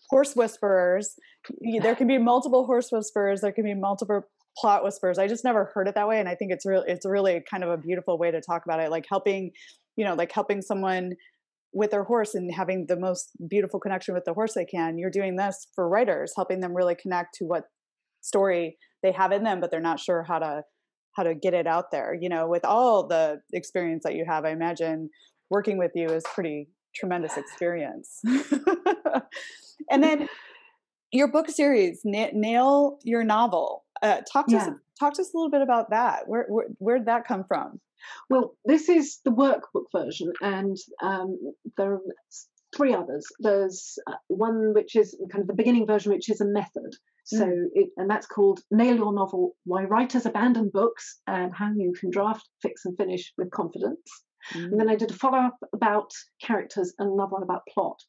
horse 0.09 0.35
whisperers. 0.35 1.15
There 1.81 1.95
can 1.95 2.07
be 2.07 2.17
multiple 2.17 2.65
horse 2.65 2.89
whisperers. 2.91 3.41
There 3.41 3.51
can 3.51 3.63
be 3.63 3.73
multiple 3.73 4.21
plot 4.57 4.83
whispers. 4.83 5.19
I 5.19 5.27
just 5.27 5.43
never 5.43 5.71
heard 5.73 5.87
it 5.87 5.95
that 5.95 6.07
way, 6.07 6.19
and 6.19 6.27
I 6.27 6.35
think 6.35 6.51
it's 6.51 6.65
real. 6.65 6.83
It's 6.87 7.05
really 7.05 7.43
kind 7.49 7.63
of 7.63 7.69
a 7.69 7.77
beautiful 7.77 8.17
way 8.17 8.31
to 8.31 8.41
talk 8.41 8.63
about 8.65 8.79
it, 8.79 8.89
like 8.89 9.05
helping, 9.09 9.51
you 9.95 10.05
know, 10.05 10.15
like 10.15 10.31
helping 10.31 10.61
someone 10.61 11.11
with 11.73 11.91
their 11.91 12.05
horse 12.05 12.33
and 12.33 12.51
having 12.53 12.85
the 12.87 12.97
most 12.97 13.31
beautiful 13.49 13.79
connection 13.79 14.15
with 14.15 14.25
the 14.25 14.33
horse 14.33 14.53
they 14.53 14.65
can. 14.65 14.97
You're 14.97 15.11
doing 15.11 15.35
this 15.35 15.67
for 15.75 15.87
writers, 15.87 16.33
helping 16.35 16.59
them 16.59 16.73
really 16.73 16.95
connect 16.95 17.35
to 17.35 17.45
what 17.45 17.63
story 18.21 18.77
they 19.03 19.11
have 19.11 19.31
in 19.31 19.43
them, 19.43 19.59
but 19.59 19.69
they're 19.69 19.79
not 19.79 19.99
sure 19.99 20.23
how 20.23 20.39
to 20.39 20.63
how 21.15 21.23
to 21.23 21.35
get 21.35 21.53
it 21.53 21.67
out 21.67 21.91
there. 21.91 22.15
You 22.19 22.29
know, 22.29 22.47
with 22.47 22.63
all 22.63 23.07
the 23.07 23.41
experience 23.53 24.03
that 24.05 24.15
you 24.15 24.25
have, 24.27 24.45
I 24.45 24.51
imagine 24.51 25.09
working 25.49 25.77
with 25.77 25.91
you 25.95 26.07
is 26.07 26.23
pretty 26.33 26.69
tremendous 26.97 27.37
experience. 27.37 28.21
and 29.91 30.03
then 30.03 30.27
your 31.11 31.27
book 31.27 31.49
series, 31.49 32.01
nail 32.03 32.99
your 33.03 33.23
novel. 33.23 33.85
Uh, 34.01 34.21
talk 34.31 34.47
to 34.47 34.55
yeah. 34.55 34.67
us. 34.67 34.69
Talk 34.99 35.13
to 35.13 35.21
us 35.21 35.33
a 35.33 35.37
little 35.37 35.51
bit 35.51 35.61
about 35.61 35.89
that. 35.91 36.27
Where, 36.27 36.45
where 36.49 36.65
where 36.79 36.97
did 36.97 37.07
that 37.07 37.27
come 37.27 37.43
from? 37.47 37.79
Well, 38.29 38.55
this 38.65 38.89
is 38.89 39.19
the 39.25 39.31
workbook 39.31 39.85
version, 39.91 40.31
and 40.41 40.77
um, 41.01 41.37
there 41.77 41.93
are 41.93 42.01
three 42.75 42.93
others. 42.93 43.25
There's 43.39 43.97
uh, 44.07 44.13
one 44.27 44.73
which 44.73 44.95
is 44.95 45.17
kind 45.31 45.41
of 45.41 45.47
the 45.47 45.53
beginning 45.53 45.87
version, 45.87 46.11
which 46.11 46.29
is 46.29 46.41
a 46.41 46.45
method. 46.45 46.93
So, 47.25 47.45
mm. 47.45 47.65
it, 47.73 47.89
and 47.97 48.09
that's 48.09 48.27
called 48.27 48.61
Nail 48.71 48.95
Your 48.95 49.13
Novel 49.13 49.55
Why 49.65 49.83
Writers 49.83 50.25
Abandon 50.25 50.69
Books 50.73 51.19
and 51.27 51.53
How 51.53 51.71
You 51.75 51.93
Can 51.99 52.09
Draft, 52.09 52.47
Fix, 52.61 52.85
and 52.85 52.95
Finish 52.97 53.33
with 53.37 53.51
Confidence. 53.51 53.99
Mm. 54.53 54.71
And 54.71 54.79
then 54.79 54.89
I 54.89 54.95
did 54.95 55.11
a 55.11 55.13
follow 55.13 55.39
up 55.39 55.57
about 55.73 56.11
characters 56.41 56.93
and 56.99 57.11
another 57.11 57.31
one 57.31 57.43
about 57.43 57.67
plot. 57.73 57.99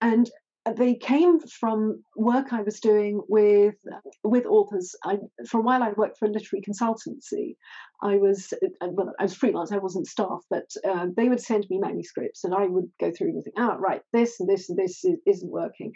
And 0.00 0.30
they 0.76 0.94
came 0.94 1.40
from 1.40 2.04
work 2.16 2.52
I 2.52 2.62
was 2.62 2.80
doing 2.80 3.22
with 3.28 3.76
with 4.22 4.44
authors. 4.46 4.94
I, 5.04 5.18
for 5.48 5.58
a 5.58 5.62
while, 5.62 5.82
I 5.82 5.92
worked 5.96 6.18
for 6.18 6.26
a 6.26 6.30
literary 6.30 6.62
consultancy. 6.62 7.56
I 8.02 8.16
was 8.16 8.52
uh, 8.52 8.88
well, 8.90 9.12
I 9.18 9.24
was 9.24 9.34
freelance. 9.34 9.72
I 9.72 9.78
wasn't 9.78 10.06
staff, 10.06 10.40
but 10.50 10.66
uh, 10.86 11.06
they 11.16 11.28
would 11.28 11.40
send 11.40 11.66
me 11.70 11.78
manuscripts, 11.78 12.44
and 12.44 12.54
I 12.54 12.66
would 12.66 12.90
go 13.00 13.10
through 13.10 13.28
and 13.28 13.42
think, 13.42 13.56
"Ah, 13.58 13.74
oh, 13.74 13.78
right, 13.78 14.02
this 14.12 14.38
and 14.38 14.48
this 14.48 14.68
and 14.68 14.78
this 14.78 15.04
isn't 15.26 15.50
working," 15.50 15.92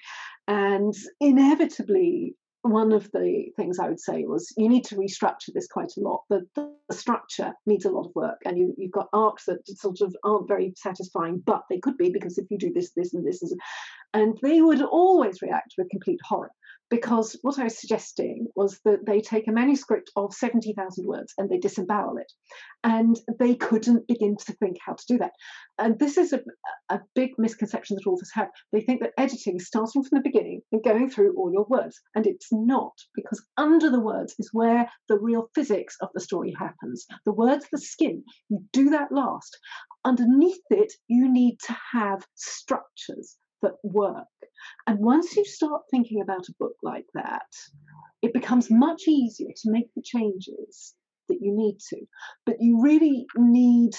and 0.49 0.95
inevitably 1.21 2.35
one 2.65 2.93
of 2.93 3.11
the 3.13 3.53
things 3.57 3.79
I 3.79 3.89
would 3.89 4.01
say 4.01 4.25
was 4.25 4.51
you 4.57 4.71
need 4.71 4.85
to 4.87 4.97
restructure 4.97 5.53
this 5.53 5.67
quite 5.67 5.93
a 5.99 6.01
lot. 6.01 6.23
The, 6.31 6.47
the, 6.55 6.73
structure 6.91 7.53
needs 7.67 7.85
a 7.85 7.91
lot 7.91 8.07
of 8.07 8.15
work, 8.15 8.41
and 8.45 8.57
you, 8.57 8.75
you've 8.79 8.93
got 8.93 9.09
arcs 9.13 9.47
that 9.47 9.67
sort 9.67 10.01
of 10.01 10.15
aren't 10.23 10.49
very 10.49 10.73
satisfying, 10.77 11.43
but 11.45 11.63
they 11.69 11.79
could 11.79 11.97
be 11.97 12.11
because 12.11 12.39
if 12.39 12.47
you 12.51 12.59
do 12.59 12.73
this, 12.73 12.93
this, 12.97 13.13
and 13.13 13.27
this, 13.27 13.43
and 14.13 14.39
they 14.43 14.61
would 14.61 14.81
always 14.81 15.43
react 15.43 15.75
with 15.77 15.91
complete 15.91 16.21
horror 16.25 16.51
because 16.91 17.37
what 17.43 17.59
I 17.59 17.65
was 17.65 17.79
suggesting 17.79 18.47
was 18.55 18.81
that 18.85 19.07
they 19.07 19.21
take 19.21 19.49
a 19.49 19.53
manuscript 19.53 20.11
of 20.17 20.35
70,000 20.35 21.07
words 21.07 21.33
and 21.39 21.49
they 21.49 21.59
disembowel 21.59 22.19
it. 22.19 22.31
And 22.83 23.19
they 23.39 23.55
couldn't 23.55 24.07
begin 24.07 24.37
to 24.37 24.53
think 24.53 24.77
how 24.85 24.93
to 24.93 25.05
do 25.09 25.19
that. 25.19 25.33
And 25.79 25.99
this 25.99 26.19
is 26.19 26.33
a, 26.33 26.41
a 26.91 27.01
big 27.15 27.31
misconception 27.39 27.97
that 27.97 28.09
authors 28.09 28.31
have. 28.35 28.49
They 28.73 28.83
think 28.83 29.01
that 29.01 29.15
editing 29.19 29.57
is 29.57 29.67
starting 29.67 30.03
from 30.03 30.19
the 30.19 30.29
beginning 30.29 30.61
and 30.73 30.85
going 30.85 31.09
through 31.09 31.35
all 31.37 31.51
your 31.53 31.67
words. 31.69 32.01
And 32.15 32.27
it's 32.27 32.49
not, 32.53 32.93
because 33.15 33.45
under 33.57 33.91
the 33.91 34.01
words 34.01 34.35
is 34.39 34.51
where 34.53 34.89
the 35.09 35.19
real 35.19 35.49
physics 35.55 35.97
of 36.03 36.11
the 36.15 36.21
story 36.21 36.55
happens. 36.59 37.07
The 37.25 37.33
words, 37.33 37.67
the 37.73 37.79
skin, 37.79 38.23
you 38.51 38.63
do 38.73 38.91
that 38.91 39.11
last. 39.11 39.59
Underneath 40.05 40.61
it, 40.71 40.93
you 41.09 41.33
need 41.33 41.59
to 41.67 41.77
have 41.93 42.27
structures 42.35 43.37
that 43.65 43.77
work. 43.83 44.27
And 44.87 44.99
once 44.99 45.37
you 45.37 45.45
start 45.45 45.83
thinking 45.91 46.23
about 46.23 46.49
a 46.49 46.55
book 46.59 46.77
like 46.83 47.07
that, 47.15 47.51
it 48.23 48.33
becomes 48.33 48.71
much 48.71 49.03
easier 49.09 49.51
to 49.63 49.71
make 49.71 49.89
the 49.95 50.03
changes 50.03 50.95
that 51.29 51.39
you 51.41 51.53
need 51.55 51.79
to. 51.91 52.01
But 52.47 52.57
you 52.61 52.81
really 52.83 53.27
need 53.37 53.95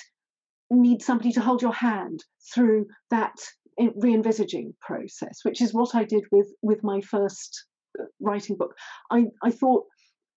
need 0.71 1.01
somebody 1.01 1.31
to 1.31 1.41
hold 1.41 1.61
your 1.61 1.73
hand 1.73 2.23
through 2.53 2.87
that 3.11 3.35
re-envisaging 3.77 4.73
process, 4.81 5.39
which 5.43 5.61
is 5.61 5.73
what 5.73 5.93
I 5.93 6.03
did 6.03 6.23
with 6.31 6.47
with 6.61 6.83
my 6.83 7.01
first 7.01 7.65
uh, 7.99 8.05
writing 8.19 8.57
book. 8.57 8.73
I, 9.11 9.25
I 9.43 9.51
thought 9.51 9.85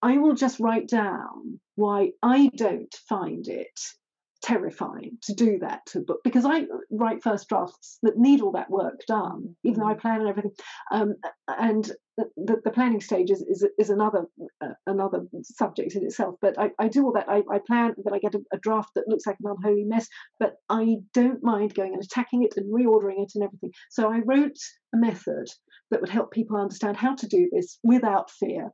I 0.02 0.18
will 0.18 0.34
just 0.34 0.60
write 0.60 0.88
down 0.88 1.60
why 1.76 2.10
I 2.22 2.50
don't 2.56 2.94
find 3.08 3.48
it 3.48 3.80
terrifying 4.42 5.18
to 5.22 5.34
do 5.34 5.58
that 5.58 5.84
to 5.86 5.98
a 5.98 6.02
book 6.02 6.20
because 6.24 6.44
I 6.44 6.64
write 6.90 7.22
first 7.22 7.48
drafts 7.48 7.98
that 8.02 8.16
need 8.16 8.40
all 8.40 8.52
that 8.52 8.70
work 8.70 9.00
done, 9.06 9.56
even 9.64 9.80
though 9.80 9.88
I 9.88 9.94
mm. 9.94 10.00
plan 10.00 10.20
and 10.20 10.28
everything. 10.28 10.52
Um, 10.92 11.14
and 11.48 11.90
the, 12.16 12.60
the, 12.64 12.70
planning 12.70 13.00
stage 13.00 13.30
is 13.30 13.42
is, 13.42 13.66
is 13.78 13.90
another 13.90 14.26
uh, 14.60 14.74
another 14.86 15.22
subject 15.42 15.94
in 15.94 16.04
itself. 16.04 16.36
But 16.40 16.58
I, 16.58 16.70
I 16.78 16.88
do 16.88 17.04
all 17.04 17.12
that. 17.12 17.28
I, 17.28 17.42
I 17.50 17.60
plan 17.66 17.94
that 18.04 18.12
I 18.12 18.18
get 18.18 18.34
a, 18.34 18.40
a, 18.52 18.58
draft 18.58 18.90
that 18.94 19.08
looks 19.08 19.26
like 19.26 19.36
an 19.42 19.50
unholy 19.50 19.84
mess, 19.84 20.08
but 20.40 20.54
I 20.68 20.96
don't 21.14 21.42
mind 21.42 21.74
going 21.74 21.94
and 21.94 22.02
attacking 22.02 22.42
it 22.42 22.54
and 22.56 22.72
reordering 22.72 23.22
it 23.22 23.32
and 23.34 23.44
everything. 23.44 23.72
So 23.90 24.12
I 24.12 24.20
wrote 24.24 24.58
a 24.94 24.98
method 24.98 25.48
that 25.90 26.00
would 26.00 26.10
help 26.10 26.32
people 26.32 26.56
understand 26.56 26.96
how 26.96 27.14
to 27.14 27.26
do 27.26 27.48
this 27.52 27.78
without 27.82 28.30
fear 28.30 28.70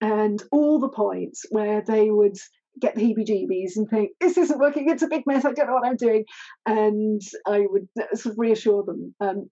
and 0.00 0.42
all 0.52 0.78
the 0.78 0.88
points 0.88 1.44
where 1.50 1.82
they 1.86 2.10
would 2.10 2.36
get 2.80 2.94
the 2.94 3.00
heebie-jeebies 3.00 3.76
and 3.76 3.88
think 3.88 4.10
this 4.20 4.36
isn't 4.36 4.58
working 4.58 4.88
it's 4.88 5.02
a 5.02 5.08
big 5.08 5.22
mess 5.26 5.44
i 5.44 5.52
don't 5.52 5.66
know 5.66 5.74
what 5.74 5.86
i'm 5.86 5.96
doing 5.96 6.24
and 6.66 7.20
i 7.46 7.60
would 7.60 7.88
sort 8.14 8.32
of 8.32 8.38
reassure 8.38 8.82
them 8.84 9.14
um, 9.20 9.48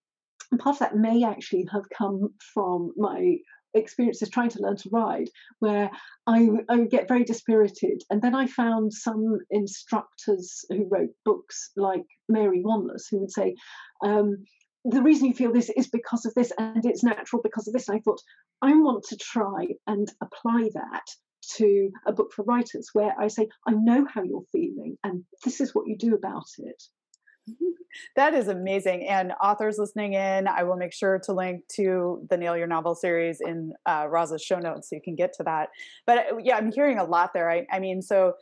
and 0.50 0.60
part 0.60 0.76
of 0.76 0.80
that 0.80 0.96
may 0.96 1.24
actually 1.24 1.66
have 1.72 1.84
come 1.96 2.28
from 2.52 2.92
my 2.96 3.36
experiences 3.74 4.28
trying 4.28 4.50
to 4.50 4.60
learn 4.60 4.76
to 4.76 4.90
ride, 4.92 5.28
where 5.60 5.90
I, 6.26 6.48
I 6.68 6.76
would 6.76 6.90
get 6.90 7.08
very 7.08 7.24
dispirited. 7.24 8.02
And 8.10 8.20
then 8.20 8.34
I 8.34 8.46
found 8.46 8.92
some 8.92 9.38
instructors 9.50 10.64
who 10.68 10.88
wrote 10.90 11.10
books 11.24 11.70
like 11.76 12.04
Mary 12.28 12.62
Wanless, 12.62 13.04
who 13.10 13.20
would 13.20 13.32
say, 13.32 13.54
um, 14.04 14.44
the 14.84 15.02
reason 15.02 15.26
you 15.26 15.34
feel 15.34 15.52
this 15.52 15.70
is 15.70 15.88
because 15.88 16.26
of 16.26 16.34
this, 16.34 16.52
and 16.58 16.84
it's 16.84 17.04
natural 17.04 17.40
because 17.42 17.68
of 17.68 17.72
this. 17.72 17.88
And 17.88 17.96
I 17.96 18.00
thought, 18.00 18.20
I 18.60 18.72
want 18.74 19.04
to 19.04 19.16
try 19.16 19.68
and 19.86 20.10
apply 20.20 20.70
that 20.74 21.06
to 21.56 21.90
a 22.06 22.12
book 22.12 22.32
for 22.32 22.44
writers 22.44 22.90
where 22.92 23.14
I 23.18 23.28
say, 23.28 23.48
I 23.66 23.72
know 23.72 24.06
how 24.12 24.22
you're 24.22 24.44
feeling, 24.52 24.96
and 25.04 25.24
this 25.44 25.60
is 25.60 25.74
what 25.74 25.86
you 25.86 25.96
do 25.96 26.14
about 26.14 26.46
it. 26.58 26.82
That 28.16 28.32
is 28.32 28.48
amazing. 28.48 29.06
And 29.06 29.32
authors 29.42 29.76
listening 29.78 30.14
in, 30.14 30.48
I 30.48 30.62
will 30.62 30.76
make 30.76 30.94
sure 30.94 31.20
to 31.24 31.32
link 31.32 31.62
to 31.76 32.26
the 32.30 32.38
Nail 32.38 32.56
Your 32.56 32.66
Novel 32.66 32.94
series 32.94 33.38
in 33.40 33.74
uh, 33.84 34.06
Roz's 34.08 34.42
show 34.42 34.58
notes 34.58 34.88
so 34.88 34.96
you 34.96 35.02
can 35.02 35.14
get 35.14 35.34
to 35.34 35.42
that. 35.42 35.68
But 36.06 36.18
uh, 36.18 36.36
yeah, 36.42 36.56
I'm 36.56 36.72
hearing 36.72 36.98
a 36.98 37.04
lot 37.04 37.32
there. 37.34 37.50
I, 37.50 37.66
I 37.70 37.80
mean, 37.80 38.00
so 38.00 38.32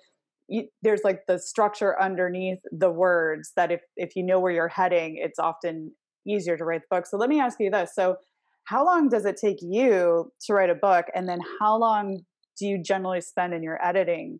you, 0.47 0.69
there's 0.83 1.03
like 1.05 1.23
the 1.27 1.39
structure 1.39 2.01
underneath 2.01 2.61
the 2.71 2.91
words 2.91 3.53
that 3.57 3.73
if 3.73 3.81
if 3.97 4.15
you 4.17 4.23
know 4.23 4.41
where 4.41 4.53
you're 4.53 4.69
heading, 4.69 5.17
it's 5.17 5.39
often 5.39 5.93
easier 6.27 6.57
to 6.57 6.65
write 6.65 6.83
the 6.83 6.97
book. 6.97 7.07
So 7.07 7.17
let 7.17 7.29
me 7.29 7.41
ask 7.41 7.59
you 7.59 7.71
this: 7.71 7.93
so 7.95 8.17
how 8.65 8.85
long 8.85 9.09
does 9.09 9.25
it 9.25 9.37
take 9.37 9.59
you 9.63 10.33
to 10.43 10.53
write 10.53 10.71
a 10.71 10.75
book, 10.75 11.07
and 11.15 11.29
then 11.29 11.41
how 11.61 11.77
long 11.79 12.21
do 12.61 12.67
you 12.67 12.83
generally 12.83 13.21
spend 13.23 13.55
in 13.55 13.63
your 13.63 13.85
editing 13.85 14.39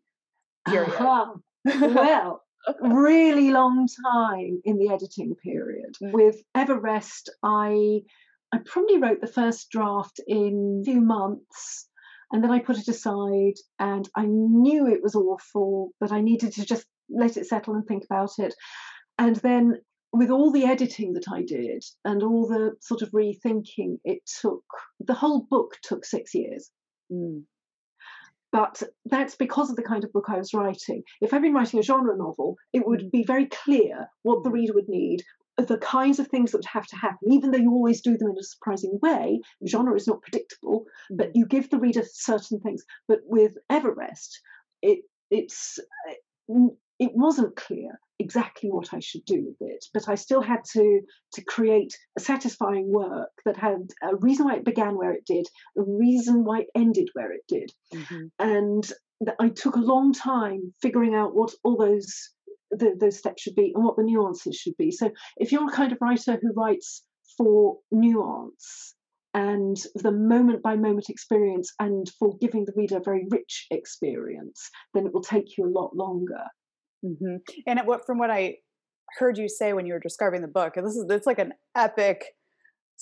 period? 0.69 0.93
Uh-huh. 0.93 1.33
well, 1.65 2.43
really 2.81 3.51
long 3.51 3.89
time 4.05 4.61
in 4.65 4.79
the 4.79 4.93
editing 4.93 5.35
period. 5.43 5.97
With 6.01 6.37
Ever 6.55 6.79
Rest, 6.79 7.31
I 7.43 8.03
I 8.53 8.59
probably 8.65 8.99
wrote 8.99 9.21
the 9.21 9.27
first 9.27 9.71
draft 9.71 10.21
in 10.27 10.83
a 10.83 10.85
few 10.85 11.01
months 11.01 11.89
and 12.33 12.43
then 12.43 12.51
I 12.51 12.59
put 12.59 12.79
it 12.79 12.89
aside 12.89 13.55
and 13.79 14.09
I 14.17 14.27
knew 14.27 14.87
it 14.87 15.03
was 15.03 15.15
awful, 15.15 15.91
but 16.01 16.13
I 16.13 16.21
needed 16.21 16.53
to 16.55 16.65
just 16.65 16.87
let 17.09 17.37
it 17.37 17.47
settle 17.47 17.75
and 17.75 17.87
think 17.87 18.05
about 18.05 18.33
it. 18.39 18.55
And 19.19 19.37
then 19.37 19.81
with 20.13 20.31
all 20.31 20.51
the 20.51 20.65
editing 20.65 21.13
that 21.15 21.27
I 21.31 21.43
did 21.43 21.85
and 22.05 22.23
all 22.23 22.49
the 22.49 22.73
sort 22.81 23.03
of 23.03 23.11
rethinking, 23.11 23.99
it 24.05 24.21
took 24.41 24.65
the 24.99 25.15
whole 25.15 25.47
book 25.49 25.77
took 25.83 26.05
six 26.05 26.35
years. 26.35 26.71
Mm. 27.13 27.45
But 28.53 28.83
that's 29.05 29.37
because 29.37 29.71
of 29.71 29.77
the 29.77 29.83
kind 29.83 30.03
of 30.03 30.13
book 30.13 30.27
I 30.29 30.39
was 30.39 30.53
writing. 30.53 31.03
If 31.21 31.33
I'd 31.33 31.43
been 31.43 31.55
writing 31.55 31.79
a 31.79 31.85
genre 31.85 32.17
novel, 32.17 32.57
it 32.73 32.87
would 32.87 33.11
be 33.11 33.23
very 33.23 33.47
clear 33.47 34.09
what 34.23 34.43
the 34.43 34.51
reader 34.51 34.75
would 34.75 34.89
need, 34.89 35.23
the 35.57 35.79
kinds 35.79 36.19
of 36.19 36.29
things 36.29 36.53
that 36.53 36.59
would 36.59 36.65
have 36.65 36.87
to 36.87 36.97
happen, 36.97 37.33
even 37.33 37.51
though 37.51 37.59
you 37.59 37.71
always 37.71 38.01
do 38.01 38.17
them 38.17 38.31
in 38.31 38.39
a 38.39 38.43
surprising 38.43 38.99
way. 39.03 39.41
Genre 39.67 39.95
is 39.95 40.07
not 40.07 40.23
predictable, 40.23 40.85
but 41.11 41.29
mm. 41.29 41.33
you 41.35 41.47
give 41.47 41.71
the 41.71 41.79
reader 41.79 42.03
certain 42.13 42.61
things. 42.61 42.85
But 43.09 43.21
with 43.25 43.53
Ever 43.69 43.93
Rest, 43.93 44.41
it 44.83 45.01
it's 45.31 45.79
it 47.01 47.11
wasn't 47.15 47.57
clear 47.57 47.99
exactly 48.21 48.71
what 48.71 48.93
I 48.93 49.01
should 49.01 49.25
do 49.25 49.43
with 49.47 49.69
it, 49.69 49.87
but 49.95 50.09
I 50.09 50.15
still 50.15 50.43
had 50.43 50.61
to 50.73 51.01
to 51.33 51.45
create 51.45 51.97
a 52.17 52.21
satisfying 52.21 52.93
work 52.93 53.31
that 53.47 53.57
had 53.57 53.89
a 54.03 54.15
reason 54.17 54.45
why 54.45 54.57
it 54.57 54.65
began 54.65 54.97
where 54.97 55.13
it 55.13 55.25
did, 55.25 55.47
a 55.77 55.83
reason 55.83 56.45
why 56.45 56.61
it 56.61 56.69
ended 56.75 57.09
where 57.15 57.33
it 57.33 57.45
did, 57.49 57.73
mm-hmm. 57.93 58.27
and 58.39 58.93
I 59.39 59.49
took 59.49 59.77
a 59.77 59.81
long 59.81 60.13
time 60.13 60.73
figuring 60.81 61.15
out 61.15 61.35
what 61.35 61.53
all 61.65 61.77
those 61.77 62.31
the, 62.71 62.95
those 62.99 63.19
steps 63.19 63.43
should 63.43 63.57
be 63.57 63.73
and 63.75 63.85
what 63.85 63.97
the 63.97 64.03
nuances 64.03 64.57
should 64.57 64.77
be. 64.77 64.91
So 64.91 65.11
if 65.39 65.51
you're 65.51 65.69
a 65.69 65.73
kind 65.73 65.93
of 65.93 65.99
writer 66.01 66.39
who 66.41 66.53
writes 66.53 67.03
for 67.37 67.79
nuance 67.91 68.95
and 69.35 69.77
the 69.95 70.13
moment 70.13 70.63
by 70.63 70.77
moment 70.77 71.09
experience 71.09 71.73
and 71.79 72.09
for 72.19 72.37
giving 72.39 72.65
the 72.65 72.73
reader 72.77 72.99
a 72.99 73.03
very 73.03 73.27
rich 73.31 73.67
experience, 73.71 74.71
then 74.95 75.07
it 75.07 75.13
will 75.13 75.23
take 75.23 75.57
you 75.57 75.65
a 75.65 75.77
lot 75.79 75.95
longer. 75.95 76.45
Mm-hmm. 77.05 77.37
And 77.67 77.81
what, 77.85 78.07
from 78.07 78.19
what 78.19 78.31
I 78.31 78.57
heard 79.19 79.39
you 79.39 79.49
say 79.49 79.73
when 79.73 79.87
you 79.87 79.93
were 79.93 80.01
describing 80.01 80.43
the 80.43 80.49
book, 80.49 80.75
this 80.75 80.97
is 80.97 81.07
it's 81.11 81.27
like 81.27 81.39
an 81.39 81.53
epic 81.77 82.25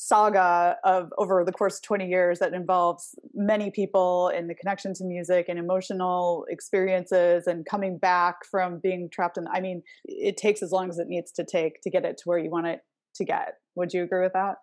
saga 0.00 0.76
of 0.84 1.12
over 1.18 1.44
the 1.44 1.50
course 1.50 1.78
of 1.78 1.82
20 1.82 2.06
years 2.06 2.38
that 2.38 2.54
involves 2.54 3.16
many 3.34 3.68
people 3.68 4.28
and 4.28 4.48
the 4.48 4.54
connection 4.54 4.94
to 4.94 5.02
music 5.02 5.46
and 5.48 5.58
emotional 5.58 6.46
experiences 6.48 7.48
and 7.48 7.66
coming 7.66 7.98
back 7.98 8.36
from 8.48 8.78
being 8.78 9.08
trapped 9.12 9.36
in 9.36 9.48
i 9.52 9.60
mean 9.60 9.82
it 10.04 10.36
takes 10.36 10.62
as 10.62 10.70
long 10.70 10.88
as 10.88 11.00
it 11.00 11.08
needs 11.08 11.32
to 11.32 11.44
take 11.44 11.80
to 11.80 11.90
get 11.90 12.04
it 12.04 12.16
to 12.16 12.22
where 12.26 12.38
you 12.38 12.48
want 12.48 12.64
it 12.64 12.78
to 13.12 13.24
get 13.24 13.54
would 13.74 13.92
you 13.92 14.04
agree 14.04 14.22
with 14.22 14.32
that 14.32 14.58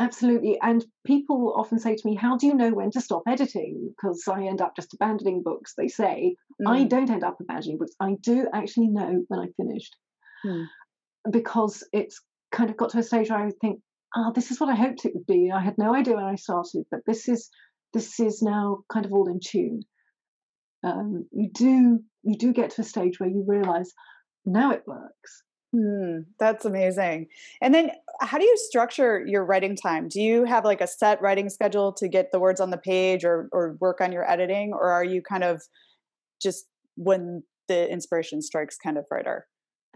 Absolutely. 0.00 0.58
And 0.62 0.82
people 1.04 1.54
often 1.56 1.78
say 1.78 1.94
to 1.94 2.08
me, 2.08 2.14
How 2.14 2.38
do 2.38 2.46
you 2.46 2.54
know 2.54 2.70
when 2.70 2.90
to 2.92 3.02
stop 3.02 3.22
editing? 3.28 3.94
Because 3.94 4.24
I 4.26 4.44
end 4.46 4.62
up 4.62 4.74
just 4.74 4.94
abandoning 4.94 5.42
books, 5.42 5.74
they 5.76 5.88
say. 5.88 6.36
Mm. 6.60 6.68
I 6.68 6.84
don't 6.84 7.10
end 7.10 7.22
up 7.22 7.38
abandoning 7.38 7.76
books. 7.76 7.92
I 8.00 8.16
do 8.22 8.48
actually 8.54 8.88
know 8.88 9.24
when 9.28 9.40
I've 9.40 9.54
finished. 9.56 9.94
Mm. 10.44 10.66
Because 11.30 11.86
it's 11.92 12.22
kind 12.50 12.70
of 12.70 12.78
got 12.78 12.90
to 12.90 12.98
a 12.98 13.02
stage 13.02 13.28
where 13.28 13.46
I 13.46 13.50
think, 13.60 13.80
oh, 14.16 14.32
this 14.34 14.50
is 14.50 14.58
what 14.58 14.70
I 14.70 14.74
hoped 14.74 15.04
it 15.04 15.12
would 15.14 15.26
be. 15.26 15.50
I 15.54 15.60
had 15.60 15.76
no 15.76 15.94
idea 15.94 16.16
when 16.16 16.24
I 16.24 16.36
started, 16.36 16.84
but 16.90 17.00
this 17.06 17.28
is 17.28 17.50
this 17.92 18.20
is 18.20 18.40
now 18.40 18.78
kind 18.90 19.04
of 19.04 19.12
all 19.12 19.28
in 19.28 19.38
tune. 19.44 19.82
Um, 20.82 21.26
you 21.30 21.50
do 21.52 22.00
you 22.22 22.38
do 22.38 22.54
get 22.54 22.70
to 22.70 22.80
a 22.80 22.84
stage 22.84 23.20
where 23.20 23.28
you 23.28 23.44
realise 23.46 23.92
now 24.46 24.70
it 24.70 24.84
works. 24.86 25.42
Hmm, 25.72 26.22
that's 26.40 26.64
amazing. 26.64 27.28
And 27.62 27.72
then 27.72 27.92
how 28.20 28.38
do 28.38 28.44
you 28.44 28.56
structure 28.56 29.24
your 29.24 29.44
writing 29.44 29.76
time? 29.76 30.08
Do 30.08 30.20
you 30.20 30.44
have 30.44 30.64
like 30.64 30.80
a 30.80 30.86
set 30.86 31.22
writing 31.22 31.48
schedule 31.48 31.92
to 31.94 32.08
get 32.08 32.32
the 32.32 32.40
words 32.40 32.60
on 32.60 32.70
the 32.70 32.76
page 32.76 33.24
or 33.24 33.48
or 33.52 33.76
work 33.80 34.00
on 34.00 34.10
your 34.10 34.28
editing 34.28 34.72
or 34.72 34.90
are 34.90 35.04
you 35.04 35.22
kind 35.22 35.44
of 35.44 35.62
just 36.42 36.66
when 36.96 37.42
the 37.68 37.88
inspiration 37.88 38.42
strikes 38.42 38.76
kind 38.76 38.98
of 38.98 39.04
writer? 39.10 39.46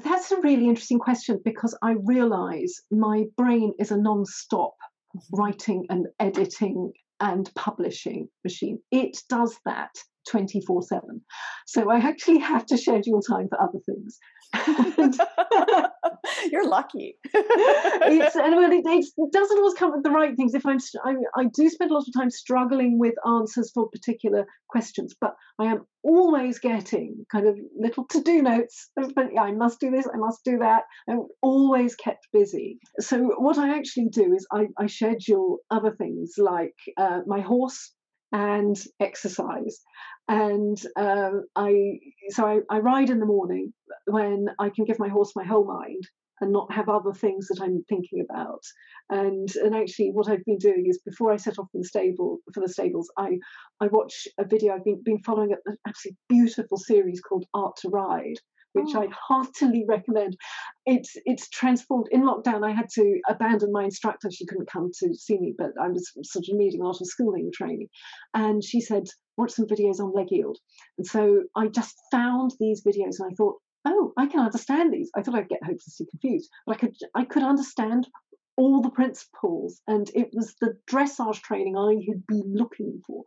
That's 0.02 0.30
a 0.30 0.40
really 0.40 0.68
interesting 0.68 0.98
question 0.98 1.40
because 1.44 1.76
I 1.82 1.96
realize 2.04 2.74
my 2.90 3.24
brain 3.36 3.72
is 3.78 3.90
a 3.90 3.96
non-stop 3.96 4.74
mm-hmm. 5.16 5.36
writing 5.40 5.86
and 5.90 6.06
editing 6.20 6.92
and 7.20 7.50
publishing 7.54 8.28
machine. 8.44 8.78
It 8.90 9.18
does 9.28 9.56
that 9.64 9.90
24 10.28 10.82
7. 10.82 11.20
So 11.66 11.90
I 11.90 11.98
actually 11.98 12.38
have 12.38 12.66
to 12.66 12.78
schedule 12.78 13.20
time 13.20 13.48
for 13.48 13.60
other 13.60 13.78
things. 13.86 14.18
You're 16.50 16.68
lucky. 16.68 17.16
it's 17.32 18.36
and 18.36 18.54
it, 18.72 18.84
it, 18.86 19.32
doesn't 19.32 19.58
always 19.58 19.74
come 19.74 19.92
with 19.92 20.02
the 20.02 20.10
right 20.10 20.36
things. 20.36 20.54
If 20.54 20.66
I'm, 20.66 20.78
I, 21.04 21.14
I 21.36 21.44
do 21.46 21.68
spend 21.68 21.90
a 21.90 21.94
lot 21.94 22.06
of 22.06 22.14
time 22.14 22.30
struggling 22.30 22.98
with 22.98 23.14
answers 23.26 23.70
for 23.72 23.88
particular 23.88 24.46
questions, 24.68 25.14
but 25.20 25.34
I 25.58 25.66
am 25.66 25.86
always 26.02 26.58
getting 26.58 27.24
kind 27.30 27.46
of 27.46 27.58
little 27.78 28.04
to-do 28.06 28.42
notes. 28.42 28.90
I 29.38 29.52
must 29.52 29.80
do 29.80 29.90
this. 29.90 30.06
I 30.06 30.16
must 30.16 30.44
do 30.44 30.58
that. 30.58 30.82
I'm 31.08 31.26
always 31.42 31.94
kept 31.94 32.28
busy. 32.32 32.78
So 33.00 33.18
what 33.38 33.58
I 33.58 33.76
actually 33.76 34.08
do 34.10 34.34
is 34.34 34.46
I, 34.52 34.66
I 34.78 34.86
schedule 34.86 35.58
other 35.70 35.94
things 35.96 36.34
like 36.38 36.74
uh, 36.96 37.20
my 37.26 37.40
horse 37.40 37.92
and 38.34 38.76
exercise. 38.98 39.80
And 40.28 40.76
um, 40.96 41.44
I 41.54 42.00
so 42.30 42.44
I, 42.46 42.58
I 42.68 42.80
ride 42.80 43.10
in 43.10 43.20
the 43.20 43.26
morning 43.26 43.72
when 44.06 44.48
I 44.58 44.70
can 44.70 44.84
give 44.84 44.98
my 44.98 45.08
horse 45.08 45.32
my 45.36 45.44
whole 45.44 45.64
mind 45.64 46.02
and 46.40 46.52
not 46.52 46.72
have 46.72 46.88
other 46.88 47.12
things 47.12 47.46
that 47.46 47.62
I'm 47.62 47.84
thinking 47.88 48.26
about. 48.28 48.62
And 49.08 49.48
and 49.56 49.74
actually, 49.74 50.10
what 50.10 50.28
I've 50.28 50.44
been 50.44 50.58
doing 50.58 50.86
is 50.88 50.98
before 51.06 51.32
I 51.32 51.36
set 51.36 51.58
off 51.58 51.68
for 51.70 51.78
the 51.78 51.84
stable 51.84 52.38
for 52.52 52.60
the 52.60 52.68
stables, 52.68 53.08
I 53.16 53.38
I 53.80 53.86
watch 53.86 54.26
a 54.38 54.44
video. 54.44 54.74
I've 54.74 54.84
been 54.84 55.00
been 55.04 55.22
following 55.22 55.52
an 55.52 55.76
absolutely 55.86 56.18
beautiful 56.28 56.76
series 56.76 57.20
called 57.20 57.46
Art2Ride, 57.54 58.38
which 58.74 58.94
oh. 58.94 59.02
I 59.02 59.08
heartily 59.10 59.84
recommend. 59.88 60.36
It's 60.84 61.16
it's 61.24 61.48
transformed. 61.48 62.06
In 62.10 62.22
lockdown, 62.22 62.68
I 62.68 62.72
had 62.72 62.88
to 62.94 63.20
abandon 63.28 63.72
my 63.72 63.84
instructor. 63.84 64.30
She 64.30 64.46
couldn't 64.46 64.70
come 64.70 64.90
to 65.00 65.14
see 65.14 65.38
me, 65.38 65.54
but 65.56 65.70
I 65.80 65.88
was 65.88 66.12
sort 66.22 66.44
of 66.48 66.56
needing 66.56 66.82
a 66.82 66.86
lot 66.86 67.00
of 67.00 67.06
schooling 67.06 67.50
training. 67.54 67.88
And 68.34 68.62
she 68.62 68.80
said, 68.80 69.04
watch 69.36 69.52
some 69.52 69.66
videos 69.66 70.00
on 70.00 70.12
leg 70.12 70.28
yield. 70.30 70.58
And 70.98 71.06
so 71.06 71.44
I 71.56 71.68
just 71.68 71.94
found 72.10 72.52
these 72.60 72.84
videos 72.84 73.18
and 73.18 73.30
I 73.30 73.34
thought, 73.34 73.56
oh, 73.86 74.12
I 74.16 74.26
can 74.26 74.40
understand 74.40 74.92
these. 74.92 75.10
I 75.16 75.22
thought 75.22 75.34
I'd 75.34 75.48
get 75.48 75.62
hopelessly 75.62 76.06
confused, 76.10 76.50
but 76.66 76.76
I 76.76 76.78
could 76.78 76.94
I 77.14 77.24
could 77.24 77.42
understand 77.42 78.08
all 78.56 78.80
the 78.80 78.90
principles, 78.90 79.80
and 79.86 80.10
it 80.14 80.30
was 80.32 80.54
the 80.60 80.76
dressage 80.90 81.40
training 81.42 81.76
I 81.76 81.94
had 82.08 82.26
been 82.26 82.54
looking 82.54 83.02
for. 83.06 83.24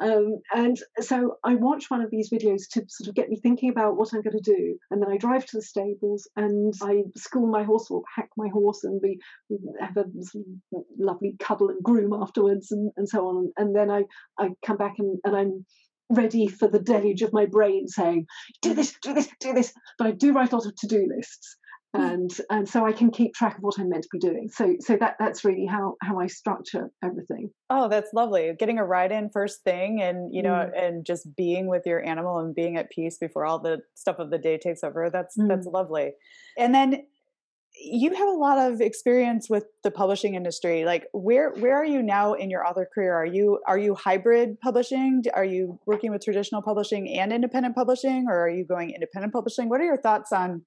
Um, 0.00 0.40
and 0.54 0.78
so 1.00 1.36
I 1.44 1.54
watched 1.54 1.90
one 1.90 2.02
of 2.02 2.10
these 2.10 2.30
videos 2.30 2.68
to 2.72 2.84
sort 2.88 3.08
of 3.08 3.14
get 3.14 3.28
me 3.28 3.36
thinking 3.36 3.70
about 3.70 3.96
what 3.96 4.12
I'm 4.12 4.22
going 4.22 4.38
to 4.42 4.52
do, 4.52 4.78
and 4.90 5.00
then 5.00 5.10
I 5.10 5.16
drive 5.16 5.46
to 5.46 5.56
the 5.56 5.62
stables 5.62 6.28
and 6.36 6.74
I 6.82 7.04
school 7.16 7.46
my 7.46 7.62
horse 7.62 7.90
or 7.90 8.02
hack 8.14 8.28
my 8.36 8.48
horse, 8.48 8.84
and 8.84 9.00
we, 9.02 9.18
we 9.48 9.58
have 9.80 9.96
a 9.96 10.04
lovely 10.98 11.36
cuddle 11.38 11.70
and 11.70 11.82
groom 11.82 12.12
afterwards, 12.12 12.70
and, 12.70 12.90
and 12.96 13.08
so 13.08 13.26
on. 13.26 13.52
And 13.56 13.74
then 13.74 13.90
I 13.90 14.04
I 14.38 14.50
come 14.64 14.76
back 14.76 14.96
and, 14.98 15.18
and 15.24 15.36
I'm 15.36 15.64
ready 16.10 16.46
for 16.46 16.68
the 16.68 16.78
deluge 16.78 17.22
of 17.22 17.32
my 17.32 17.46
brain 17.46 17.88
saying, 17.88 18.26
do 18.62 18.74
this, 18.74 18.94
do 19.02 19.12
this, 19.12 19.28
do 19.40 19.52
this. 19.52 19.72
But 19.98 20.06
I 20.06 20.10
do 20.12 20.32
write 20.32 20.52
a 20.52 20.56
lot 20.56 20.66
of 20.66 20.76
to-do 20.76 21.08
lists 21.14 21.56
and 21.96 22.30
and 22.50 22.68
so 22.68 22.86
I 22.86 22.92
can 22.92 23.10
keep 23.10 23.34
track 23.34 23.58
of 23.58 23.62
what 23.62 23.78
I'm 23.78 23.88
meant 23.88 24.04
to 24.04 24.08
be 24.12 24.18
doing. 24.18 24.48
So 24.52 24.76
so 24.80 24.96
that 24.96 25.16
that's 25.18 25.44
really 25.44 25.66
how 25.66 25.96
how 26.02 26.20
I 26.20 26.26
structure 26.26 26.90
everything. 27.04 27.50
Oh, 27.70 27.88
that's 27.88 28.12
lovely. 28.12 28.52
Getting 28.58 28.78
a 28.78 28.84
ride 28.84 29.12
in 29.12 29.30
first 29.30 29.62
thing, 29.64 30.00
and 30.00 30.34
you 30.34 30.42
know, 30.42 30.52
mm. 30.52 30.70
and 30.76 31.04
just 31.04 31.34
being 31.36 31.68
with 31.68 31.82
your 31.86 32.04
animal 32.04 32.38
and 32.38 32.54
being 32.54 32.76
at 32.76 32.90
peace 32.90 33.18
before 33.18 33.44
all 33.44 33.58
the 33.58 33.80
stuff 33.94 34.18
of 34.18 34.30
the 34.30 34.38
day 34.38 34.58
takes 34.58 34.82
over. 34.84 35.10
That's 35.10 35.36
mm. 35.36 35.48
that's 35.48 35.66
lovely. 35.66 36.12
And 36.58 36.74
then 36.74 37.02
you 37.78 38.14
have 38.14 38.28
a 38.28 38.32
lot 38.32 38.58
of 38.58 38.80
experience 38.80 39.50
with 39.50 39.64
the 39.82 39.90
publishing 39.90 40.34
industry 40.34 40.84
like 40.84 41.06
where 41.12 41.52
where 41.58 41.76
are 41.76 41.84
you 41.84 42.02
now 42.02 42.32
in 42.32 42.48
your 42.48 42.66
author 42.66 42.88
career 42.92 43.12
are 43.14 43.26
you 43.26 43.60
are 43.66 43.78
you 43.78 43.94
hybrid 43.94 44.58
publishing 44.60 45.22
are 45.34 45.44
you 45.44 45.78
working 45.84 46.10
with 46.10 46.24
traditional 46.24 46.62
publishing 46.62 47.18
and 47.18 47.32
independent 47.32 47.74
publishing 47.74 48.26
or 48.28 48.40
are 48.40 48.48
you 48.48 48.64
going 48.64 48.90
independent 48.90 49.32
publishing 49.32 49.68
what 49.68 49.80
are 49.80 49.84
your 49.84 50.00
thoughts 50.00 50.32
on 50.32 50.62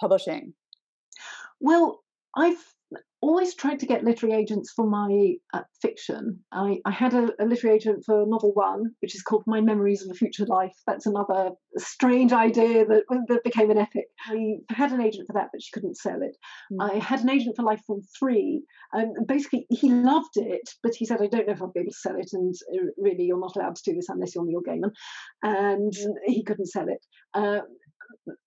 publishing? 0.00 0.54
Well, 1.60 2.02
I've 2.36 2.62
always 3.22 3.54
tried 3.54 3.80
to 3.80 3.86
get 3.86 4.04
literary 4.04 4.36
agents 4.40 4.72
for 4.74 4.86
my 4.86 5.34
uh, 5.52 5.62
fiction. 5.80 6.38
I, 6.52 6.78
I 6.84 6.90
had 6.90 7.14
a, 7.14 7.30
a, 7.40 7.44
literary 7.44 7.76
agent 7.76 8.04
for 8.04 8.24
novel 8.26 8.52
one, 8.52 8.94
which 9.00 9.14
is 9.14 9.22
called 9.22 9.42
My 9.46 9.60
Memories 9.60 10.02
of 10.02 10.10
a 10.10 10.14
Future 10.14 10.44
Life. 10.46 10.76
That's 10.86 11.06
another 11.06 11.50
strange 11.76 12.32
idea 12.32 12.84
that, 12.84 13.02
that 13.28 13.42
became 13.42 13.70
an 13.70 13.78
epic. 13.78 14.04
I 14.28 14.58
had 14.70 14.92
an 14.92 15.00
agent 15.00 15.26
for 15.26 15.32
that, 15.32 15.48
but 15.52 15.62
she 15.62 15.72
couldn't 15.72 15.96
sell 15.96 16.20
it. 16.22 16.36
Mm. 16.72 16.90
I 16.90 16.98
had 16.98 17.20
an 17.20 17.30
agent 17.30 17.56
for 17.56 17.64
Lifeform 17.64 18.02
three. 18.18 18.62
Um, 18.94 19.12
basically, 19.26 19.66
he 19.70 19.90
loved 19.90 20.36
it, 20.36 20.68
but 20.82 20.94
he 20.94 21.06
said, 21.06 21.20
I 21.20 21.26
don't 21.26 21.46
know 21.46 21.54
if 21.54 21.62
I'll 21.62 21.72
be 21.72 21.80
able 21.80 21.90
to 21.90 21.96
sell 21.96 22.16
it, 22.16 22.30
and 22.32 22.54
uh, 22.74 22.86
really, 22.98 23.24
you're 23.24 23.40
not 23.40 23.56
allowed 23.56 23.76
to 23.76 23.90
do 23.90 23.96
this 23.96 24.08
unless 24.08 24.34
you're 24.34 24.44
Neil 24.44 24.62
Gaiman. 24.66 24.90
And 25.42 25.92
he 26.26 26.44
couldn't 26.44 26.66
sell 26.66 26.86
it. 26.88 27.04
Uh, 27.34 27.60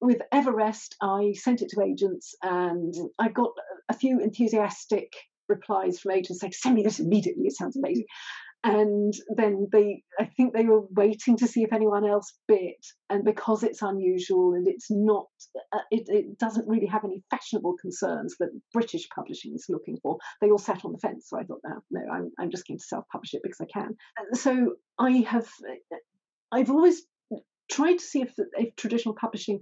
with 0.01 0.21
Ever 0.31 0.53
Rest, 0.53 0.95
I 1.01 1.33
sent 1.33 1.61
it 1.61 1.69
to 1.69 1.81
agents 1.81 2.35
and 2.41 2.93
I 3.17 3.29
got 3.29 3.51
a 3.89 3.93
few 3.93 4.19
enthusiastic 4.19 5.13
replies 5.47 5.99
from 5.99 6.11
agents 6.11 6.41
saying, 6.41 6.53
send 6.53 6.75
me 6.75 6.83
this 6.83 6.99
immediately, 6.99 7.45
it 7.45 7.55
sounds 7.55 7.77
amazing. 7.77 8.05
And 8.61 9.13
then 9.37 9.69
they, 9.71 10.03
I 10.19 10.25
think 10.25 10.53
they 10.53 10.65
were 10.65 10.81
waiting 10.91 11.37
to 11.37 11.47
see 11.47 11.63
if 11.63 11.71
anyone 11.71 12.05
else 12.05 12.33
bit. 12.45 12.85
And 13.09 13.23
because 13.23 13.63
it's 13.63 13.81
unusual 13.81 14.53
and 14.53 14.67
it's 14.67 14.87
not, 14.89 15.27
uh, 15.71 15.79
it, 15.91 16.09
it 16.09 16.37
doesn't 16.37 16.67
really 16.67 16.87
have 16.87 17.05
any 17.05 17.23
fashionable 17.29 17.77
concerns 17.79 18.35
that 18.39 18.49
British 18.73 19.07
publishing 19.15 19.53
is 19.55 19.67
looking 19.69 19.97
for, 20.03 20.17
they 20.41 20.51
all 20.51 20.57
sat 20.57 20.83
on 20.83 20.91
the 20.91 20.97
fence. 20.97 21.27
So 21.29 21.39
I 21.39 21.43
thought, 21.43 21.61
no, 21.63 21.79
no, 21.89 22.01
I'm, 22.11 22.31
I'm 22.37 22.51
just 22.51 22.67
going 22.67 22.79
to 22.79 22.83
self 22.83 23.05
publish 23.09 23.33
it 23.33 23.41
because 23.43 23.61
I 23.61 23.65
can. 23.71 23.95
So 24.33 24.75
I 24.97 25.23
have, 25.25 25.47
I've 26.51 26.69
always 26.69 27.03
tried 27.69 27.99
to 27.99 28.03
see 28.03 28.21
if, 28.21 28.33
if 28.37 28.75
traditional 28.75 29.15
publishing 29.15 29.59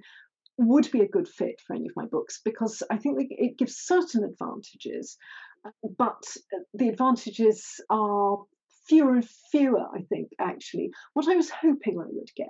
would 0.58 0.90
be 0.92 1.02
a 1.02 1.08
good 1.08 1.28
fit 1.28 1.62
for 1.66 1.76
any 1.76 1.88
of 1.88 1.96
my 1.96 2.06
books 2.06 2.42
because 2.44 2.82
I 2.90 2.98
think 2.98 3.18
it 3.30 3.58
gives 3.58 3.78
certain 3.78 4.24
advantages, 4.24 5.18
uh, 5.66 5.70
but 5.98 6.24
uh, 6.54 6.60
the 6.74 6.90
advantages 6.90 7.80
are 7.90 8.40
fewer 8.88 9.16
and 9.16 9.28
fewer, 9.52 9.86
I 9.94 10.02
think, 10.10 10.30
actually. 10.40 10.92
What 11.14 11.28
I 11.28 11.36
was 11.36 11.50
hoping 11.50 12.00
I 12.00 12.06
would 12.10 12.30
get, 12.36 12.48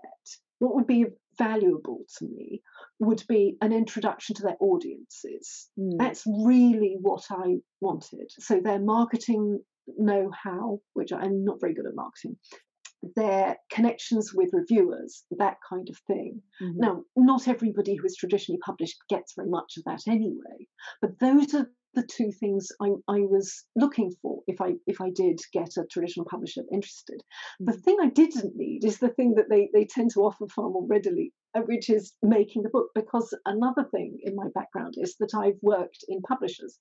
what 0.60 0.76
would 0.76 0.88
be 0.88 1.06
valuable 1.38 2.06
to 2.18 2.26
me, 2.26 2.62
would 3.00 3.24
be 3.28 3.58
an 3.62 3.74
introduction 3.74 4.36
to 4.36 4.44
their 4.44 4.58
audiences. 4.60 5.70
Mm. 5.80 5.98
That's 5.98 6.24
really 6.26 6.98
what 7.00 7.24
I 7.30 7.58
wanted. 7.82 8.32
So 8.40 8.62
their 8.62 8.80
marketing 8.80 9.60
know 9.98 10.32
how, 10.32 10.80
which 10.94 11.12
I'm 11.12 11.44
not 11.44 11.60
very 11.60 11.74
good 11.74 11.88
at 11.88 11.96
marketing, 11.96 12.38
their 13.16 13.58
connections 13.72 14.34
with 14.34 14.54
reviewers, 14.54 15.24
that 15.38 15.58
kind 15.68 15.90
of 15.90 15.98
thing. 16.08 16.42
Mm-hmm. 16.62 16.80
Now, 16.80 17.04
not 17.16 17.48
everybody 17.48 17.96
who 17.96 18.06
is 18.06 18.16
traditionally 18.16 18.60
published 18.64 18.98
gets 19.10 19.34
very 19.36 19.50
much 19.50 19.78
of 19.78 19.84
that 19.86 20.08
anyway, 20.08 20.68
but 21.02 21.20
those 21.20 21.54
are 21.54 21.70
the 21.94 22.04
two 22.04 22.32
things 22.32 22.70
I, 22.82 22.90
I 23.08 23.20
was 23.22 23.66
looking 23.76 24.14
for 24.22 24.42
if 24.48 24.62
I 24.62 24.74
if 24.86 25.02
I 25.02 25.10
did 25.10 25.40
get 25.52 25.78
a 25.78 25.86
traditional 25.86 26.26
publisher 26.26 26.62
interested. 26.72 27.22
The 27.60 27.72
mm-hmm. 27.72 27.82
thing 27.82 27.98
I 28.02 28.10
didn't 28.10 28.56
need 28.56 28.86
is 28.86 29.00
the 29.00 29.10
thing 29.10 29.36
that 29.36 29.50
they, 29.50 29.70
they 29.74 29.86
tend 29.86 30.12
to 30.14 30.22
offer 30.22 30.46
far 30.48 30.70
more 30.70 30.86
readily, 30.86 31.34
uh, 31.56 31.62
which 31.62 31.90
is 31.90 32.14
making 32.22 32.64
the 32.64 32.70
book. 32.70 32.90
Because 32.94 33.34
another 33.46 33.86
thing 33.92 34.20
in 34.22 34.36
my 34.36 34.48
background 34.54 34.96
is 34.98 35.16
that 35.20 35.34
I've 35.34 35.60
worked 35.62 36.06
in 36.08 36.22
publishers. 36.22 36.78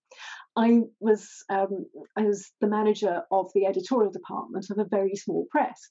I 0.57 0.83
was 1.01 1.29
um, 1.49 1.87
I 2.17 2.23
was 2.23 2.51
the 2.61 2.69
manager 2.69 3.23
of 3.31 3.51
the 3.55 3.67
editorial 3.67 4.13
department 4.13 4.67
of 4.71 4.79
a 4.79 4.85
very 4.85 5.15
small 5.15 5.47
press. 5.51 5.91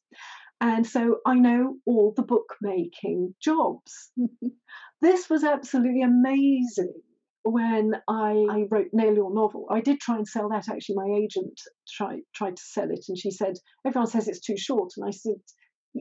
And 0.62 0.88
so 0.88 1.18
I 1.26 1.36
know 1.36 1.76
all 1.86 2.14
the 2.16 2.24
bookmaking 2.24 3.36
jobs. 3.42 4.12
this 5.02 5.30
was 5.30 5.44
absolutely 5.44 6.02
amazing 6.02 6.94
when 7.46 7.94
I, 8.08 8.46
I, 8.50 8.66
wrote 8.72 8.88
Nail 8.92 9.14
Your 9.14 9.34
Novel. 9.34 9.68
I 9.70 9.80
did 9.80 10.00
try 10.00 10.18
and 10.18 10.28
sell 10.28 10.50
that. 10.50 10.68
Actually, 10.68 10.96
my 10.96 11.16
agent 11.16 11.62
tried 11.88 12.22
tried 12.34 12.58
to 12.58 12.64
sell 12.64 12.90
it, 12.90 13.06
and 13.08 13.18
she 13.18 13.32
said 13.32 13.54
everyone 13.86 14.10
says 14.10 14.28
it's 14.28 14.40
too 14.40 14.58
short, 14.58 14.94
and 14.98 15.08
I 15.08 15.12
said 15.12 15.36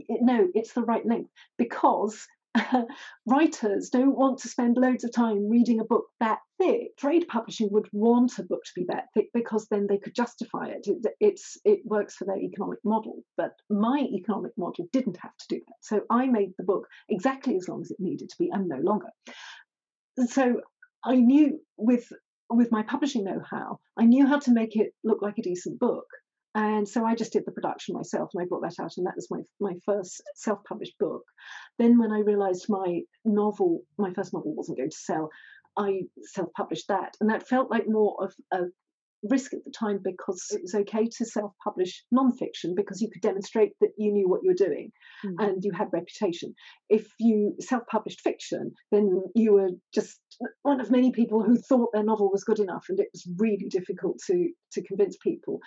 no, 0.09 0.49
it's 0.55 0.73
the 0.73 0.83
right 0.83 1.07
length 1.07 1.31
because 1.59 2.27
writers 3.27 3.91
don't 3.91 4.17
want 4.17 4.39
to 4.39 4.49
spend 4.49 4.77
loads 4.77 5.05
of 5.05 5.13
time 5.13 5.49
reading 5.49 5.81
a 5.81 5.85
book 5.85 6.07
that 6.21 6.39
thick. 6.59 6.97
Trade 6.97 7.27
publishing 7.29 7.69
would 7.73 7.89
want 7.93 8.39
a 8.39 8.45
book 8.45 8.63
to 8.65 8.73
be 8.75 8.87
that 8.89 9.07
thick 9.15 9.29
because 9.35 9.67
then 9.71 9.87
they 9.87 9.99
could 9.99 10.15
justify 10.15 10.69
it. 10.69 10.87
it. 10.87 11.15
It's 11.21 11.59
it 11.65 11.81
works 11.85 12.15
for 12.15 12.25
their 12.25 12.39
economic 12.39 12.79
model, 12.85 13.23
but 13.37 13.53
my 13.69 14.07
economic 14.13 14.53
model 14.57 14.89
didn't 14.93 15.19
have 15.21 15.37
to 15.37 15.47
do 15.49 15.61
that. 15.67 15.77
So 15.81 16.03
I 16.11 16.27
made 16.27 16.53
the 16.57 16.65
book 16.65 16.87
exactly 17.09 17.57
as 17.57 17.69
long 17.69 17.83
as 17.83 17.91
it 17.91 18.01
needed 18.01 18.31
to 18.31 18.37
be 18.39 18.51
and 18.51 18.69
no 18.69 18.79
longer. 18.79 19.09
So 20.27 20.61
I 21.05 21.17
knew 21.17 21.61
with 21.77 22.07
with 22.51 22.71
my 22.71 22.83
publishing 22.83 23.25
know-how, 23.25 23.81
I 23.99 24.05
knew 24.05 24.27
how 24.27 24.39
to 24.41 24.53
make 24.53 24.77
it 24.77 24.93
look 25.03 25.23
like 25.23 25.39
a 25.39 25.43
decent 25.43 25.81
book. 25.81 26.07
And 26.55 26.89
so 26.89 27.05
I 27.05 27.17
just 27.17 27.33
did 27.33 27.45
the 27.47 27.53
production 27.53 27.97
myself 27.97 28.31
and 28.33 28.43
I 28.43 28.47
brought 28.47 28.63
that 28.63 28.83
out, 28.83 28.93
and 28.97 29.07
that 29.07 29.17
was 29.17 29.29
my 29.31 29.41
my 29.61 29.75
first 29.85 30.23
self-published 30.37 30.99
book. 30.99 31.25
Then 31.79 31.99
when 31.99 32.13
I 32.13 32.21
realized 32.21 32.67
my 32.69 33.01
novel, 33.25 33.83
my 33.99 34.13
first 34.13 34.33
novel 34.33 34.55
wasn't 34.55 34.79
going 34.79 34.91
to 34.91 34.97
sell, 34.97 35.31
I 35.77 36.03
self-published 36.23 36.89
that. 36.89 37.17
And 37.21 37.31
that 37.31 37.49
felt 37.49 37.71
like 37.71 37.89
more 37.89 38.17
of 38.23 38.35
a 38.53 38.67
risk 39.31 39.55
at 39.55 39.65
the 39.65 39.71
time 39.71 40.01
because 40.03 40.47
it 40.51 40.61
was 40.63 40.75
okay 40.75 41.07
to 41.07 41.25
self-publish 41.25 42.05
non-fiction 42.11 42.75
because 42.77 43.01
you 43.01 43.09
could 43.11 43.23
demonstrate 43.23 43.73
that 43.81 43.91
you 43.97 44.13
knew 44.13 44.29
what 44.29 44.41
you 44.43 44.51
were 44.51 44.67
doing 44.67 44.91
mm-hmm. 45.25 45.43
and 45.43 45.65
you 45.65 45.73
had 45.73 45.89
reputation 45.93 46.55
if 46.89 47.07
you 47.19 47.55
self-published 47.61 48.21
fiction 48.21 48.73
then 48.93 49.23
you 49.35 49.55
were 49.55 49.71
just 49.95 50.21
one 50.63 50.81
of 50.81 50.91
many 50.91 51.13
people 51.13 51.43
who 51.43 51.57
thought 51.57 51.93
their 51.93 52.05
novel 52.05 52.31
was 52.31 52.45
good 52.45 52.59
enough 52.59 52.87
and 52.89 53.01
it 53.01 53.09
was 53.13 53.27
really 53.39 53.69
difficult 53.69 54.19
to 54.27 54.51
to 54.73 54.83
convince 54.83 55.17
people. 55.19 55.61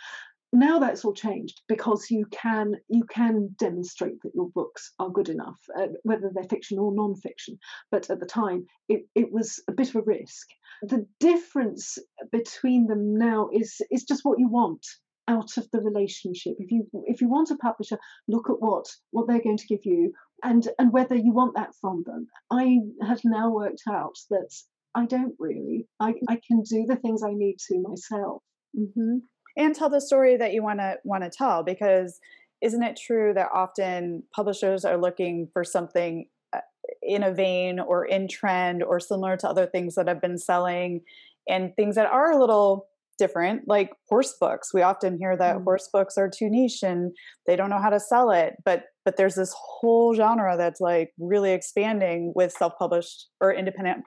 Now 0.54 0.80
that's 0.80 1.04
all 1.04 1.14
changed 1.14 1.62
because 1.68 2.10
you 2.10 2.26
can 2.32 2.76
you 2.88 3.04
can 3.04 3.56
demonstrate 3.60 4.22
that 4.24 4.34
your 4.34 4.50
books 4.50 4.94
are 5.00 5.10
good 5.10 5.30
enough 5.30 5.60
uh, 5.78 5.88
whether 6.04 6.32
they're 6.34 6.46
fiction 6.46 6.80
or 6.80 6.94
non-fiction. 6.94 7.60
But 7.92 8.10
at 8.10 8.20
the 8.20 8.26
time 8.26 8.66
it, 8.88 9.08
it 9.14 9.32
was 9.32 9.62
a 9.68 9.74
bit 9.74 9.90
of 9.90 9.98
a 9.98 10.02
risk. 10.02 10.48
The 10.84 11.06
difference 11.20 11.98
between 12.32 12.88
them 12.88 13.18
now 13.18 13.50
is 13.52 13.82
is 13.92 14.06
just 14.06 14.24
what 14.24 14.40
you 14.40 14.48
want 14.48 14.86
out 15.28 15.58
of 15.58 15.70
the 15.72 15.82
relationship. 15.82 16.56
If 16.60 16.72
you 16.72 16.88
if 17.06 17.22
you 17.22 17.30
want 17.30 17.52
a 17.52 17.56
publisher 17.56 17.98
look 18.28 18.50
at 18.50 18.58
what 18.60 18.86
what 19.12 19.28
they're 19.28 19.42
going 19.42 19.58
to 19.58 19.68
give 19.68 19.86
you 19.86 20.14
and 20.44 20.68
and 20.80 20.92
whether 20.92 21.16
you 21.16 21.34
want 21.34 21.56
that 21.56 21.72
from 21.80 22.04
them. 22.06 22.28
I 22.52 22.80
have 23.06 23.22
now 23.24 23.50
worked 23.52 23.84
out 23.90 24.16
that 24.30 24.50
i 24.96 25.06
don't 25.06 25.36
really. 25.40 25.88
I, 26.00 26.14
I 26.28 26.40
can 26.48 26.64
do 26.64 26.86
the 26.88 26.96
things 26.96 27.22
i 27.24 27.34
need 27.34 27.58
to 27.68 27.82
myself. 27.82 28.44
Mm-hmm. 28.78 29.18
And 29.58 29.76
tell 29.76 29.90
the 29.90 30.02
story 30.02 30.38
that 30.38 30.54
you 30.54 30.64
want 30.64 30.80
to 30.80 30.98
want 31.04 31.24
to 31.24 31.30
tell 31.30 31.64
because 31.64 32.20
isn't 32.62 32.84
it 32.84 33.00
true 33.04 33.34
that 33.34 33.50
often 33.54 34.24
publishers 34.36 34.86
are 34.86 34.98
looking 34.98 35.48
for 35.54 35.64
something 35.64 36.28
uh, 36.54 36.60
in 37.02 37.24
a 37.24 37.34
vein 37.34 37.80
or 37.80 38.06
in 38.06 38.28
trend 38.28 38.84
or 38.84 39.00
similar 39.00 39.38
to 39.38 39.50
other 39.50 39.68
things 39.68 39.96
that 39.96 40.08
have 40.08 40.22
been 40.22 40.38
selling 40.38 41.02
and 41.48 41.76
things 41.76 41.96
that 41.96 42.08
are 42.08 42.32
a 42.32 42.40
little 42.40 42.88
different 43.18 43.62
like 43.68 43.92
horse 44.08 44.36
books 44.40 44.74
we 44.74 44.82
often 44.82 45.18
hear 45.18 45.36
that 45.36 45.58
mm. 45.58 45.64
horse 45.64 45.90
books 45.92 46.18
are 46.18 46.30
too 46.30 46.50
niche 46.50 46.84
and 46.84 47.12
they 47.46 47.56
don't 47.56 47.70
know 47.70 47.82
how 47.82 47.90
to 47.90 48.00
sell 48.00 48.32
it 48.32 48.54
but 48.64 48.84
but 49.06 49.18
there's 49.18 49.36
this 49.36 49.54
whole 49.58 50.14
genre 50.14 50.56
that's 50.58 50.82
like 50.82 51.12
really 51.20 51.52
expanding 51.52 52.32
with 52.36 52.52
self-published 52.52 53.28
or 53.42 53.54
independent 53.54 54.04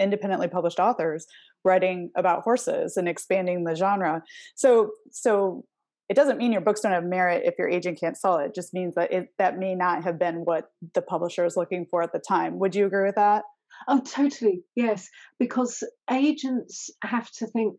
independently 0.00 0.48
published 0.48 0.80
authors 0.80 1.26
writing 1.64 2.10
about 2.16 2.42
horses 2.42 2.96
and 2.96 3.08
expanding 3.08 3.64
the 3.64 3.74
genre. 3.74 4.22
So 4.54 4.90
so 5.10 5.64
it 6.08 6.14
doesn't 6.14 6.38
mean 6.38 6.52
your 6.52 6.60
books 6.60 6.82
don't 6.82 6.92
have 6.92 7.04
merit 7.04 7.42
if 7.46 7.54
your 7.58 7.68
agent 7.68 7.98
can't 7.98 8.16
sell 8.16 8.38
it. 8.38 8.46
it 8.46 8.54
just 8.54 8.74
means 8.74 8.94
that 8.94 9.12
it 9.12 9.28
that 9.38 9.58
may 9.58 9.74
not 9.74 10.04
have 10.04 10.18
been 10.18 10.44
what 10.44 10.66
the 10.92 11.02
publisher 11.02 11.44
is 11.44 11.56
looking 11.56 11.86
for 11.90 12.02
at 12.02 12.12
the 12.12 12.18
time. 12.18 12.58
Would 12.58 12.74
you 12.74 12.86
agree 12.86 13.06
with 13.06 13.14
that? 13.14 13.44
Oh, 13.88 14.00
totally. 14.00 14.62
Yes, 14.76 15.08
because 15.38 15.82
agents 16.10 16.90
have 17.02 17.30
to 17.32 17.46
think 17.46 17.76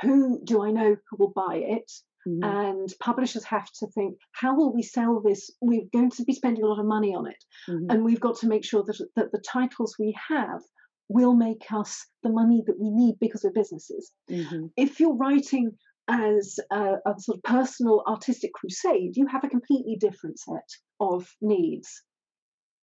who 0.00 0.40
do 0.44 0.62
I 0.62 0.70
know 0.70 0.96
who 1.10 1.16
will 1.18 1.32
buy 1.34 1.56
it? 1.56 1.90
Mm-hmm. 2.26 2.44
And 2.44 2.94
publishers 3.00 3.44
have 3.44 3.70
to 3.78 3.86
think, 3.88 4.18
how 4.32 4.54
will 4.54 4.74
we 4.74 4.82
sell 4.82 5.20
this? 5.20 5.50
We're 5.60 5.86
going 5.92 6.10
to 6.12 6.24
be 6.24 6.34
spending 6.34 6.64
a 6.64 6.66
lot 6.66 6.80
of 6.80 6.86
money 6.86 7.14
on 7.14 7.26
it. 7.26 7.42
Mm-hmm. 7.68 7.90
And 7.90 8.04
we've 8.04 8.20
got 8.20 8.38
to 8.40 8.48
make 8.48 8.64
sure 8.64 8.82
that, 8.84 8.98
that 9.16 9.32
the 9.32 9.42
titles 9.46 9.96
we 9.98 10.14
have 10.28 10.60
will 11.08 11.34
make 11.34 11.64
us 11.72 12.04
the 12.22 12.30
money 12.30 12.62
that 12.66 12.78
we 12.78 12.90
need 12.90 13.16
because 13.20 13.42
we're 13.44 13.52
businesses. 13.52 14.12
Mm-hmm. 14.30 14.66
If 14.76 15.00
you're 15.00 15.16
writing 15.16 15.72
as 16.08 16.58
a, 16.70 16.96
a, 17.06 17.18
sort 17.18 17.38
of 17.38 17.42
personal 17.44 18.02
artistic 18.06 18.52
crusade, 18.54 19.16
you 19.16 19.26
have 19.26 19.44
a 19.44 19.48
completely 19.48 19.96
different 19.98 20.38
set 20.38 20.68
of 21.00 21.28
needs. 21.40 22.02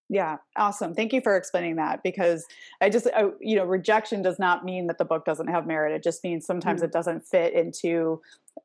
Yeah, 0.10 0.38
awesome. 0.56 0.94
Thank 0.94 1.14
you 1.14 1.22
for 1.22 1.36
explaining 1.36 1.78
that 1.78 2.04
because 2.04 2.46
I 2.80 2.90
just, 2.90 3.08
uh, 3.08 3.30
you 3.42 3.56
know, 3.56 3.66
rejection 3.66 4.22
does 4.22 4.38
not 4.38 4.64
mean 4.64 4.86
that 4.88 5.00
the 5.00 5.06
book 5.06 5.26
doesn't 5.26 5.48
have 5.48 5.66
merit. 5.66 5.94
It 5.94 6.04
just 6.04 6.24
means 6.24 6.46
sometimes 6.46 6.82
mm-hmm. 6.82 6.86
it 6.86 6.94
doesn't 6.94 7.22
fit 7.22 7.54
into 7.54 8.22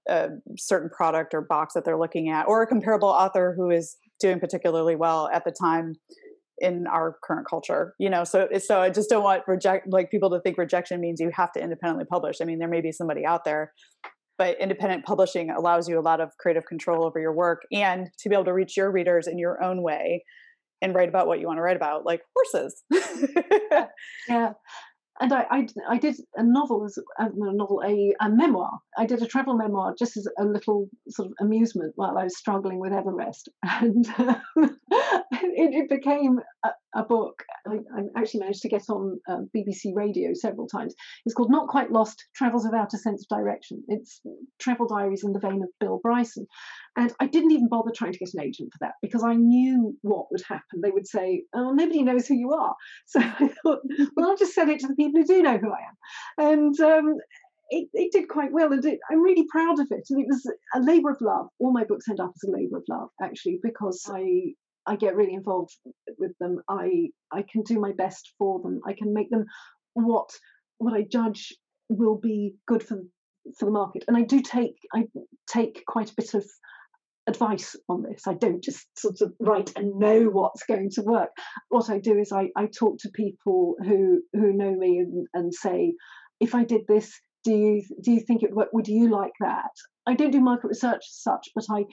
a 0.07 0.29
certain 0.59 0.91
product 0.91 1.33
or 1.33 1.41
box 1.41 1.75
that 1.75 1.85
they're 1.85 1.99
looking 1.99 2.29
at, 2.29 2.47
or 2.47 2.63
a 2.63 2.67
comparable 2.67 3.09
author 3.09 3.55
who 3.57 3.71
is 3.71 3.97
doing 4.21 4.39
particularly 4.39 4.97
well 4.97 5.29
at 5.33 5.45
the 5.45 5.51
time 5.51 5.95
in 6.61 6.87
our 6.87 7.17
current 7.25 7.47
culture 7.49 7.95
you 7.99 8.11
know 8.11 8.23
so 8.23 8.47
so 8.59 8.81
i 8.81 8.91
just 8.91 9.09
don't 9.09 9.25
want 9.25 9.43
reject 9.49 9.89
like 9.89 10.11
people 10.11 10.29
to 10.29 10.39
think 10.41 10.59
rejection 10.59 11.01
means 11.01 11.19
you 11.19 11.31
have 11.35 11.51
to 11.51 11.59
independently 11.59 12.05
publish 12.05 12.37
i 12.43 12.45
mean 12.45 12.59
there 12.59 12.69
may 12.69 12.83
be 12.83 12.93
somebody 12.93 13.25
out 13.25 13.45
there 13.45 13.73
but 14.37 14.61
independent 14.61 15.05
publishing 15.05 15.51
allows 15.51 15.89
you 15.89 15.99
a 15.99 16.03
lot 16.03 16.21
of 16.21 16.37
creative 16.39 16.67
control 16.67 17.05
over 17.05 17.19
your 17.19 17.33
work 17.33 17.63
and 17.73 18.09
to 18.19 18.29
be 18.29 18.35
able 18.35 18.45
to 18.45 18.53
reach 18.53 18.77
your 18.77 18.91
readers 18.91 19.27
in 19.27 19.39
your 19.39 19.63
own 19.63 19.83
way 19.83 20.23
and 20.83 20.95
write 20.95 21.09
about 21.09 21.27
what 21.27 21.41
you 21.41 21.47
want 21.47 21.59
to 21.59 21.63
write 21.63 21.77
about 21.77 22.05
like 22.05 22.23
horses. 22.35 22.83
Yeah. 24.29 24.53
And 25.21 25.35
I, 25.35 25.45
I, 25.51 25.67
I, 25.87 25.99
did 25.99 26.17
a 26.35 26.43
novel 26.43 26.87
as 26.87 26.97
a 27.19 27.29
novel, 27.35 27.83
a, 27.85 28.15
a, 28.25 28.31
memoir. 28.31 28.71
I 28.97 29.05
did 29.05 29.23
a 29.23 29.27
travel 29.27 29.55
memoir 29.55 29.95
just 29.99 30.17
as 30.17 30.27
a 30.39 30.47
little 30.47 30.89
sort 31.11 31.27
of 31.27 31.35
amusement 31.43 31.93
while 31.97 32.17
I 32.17 32.25
was 32.25 32.39
struggling 32.39 32.79
with 32.79 32.95
Ever 32.95 33.15
Rest, 33.15 33.51
and 33.63 34.07
um, 34.17 34.41
it, 34.57 35.75
it, 35.75 35.91
became 35.91 36.41
a, 36.65 36.71
a 36.95 37.05
book. 37.05 37.45
I, 37.67 37.75
I, 37.97 38.03
actually 38.17 38.41
managed 38.41 38.63
to 38.63 38.69
get 38.69 38.89
on 38.89 39.21
uh, 39.29 39.41
BBC 39.55 39.95
Radio 39.95 40.31
several 40.33 40.67
times. 40.67 40.95
It's 41.27 41.35
called 41.35 41.51
Not 41.51 41.69
Quite 41.69 41.93
Lost: 41.93 42.25
Travels 42.35 42.65
Without 42.65 42.95
a 42.95 42.99
Sense 42.99 43.25
of 43.25 43.37
Direction. 43.37 43.83
It's 43.89 44.23
travel 44.59 44.87
diaries 44.87 45.25
in 45.25 45.33
the 45.33 45.41
vein 45.41 45.63
of 45.63 45.69
Bill 45.81 46.01
Bryson, 46.03 46.47
and 46.97 47.13
I 47.21 47.27
didn't 47.27 47.53
even 47.53 47.69
bother 47.69 47.93
trying 47.95 48.13
to 48.13 48.19
get 48.19 48.35
an 48.35 48.43
agent 48.43 48.71
for 48.73 48.79
that 48.87 48.95
because 49.03 49.23
I 49.23 49.35
knew 49.35 49.97
what 50.03 50.31
would 50.31 50.43
happen. 50.49 50.81
They 50.83 50.91
would 50.91 51.07
say, 51.07 51.45
"Oh, 51.55 51.73
nobody 51.73 52.03
knows 52.03 52.27
who 52.27 52.35
you 52.35 52.53
are," 52.53 52.75
so 53.07 53.21
I 53.21 53.49
thought, 53.63 53.81
"Well, 54.17 54.31
I'll 54.31 54.37
just 54.37 54.55
sell 54.55 54.71
it 54.71 54.81
to 54.81 54.89
the 54.89 54.95
people." 54.95 55.11
people 55.11 55.21
who 55.21 55.27
do 55.27 55.43
know 55.43 55.59
who 55.59 55.73
I 55.73 55.81
am. 55.81 56.53
And 56.53 56.81
um, 56.81 57.17
it, 57.71 57.89
it, 57.93 58.13
did 58.13 58.29
quite 58.29 58.53
well, 58.53 58.73
and 58.73 58.85
it, 58.85 58.99
I'm 59.11 59.23
really 59.23 59.47
proud 59.51 59.79
of 59.79 59.89
it. 59.91 60.07
And 60.11 60.21
it 60.21 60.27
was 60.29 60.51
a 60.75 60.81
labour 60.81 61.11
of 61.11 61.21
love. 61.21 61.49
All 61.59 61.73
my 61.73 61.85
books 61.85 62.09
end 62.09 62.21
up 62.21 62.33
as 62.35 62.49
a 62.49 62.53
labour 62.53 62.79
of 62.79 62.85
love, 62.89 63.09
actually, 63.23 63.61
because 63.63 64.05
I 64.09 64.55
I 64.87 64.97
get 64.97 65.17
really 65.17 65.35
involved 65.35 65.77
with 66.19 66.33
them. 66.41 66.61
I 66.69 67.11
I 67.33 67.45
can 67.51 67.63
do 67.63 67.79
my 67.79 67.93
best 67.93 68.33
for 68.39 68.61
them. 68.61 68.81
I 68.87 68.95
can 68.95 69.13
make 69.13 69.31
them 69.31 69.45
what 69.95 70.31
what 70.79 70.95
I 70.95 71.03
judge 71.03 71.55
will 71.89 72.19
be 72.19 72.55
good 72.67 72.83
for 72.83 73.01
for 73.59 73.65
the 73.67 73.71
market. 73.71 74.05
And 74.09 74.17
I 74.17 74.23
do 74.23 74.41
take 74.41 74.77
I 74.95 75.05
take 75.49 75.85
quite 75.87 76.11
a 76.11 76.15
bit 76.17 76.35
of 76.35 76.45
advice 77.27 77.77
on 77.89 78.03
this. 78.03 78.27
I 78.27 78.35
don't 78.35 78.63
just 78.63 78.87
sort 78.99 79.21
of 79.21 79.33
write 79.41 79.73
and 79.77 79.99
know 79.99 80.25
what's 80.25 80.65
going 80.65 80.91
to 80.93 81.03
work. 81.03 81.31
What 81.69 81.91
I 81.91 81.99
do 81.99 82.19
is 82.19 82.33
I, 82.33 82.49
I 82.57 82.67
talk 82.67 82.99
to 83.01 83.11
people 83.15 83.77
who 83.85 84.23
who 84.33 84.53
know 84.53 84.75
me 84.75 84.99
and, 84.99 85.27
and 85.35 85.55
say, 85.55 85.95
if 86.41 86.55
I 86.55 86.65
did 86.65 86.83
this, 86.89 87.13
do 87.45 87.53
you 87.53 87.83
do 88.03 88.13
you 88.13 88.21
think 88.21 88.43
it 88.43 88.55
would 88.55 88.69
would 88.73 88.89
you 88.89 89.11
like 89.11 89.33
that? 89.41 89.71
I 90.07 90.15
don't 90.15 90.31
do 90.31 90.41
market 90.41 90.69
research 90.69 91.05
as 91.09 91.23
such, 91.23 91.49
but 91.55 91.65
I 91.71 91.85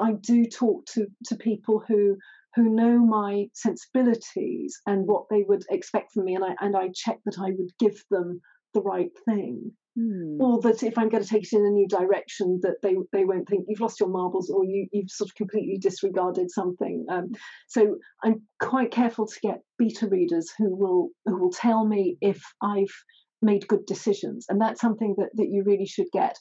I 0.00 0.12
do 0.12 0.44
talk 0.46 0.86
to 0.94 1.06
to 1.26 1.36
people 1.36 1.82
who 1.86 2.16
who 2.54 2.74
know 2.74 2.98
my 2.98 3.46
sensibilities 3.52 4.80
and 4.86 5.06
what 5.06 5.24
they 5.30 5.44
would 5.46 5.64
expect 5.70 6.12
from 6.12 6.24
me 6.24 6.34
and 6.34 6.44
I 6.44 6.54
and 6.60 6.76
I 6.76 6.90
check 6.94 7.18
that 7.24 7.38
I 7.38 7.50
would 7.50 7.70
give 7.78 8.02
them 8.10 8.40
the 8.74 8.82
right 8.82 9.10
thing. 9.24 9.72
Hmm. 9.98 10.40
Or 10.40 10.60
that 10.62 10.82
if 10.82 10.96
I'm 10.96 11.08
going 11.08 11.22
to 11.22 11.28
take 11.28 11.42
it 11.42 11.52
in 11.56 11.66
a 11.66 11.70
new 11.70 11.88
direction, 11.88 12.60
that 12.62 12.76
they 12.82 12.94
they 13.12 13.24
won't 13.24 13.48
think 13.48 13.64
you've 13.66 13.80
lost 13.80 13.98
your 13.98 14.08
marbles 14.08 14.48
or 14.50 14.64
you 14.64 14.86
you've 14.92 15.10
sort 15.10 15.30
of 15.30 15.34
completely 15.34 15.78
disregarded 15.78 16.50
something. 16.50 17.04
Um, 17.10 17.32
so 17.66 17.96
I'm 18.22 18.42
quite 18.60 18.92
careful 18.92 19.26
to 19.26 19.40
get 19.42 19.62
beta 19.78 20.06
readers 20.06 20.52
who 20.56 20.76
will 20.76 21.08
who 21.24 21.40
will 21.40 21.50
tell 21.50 21.84
me 21.84 22.16
if 22.20 22.40
I've 22.62 22.94
made 23.42 23.66
good 23.66 23.86
decisions, 23.86 24.46
and 24.48 24.60
that's 24.60 24.80
something 24.80 25.14
that 25.18 25.30
that 25.34 25.48
you 25.48 25.64
really 25.64 25.86
should 25.86 26.08
get. 26.12 26.36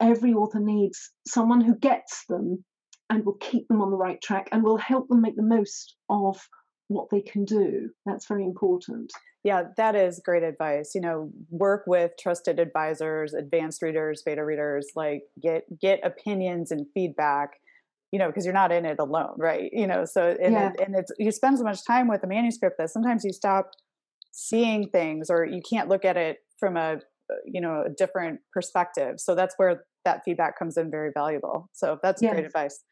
Every 0.00 0.34
author 0.34 0.60
needs 0.60 1.12
someone 1.26 1.62
who 1.62 1.76
gets 1.76 2.24
them 2.28 2.64
and 3.12 3.26
will 3.26 3.34
keep 3.34 3.68
them 3.68 3.82
on 3.82 3.90
the 3.90 3.96
right 3.96 4.20
track 4.22 4.48
and 4.52 4.62
will 4.62 4.78
help 4.78 5.06
them 5.08 5.20
make 5.20 5.36
the 5.36 5.42
most 5.42 5.96
of 6.08 6.48
what 6.88 7.08
they 7.10 7.20
can 7.20 7.44
do. 7.44 7.90
That's 8.06 8.26
very 8.26 8.44
important. 8.44 9.12
Yeah, 9.44 9.64
that 9.76 9.94
is 9.94 10.20
great 10.24 10.42
advice. 10.42 10.92
You 10.94 11.02
know, 11.02 11.30
work 11.50 11.82
with 11.86 12.12
trusted 12.18 12.58
advisors, 12.58 13.34
advanced 13.34 13.82
readers, 13.82 14.22
beta 14.24 14.42
readers, 14.42 14.88
like 14.96 15.22
get 15.42 15.64
get 15.78 16.00
opinions 16.04 16.70
and 16.70 16.86
feedback, 16.94 17.50
you 18.12 18.18
know, 18.18 18.28
because 18.28 18.46
you're 18.46 18.54
not 18.54 18.72
in 18.72 18.86
it 18.86 18.98
alone, 18.98 19.34
right? 19.36 19.70
You 19.72 19.86
know, 19.86 20.06
so 20.06 20.34
and, 20.42 20.54
yeah. 20.54 20.70
it, 20.70 20.80
and 20.80 20.96
it's 20.96 21.12
you 21.18 21.30
spend 21.32 21.58
so 21.58 21.64
much 21.64 21.84
time 21.84 22.08
with 22.08 22.24
a 22.24 22.26
manuscript 22.26 22.78
that 22.78 22.90
sometimes 22.90 23.24
you 23.24 23.32
stop 23.32 23.72
seeing 24.30 24.88
things 24.88 25.28
or 25.28 25.44
you 25.44 25.60
can't 25.68 25.88
look 25.88 26.06
at 26.06 26.16
it 26.16 26.38
from 26.58 26.78
a 26.78 27.00
you 27.44 27.60
know 27.60 27.84
a 27.86 27.90
different 27.90 28.40
perspective 28.52 29.14
so 29.18 29.34
that's 29.34 29.54
where 29.56 29.84
that 30.04 30.22
feedback 30.24 30.58
comes 30.58 30.76
in 30.76 30.90
very 30.90 31.10
valuable. 31.14 31.68
So 31.72 31.98
that's 32.02 32.22
yes. 32.22 32.32
great 32.32 32.44
advice. 32.44 32.82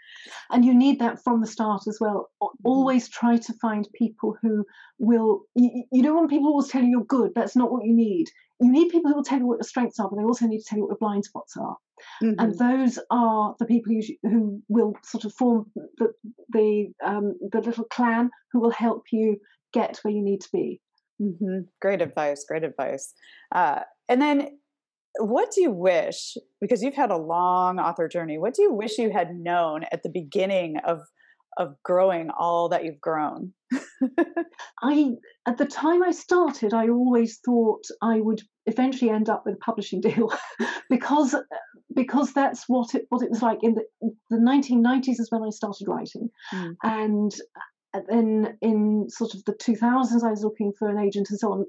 And 0.50 0.64
you 0.64 0.74
need 0.74 1.00
that 1.00 1.22
from 1.22 1.40
the 1.40 1.46
start 1.46 1.82
as 1.88 1.98
well. 2.00 2.30
Mm-hmm. 2.42 2.66
Always 2.66 3.08
try 3.08 3.36
to 3.36 3.52
find 3.54 3.88
people 3.94 4.36
who 4.42 4.64
will, 4.98 5.42
you, 5.54 5.84
you 5.92 6.02
don't 6.02 6.14
want 6.14 6.30
people 6.30 6.48
always 6.48 6.68
tell 6.68 6.82
you 6.82 6.90
you're 6.90 7.04
good. 7.04 7.32
That's 7.34 7.56
not 7.56 7.72
what 7.72 7.84
you 7.84 7.94
need. 7.94 8.26
You 8.60 8.70
need 8.70 8.90
people 8.90 9.10
who 9.10 9.16
will 9.16 9.24
tell 9.24 9.38
you 9.38 9.46
what 9.46 9.56
your 9.56 9.64
strengths 9.64 9.98
are, 9.98 10.08
but 10.08 10.16
they 10.16 10.24
also 10.24 10.46
need 10.46 10.58
to 10.58 10.64
tell 10.64 10.78
you 10.78 10.84
what 10.84 10.90
your 10.90 10.98
blind 10.98 11.24
spots 11.24 11.56
are. 11.56 11.76
Mm-hmm. 12.22 12.40
And 12.40 12.58
those 12.58 12.98
are 13.10 13.54
the 13.58 13.66
people 13.66 13.94
who, 13.94 14.28
who 14.28 14.62
will 14.68 14.94
sort 15.02 15.24
of 15.24 15.32
form 15.32 15.70
the, 15.98 16.12
the, 16.50 16.92
um, 17.04 17.36
the 17.52 17.60
little 17.60 17.84
clan 17.84 18.30
who 18.52 18.60
will 18.60 18.70
help 18.70 19.04
you 19.12 19.38
get 19.72 19.98
where 20.02 20.12
you 20.12 20.22
need 20.22 20.42
to 20.42 20.48
be. 20.52 20.80
Mm-hmm. 21.20 21.60
Great 21.80 22.02
advice. 22.02 22.44
Great 22.46 22.64
advice. 22.64 23.14
Uh, 23.54 23.80
and 24.08 24.20
then 24.20 24.58
what 25.18 25.50
do 25.50 25.60
you 25.60 25.70
wish 25.70 26.36
because 26.60 26.82
you've 26.82 26.94
had 26.94 27.10
a 27.10 27.16
long 27.16 27.78
author 27.78 28.08
journey 28.08 28.38
what 28.38 28.54
do 28.54 28.62
you 28.62 28.72
wish 28.72 28.98
you 28.98 29.10
had 29.10 29.34
known 29.34 29.84
at 29.92 30.02
the 30.02 30.08
beginning 30.08 30.76
of 30.86 31.00
of 31.58 31.74
growing 31.82 32.30
all 32.38 32.68
that 32.68 32.84
you've 32.84 33.00
grown 33.00 33.52
i 34.82 35.10
at 35.46 35.58
the 35.58 35.66
time 35.66 36.02
i 36.02 36.10
started 36.10 36.72
i 36.72 36.88
always 36.88 37.40
thought 37.44 37.82
i 38.02 38.20
would 38.20 38.40
eventually 38.66 39.10
end 39.10 39.28
up 39.28 39.42
with 39.44 39.56
a 39.56 39.58
publishing 39.58 40.00
deal 40.00 40.32
because 40.90 41.34
because 41.94 42.32
that's 42.32 42.64
what 42.68 42.94
it 42.94 43.06
what 43.08 43.22
it 43.22 43.30
was 43.30 43.42
like 43.42 43.58
in 43.62 43.74
the, 43.74 44.12
the 44.30 44.36
1990s 44.36 45.18
is 45.18 45.28
when 45.30 45.42
i 45.42 45.50
started 45.50 45.88
writing 45.88 46.30
mm. 46.54 46.74
and 46.84 47.32
and 47.92 48.04
then 48.08 48.58
in 48.62 49.06
sort 49.08 49.34
of 49.34 49.44
the 49.44 49.52
2000s, 49.52 50.24
I 50.24 50.30
was 50.30 50.44
looking 50.44 50.72
for 50.78 50.88
an 50.88 50.98
agent 50.98 51.28
and 51.30 51.38
so 51.38 51.52
on. 51.52 51.66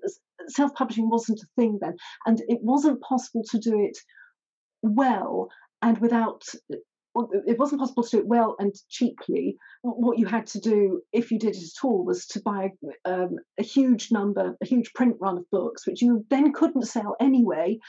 Self 0.47 0.73
publishing 0.73 1.09
wasn't 1.09 1.41
a 1.41 1.47
thing 1.55 1.79
then, 1.81 1.95
and 2.25 2.41
it 2.47 2.59
wasn't 2.61 3.01
possible 3.01 3.43
to 3.51 3.59
do 3.59 3.79
it 3.79 3.97
well 4.81 5.49
and 5.81 5.97
without. 5.99 6.43
It 7.13 7.59
wasn't 7.59 7.81
possible 7.81 8.03
to 8.03 8.09
do 8.09 8.19
it 8.19 8.27
well 8.27 8.55
and 8.57 8.73
cheaply. 8.87 9.57
What 9.81 10.17
you 10.17 10.27
had 10.27 10.47
to 10.47 10.61
do, 10.61 11.01
if 11.11 11.29
you 11.29 11.37
did 11.39 11.57
it 11.57 11.63
at 11.63 11.83
all, 11.83 12.05
was 12.05 12.25
to 12.27 12.41
buy 12.41 12.71
um, 13.03 13.35
a 13.59 13.63
huge 13.63 14.13
number, 14.13 14.55
a 14.61 14.65
huge 14.65 14.93
print 14.93 15.17
run 15.19 15.37
of 15.37 15.49
books, 15.49 15.85
which 15.85 16.01
you 16.01 16.25
then 16.29 16.53
couldn't 16.53 16.85
sell 16.85 17.17
anyway. 17.19 17.79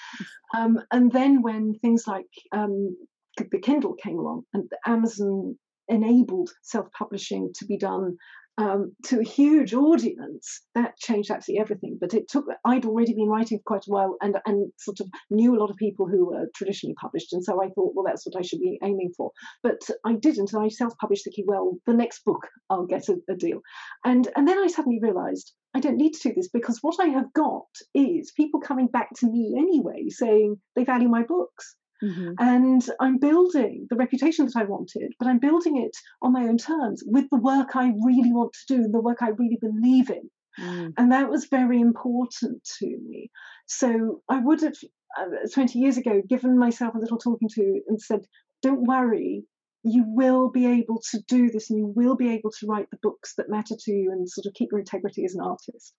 Um, 0.57 0.81
and 0.91 1.13
then 1.13 1.41
when 1.41 1.75
things 1.75 2.09
like 2.09 2.27
um, 2.51 2.97
the 3.37 3.61
Kindle 3.61 3.95
came 3.95 4.19
along 4.19 4.43
and 4.53 4.69
Amazon 4.87 5.57
enabled 5.89 6.51
self 6.63 6.91
publishing 6.93 7.53
to 7.55 7.65
be 7.65 7.77
done 7.77 8.17
um, 8.59 8.95
to 9.05 9.21
a 9.21 9.25
huge 9.25 9.75
audience, 9.75 10.61
that 10.75 10.97
changed 10.99 11.31
absolutely 11.31 11.61
everything. 11.61 11.99
But 12.01 12.15
it 12.15 12.29
took, 12.29 12.45
I'd 12.65 12.85
already 12.85 13.15
been 13.15 13.29
writing 13.29 13.59
for 13.59 13.65
quite 13.67 13.87
a 13.89 13.91
while 13.91 14.17
and, 14.21 14.37
and 14.47 14.73
sort 14.79 15.01
of 15.01 15.09
knew 15.31 15.57
a 15.57 15.61
lot 15.61 15.71
of 15.71 15.77
people 15.77 16.07
who 16.07 16.27
were 16.27 16.47
traditionally 16.55 16.95
published. 17.01 17.33
And 17.33 17.45
so 17.45 17.63
I 17.63 17.69
thought, 17.69 17.93
well, 17.95 18.05
that's 18.05 18.27
what 18.27 18.39
I 18.39 18.43
should 18.43 18.61
be 18.61 18.79
aiming 18.83 19.13
for. 19.17 19.31
But 19.63 19.81
I 20.05 20.15
didn't. 20.15 20.53
And 20.53 20.63
I 20.63 20.69
self 20.69 20.95
published 21.01 21.25
thinking, 21.25 21.47
well, 21.47 21.79
the 21.87 21.95
next 21.95 22.25
book, 22.25 22.47
I'll 22.69 22.87
get 22.87 23.09
a, 23.09 23.17
a 23.31 23.35
deal. 23.35 23.61
And, 24.05 24.29
and 24.37 24.47
then 24.47 24.59
I 24.59 24.67
suddenly 24.67 24.99
realized 25.01 25.53
I 25.75 25.81
don't 25.81 25.97
need 25.97 26.13
to 26.13 26.29
do 26.29 26.35
this 26.35 26.49
because 26.49 26.79
what 26.83 26.97
I 27.01 27.07
have 27.07 27.33
got 27.33 27.67
is 27.95 28.33
people 28.37 28.61
coming 28.61 28.89
back 28.89 29.09
to 29.17 29.27
me 29.27 29.55
anyway 29.57 30.09
saying 30.09 30.57
they 30.77 30.85
value 30.85 31.09
my 31.09 31.23
books. 31.23 31.77
Mm-hmm. 32.03 32.33
And 32.39 32.85
I'm 33.01 33.19
building 33.19 33.87
the 33.89 33.97
reputation 33.97 34.47
that 34.47 34.57
I 34.57 34.65
wanted, 34.65 35.15
but 35.19 35.29
I'm 35.29 35.39
building 35.39 35.77
it 35.77 35.97
on 36.21 36.33
my 36.33 36.43
own 36.43 36.59
terms 36.59 37.03
with 37.07 37.31
the 37.31 37.39
work 37.39 37.77
I 37.77 37.93
really 38.05 38.33
want 38.33 38.53
to 38.55 38.75
do 38.75 38.85
and 38.85 38.93
the 38.95 39.01
work 39.01 39.19
I 39.23 39.29
really 39.31 39.59
believe 39.61 40.11
in. 40.11 40.29
Mm. 40.59 40.95
And 40.99 41.13
that 41.13 41.31
was 41.31 41.47
very 41.47 41.81
important 41.81 42.63
to 42.79 42.87
me. 42.87 43.31
So 43.67 44.23
I 44.29 44.39
would 44.39 44.61
have, 44.63 44.75
uh, 45.19 45.49
20 45.53 45.79
years 45.79 45.97
ago, 45.97 46.21
given 46.29 46.59
myself 46.59 46.95
a 46.95 46.99
little 46.99 47.19
talking 47.19 47.49
to 47.55 47.81
and 47.87 48.01
said, 48.01 48.21
don't 48.63 48.87
worry, 48.87 49.45
you 49.85 50.05
will 50.07 50.51
be 50.51 50.67
able 50.67 51.01
to 51.11 51.21
do 51.27 51.51
this 51.51 51.71
and 51.71 51.79
you 51.79 51.87
will 51.87 52.17
be 52.17 52.31
able 52.33 52.51
to 52.51 52.67
write 52.67 52.91
the 52.91 52.99
books 53.03 53.35
that 53.37 53.49
matter 53.49 53.75
to 53.79 53.93
you 53.93 54.13
and 54.13 54.29
sort 54.29 54.47
of 54.47 54.55
keep 54.55 54.71
your 54.71 54.81
integrity 54.81 55.25
as 55.25 55.35
an 55.35 55.41
artist. 55.41 55.95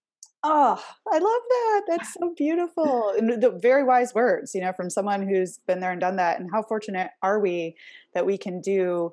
Oh, 0.46 0.84
I 1.10 1.18
love 1.20 1.22
that. 1.50 1.82
That's 1.88 2.14
so 2.14 2.34
beautiful. 2.36 3.14
And 3.18 3.42
the 3.42 3.52
very 3.52 3.84
wise 3.84 4.14
words, 4.14 4.54
you 4.54 4.60
know, 4.60 4.74
from 4.74 4.90
someone 4.90 5.26
who's 5.26 5.60
been 5.68 5.80
there 5.80 5.92
and 5.92 6.02
done 6.02 6.18
that. 6.18 6.40
And 6.40 6.50
how 6.52 6.64
fortunate 6.64 7.12
are 7.22 7.40
we 7.40 7.76
that 8.14 8.26
we 8.26 8.38
can 8.38 8.60
do 8.60 9.12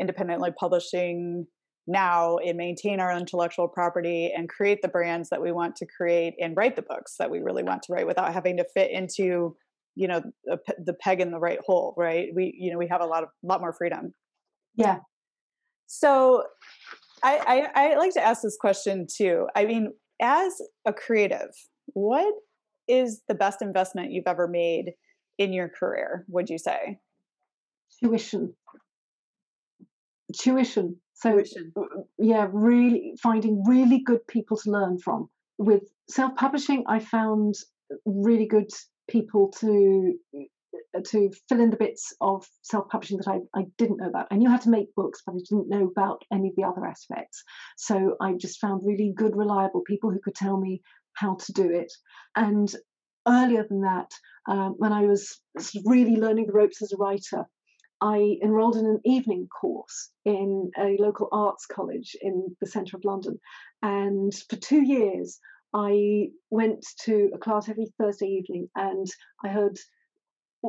independently 0.00 0.50
publishing 0.58 1.46
now 1.86 2.38
and 2.38 2.56
maintain 2.56 2.98
our 2.98 3.16
intellectual 3.16 3.68
property 3.68 4.32
and 4.36 4.48
create 4.48 4.82
the 4.82 4.88
brands 4.88 5.28
that 5.30 5.40
we 5.40 5.52
want 5.52 5.76
to 5.76 5.86
create 5.86 6.34
and 6.40 6.56
write 6.56 6.74
the 6.74 6.82
books 6.82 7.16
that 7.18 7.30
we 7.30 7.40
really 7.40 7.62
want 7.62 7.82
to 7.82 7.92
write 7.92 8.06
without 8.06 8.32
having 8.32 8.56
to 8.56 8.64
fit 8.74 8.90
into, 8.90 9.56
you 9.94 10.08
know, 10.08 10.22
the, 10.44 10.58
the 10.84 10.94
peg 10.94 11.20
in 11.20 11.30
the 11.30 11.38
right 11.38 11.60
hole, 11.64 11.94
right? 11.96 12.28
We, 12.34 12.56
you 12.58 12.72
know, 12.72 12.78
we 12.78 12.88
have 12.88 13.00
a 13.00 13.06
lot 13.06 13.22
of, 13.22 13.28
lot 13.44 13.60
more 13.60 13.72
freedom. 13.72 14.14
Yeah. 14.76 14.98
So 15.86 16.44
I, 17.22 17.68
I, 17.74 17.92
I 17.92 17.96
like 17.98 18.14
to 18.14 18.22
ask 18.22 18.42
this 18.42 18.56
question 18.56 19.06
too. 19.12 19.46
I 19.54 19.64
mean, 19.64 19.92
as 20.20 20.60
a 20.86 20.92
creative, 20.92 21.50
what 21.94 22.34
is 22.88 23.22
the 23.28 23.34
best 23.34 23.62
investment 23.62 24.12
you've 24.12 24.26
ever 24.26 24.48
made 24.48 24.92
in 25.38 25.52
your 25.52 25.68
career, 25.68 26.24
would 26.28 26.48
you 26.48 26.58
say? 26.58 26.98
Tuition. 28.02 28.54
Tuition. 30.36 30.96
So, 31.14 31.36
Tuition. 31.36 31.72
yeah, 32.18 32.48
really 32.52 33.14
finding 33.22 33.62
really 33.66 34.00
good 34.00 34.26
people 34.26 34.56
to 34.58 34.70
learn 34.70 34.98
from. 34.98 35.28
With 35.58 35.82
self 36.08 36.34
publishing, 36.36 36.84
I 36.88 36.98
found 36.98 37.54
really 38.04 38.46
good 38.46 38.70
people 39.08 39.52
to 39.60 40.14
to 41.04 41.30
fill 41.48 41.60
in 41.60 41.70
the 41.70 41.76
bits 41.76 42.14
of 42.20 42.46
self-publishing 42.62 43.18
that 43.18 43.28
I, 43.28 43.40
I 43.58 43.64
didn't 43.78 43.98
know 43.98 44.08
about. 44.08 44.28
I 44.30 44.36
knew 44.36 44.50
how 44.50 44.58
to 44.58 44.70
make 44.70 44.94
books, 44.94 45.22
but 45.24 45.34
I 45.34 45.38
didn't 45.38 45.68
know 45.68 45.88
about 45.88 46.22
any 46.32 46.48
of 46.48 46.56
the 46.56 46.64
other 46.64 46.86
aspects. 46.86 47.42
So 47.76 48.16
I 48.20 48.34
just 48.34 48.60
found 48.60 48.82
really 48.84 49.12
good, 49.14 49.36
reliable 49.36 49.82
people 49.82 50.10
who 50.10 50.20
could 50.20 50.34
tell 50.34 50.58
me 50.58 50.82
how 51.14 51.36
to 51.36 51.52
do 51.52 51.70
it. 51.70 51.92
And 52.36 52.74
earlier 53.26 53.64
than 53.68 53.82
that, 53.82 54.10
um, 54.48 54.74
when 54.78 54.92
I 54.92 55.02
was 55.02 55.40
really 55.84 56.16
learning 56.16 56.46
the 56.46 56.52
ropes 56.52 56.82
as 56.82 56.92
a 56.92 56.96
writer, 56.96 57.46
I 58.00 58.36
enrolled 58.42 58.76
in 58.76 58.86
an 58.86 59.00
evening 59.04 59.46
course 59.48 60.10
in 60.24 60.72
a 60.76 60.96
local 60.98 61.28
arts 61.30 61.66
college 61.66 62.16
in 62.20 62.56
the 62.60 62.66
centre 62.66 62.96
of 62.96 63.04
London. 63.04 63.38
And 63.80 64.34
for 64.50 64.56
two 64.56 64.82
years, 64.82 65.38
I 65.72 66.30
went 66.50 66.84
to 67.04 67.30
a 67.32 67.38
class 67.38 67.68
every 67.68 67.92
Thursday 67.98 68.26
evening 68.26 68.68
and 68.74 69.06
I 69.44 69.48
heard 69.48 69.78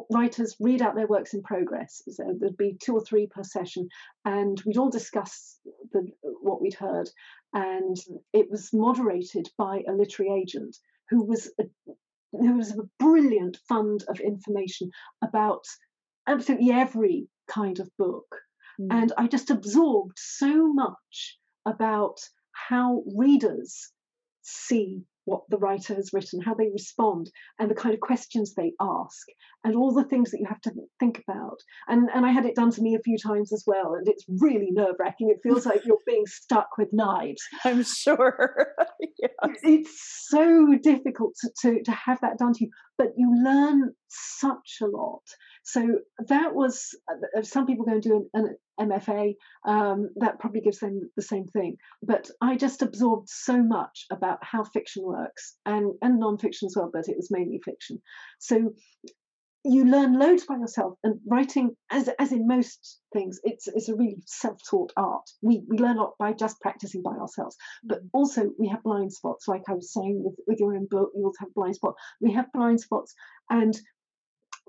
writers 0.10 0.56
read 0.60 0.82
out 0.82 0.96
their 0.96 1.08
works 1.08 1.34
in 1.34 1.44
progress. 1.44 2.02
So 2.10 2.36
there'd 2.40 2.58
be 2.58 2.78
two 2.82 2.96
or 2.96 3.04
three 3.04 3.28
per 3.28 3.44
session, 3.44 3.90
and 4.26 4.62
we'd 4.66 4.78
all 4.78 4.90
discuss 4.90 5.60
the, 5.92 6.08
what 6.42 6.62
we'd 6.62 6.74
heard. 6.74 7.10
And 7.54 7.98
it 8.34 8.50
was 8.50 8.72
moderated 8.74 9.50
by 9.58 9.84
a 9.88 9.94
literary 9.94 10.42
agent 10.42 10.76
who 11.10 11.24
was 11.24 11.52
a, 11.60 11.64
who 12.32 12.58
was 12.58 12.72
a 12.72 12.90
brilliant 13.00 13.58
fund 13.70 14.04
of 14.08 14.20
information 14.20 14.90
about 15.24 15.64
absolutely 16.28 16.72
every 16.72 17.28
kind 17.48 17.80
of 17.80 17.90
book. 17.98 18.26
Mm. 18.82 18.88
And 18.90 19.14
I 19.18 19.28
just 19.28 19.52
absorbed 19.52 20.18
so 20.18 20.74
much 20.74 21.38
about 21.66 22.18
how 22.52 23.04
readers 23.16 23.92
see 24.42 25.04
what 25.26 25.42
the 25.50 25.58
writer 25.58 25.96
has 25.96 26.12
written, 26.14 26.42
how 26.42 26.54
they 26.54 26.70
respond, 26.70 27.32
and 27.60 27.70
the 27.70 27.76
kind 27.76 27.94
of 27.94 28.02
questions 28.02 28.54
they 28.54 28.74
ask, 28.80 29.28
and 29.64 29.76
all 29.76 29.94
the 29.94 30.04
things 30.04 30.32
that 30.32 30.40
you 30.40 30.46
have 30.48 30.62
to 30.62 30.72
think 31.00 31.22
about. 31.28 31.58
And 31.88 32.10
and 32.14 32.26
I 32.26 32.32
had 32.32 32.46
it 32.46 32.56
done 32.56 32.72
to 32.72 32.82
me 32.82 32.96
a 32.96 33.00
few 33.00 33.18
times 33.18 33.54
as 33.54 33.64
well, 33.66 33.96
and 33.96 34.08
it's 34.08 34.26
really 34.28 34.70
nerve 34.72 34.96
wracking. 35.00 35.30
It 35.30 35.40
feels 35.44 35.66
like 35.66 35.86
you're 35.86 35.98
being 36.06 36.26
stuck 36.26 36.78
with 36.78 36.90
knives. 36.92 37.42
I'm 37.66 37.84
sure. 37.84 38.68
yeah. 39.20 39.28
It's 39.64 40.28
so 40.30 40.78
difficult 40.82 41.36
to, 41.42 41.50
to 41.62 41.84
to 41.84 41.92
have 41.92 42.20
that 42.22 42.38
done 42.38 42.54
to 42.54 42.66
you, 42.66 42.72
but 42.98 43.08
you 43.18 43.44
learn 43.44 43.94
such 44.08 44.78
a 44.82 44.86
lot. 44.86 45.24
So 45.64 46.00
that 46.28 46.54
was 46.54 46.90
uh, 47.10 47.42
some 47.42 47.66
people 47.66 47.86
go 47.86 47.94
and 47.94 48.02
do 48.02 48.30
an, 48.34 48.56
an 48.78 48.90
MFA. 48.90 49.36
Um, 49.66 50.10
that 50.18 50.40
probably 50.40 50.62
gives 50.62 50.80
them 50.80 51.10
the 51.16 51.22
same 51.22 51.48
thing. 51.48 51.78
But 52.02 52.30
I 52.42 52.58
just 52.58 52.82
absorbed 52.82 53.30
so 53.30 53.64
much 53.64 54.06
about 54.12 54.40
how 54.42 54.64
fiction 54.64 55.04
works 55.04 55.56
and 55.66 55.94
and 56.02 56.22
nonfiction 56.22 56.66
as 56.66 56.76
well. 56.76 56.90
But 56.92 57.08
it 57.08 57.16
was 57.16 57.30
mainly 57.32 57.62
fiction. 57.64 58.02
So 58.40 58.74
you 59.66 59.86
learn 59.86 60.20
loads 60.20 60.46
by 60.46 60.58
yourself 60.58 60.98
and 61.04 61.20
writing 61.28 61.76
as 61.90 62.10
as 62.20 62.32
in 62.32 62.48
most 62.48 63.00
things 63.14 63.40
it's 63.44 63.68
it's 63.68 63.90
a 63.90 63.96
really 63.96 64.22
self-taught 64.26 64.92
art 64.98 65.30
we 65.42 65.64
we 65.70 65.78
learn 65.78 65.98
a 65.98 66.02
lot 66.02 66.14
by 66.20 66.34
just 66.34 66.60
practicing 66.60 67.02
by 67.02 67.12
ourselves 67.12 67.56
but 67.84 68.04
mm. 68.04 68.10
also 68.12 68.50
we 68.60 68.68
have 68.68 68.84
blind 68.84 69.12
spots 69.12 69.48
like 69.48 69.64
i 69.70 69.74
was 69.74 69.94
saying 69.94 70.22
with 70.24 70.36
with 70.48 70.60
your 70.60 70.76
own 70.76 70.86
book 70.90 71.12
you 71.16 71.24
also 71.24 71.38
have 71.40 71.54
blind 71.54 71.76
spot 71.76 71.94
we 72.20 72.32
have 72.34 72.52
blind 72.52 72.80
spots 72.80 73.14
and 73.50 73.80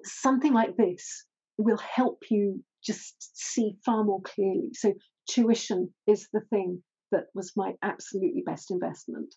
something 0.05 0.53
like 0.53 0.77
this 0.77 1.25
will 1.59 1.79
help 1.79 2.23
you 2.31 2.63
just 2.83 3.15
see 3.37 3.77
far 3.85 4.05
more 4.05 4.21
clearly. 4.23 4.71
So, 4.73 4.95
tuition 5.29 5.93
is 6.07 6.29
the 6.33 6.41
thing 6.51 6.83
that 7.11 7.27
was 7.35 7.53
my 7.57 7.75
absolutely 7.83 8.43
best 8.45 8.71
investment. 8.71 9.35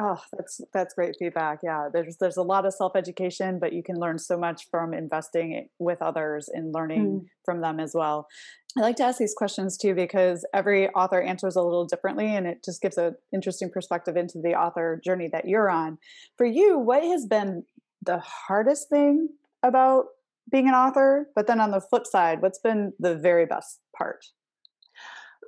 Oh, 0.00 0.20
that's 0.36 0.60
that's 0.72 0.94
great 0.94 1.16
feedback. 1.18 1.58
Yeah, 1.64 1.88
there's 1.92 2.18
there's 2.18 2.36
a 2.36 2.42
lot 2.42 2.64
of 2.64 2.72
self 2.72 2.94
education, 2.94 3.58
but 3.58 3.72
you 3.72 3.82
can 3.82 3.96
learn 3.96 4.18
so 4.18 4.38
much 4.38 4.68
from 4.70 4.94
investing 4.94 5.68
with 5.80 6.00
others 6.00 6.48
and 6.52 6.72
learning 6.72 7.06
mm. 7.06 7.26
from 7.44 7.60
them 7.60 7.80
as 7.80 7.94
well. 7.94 8.28
I 8.76 8.82
like 8.82 8.94
to 8.96 9.02
ask 9.02 9.18
these 9.18 9.34
questions 9.34 9.76
too 9.76 9.96
because 9.96 10.46
every 10.54 10.88
author 10.90 11.20
answers 11.20 11.56
a 11.56 11.62
little 11.62 11.84
differently, 11.84 12.26
and 12.26 12.46
it 12.46 12.64
just 12.64 12.80
gives 12.80 12.96
an 12.96 13.16
interesting 13.34 13.70
perspective 13.70 14.16
into 14.16 14.40
the 14.40 14.54
author 14.54 15.00
journey 15.04 15.28
that 15.32 15.48
you're 15.48 15.68
on. 15.68 15.98
For 16.36 16.46
you, 16.46 16.78
what 16.78 17.02
has 17.02 17.26
been 17.26 17.64
the 18.04 18.18
hardest 18.18 18.88
thing 18.88 19.30
about 19.64 20.04
being 20.48 20.68
an 20.68 20.74
author? 20.74 21.28
But 21.34 21.48
then 21.48 21.60
on 21.60 21.72
the 21.72 21.80
flip 21.80 22.06
side, 22.06 22.40
what's 22.40 22.60
been 22.60 22.92
the 23.00 23.16
very 23.16 23.46
best 23.46 23.80
part? 23.96 24.26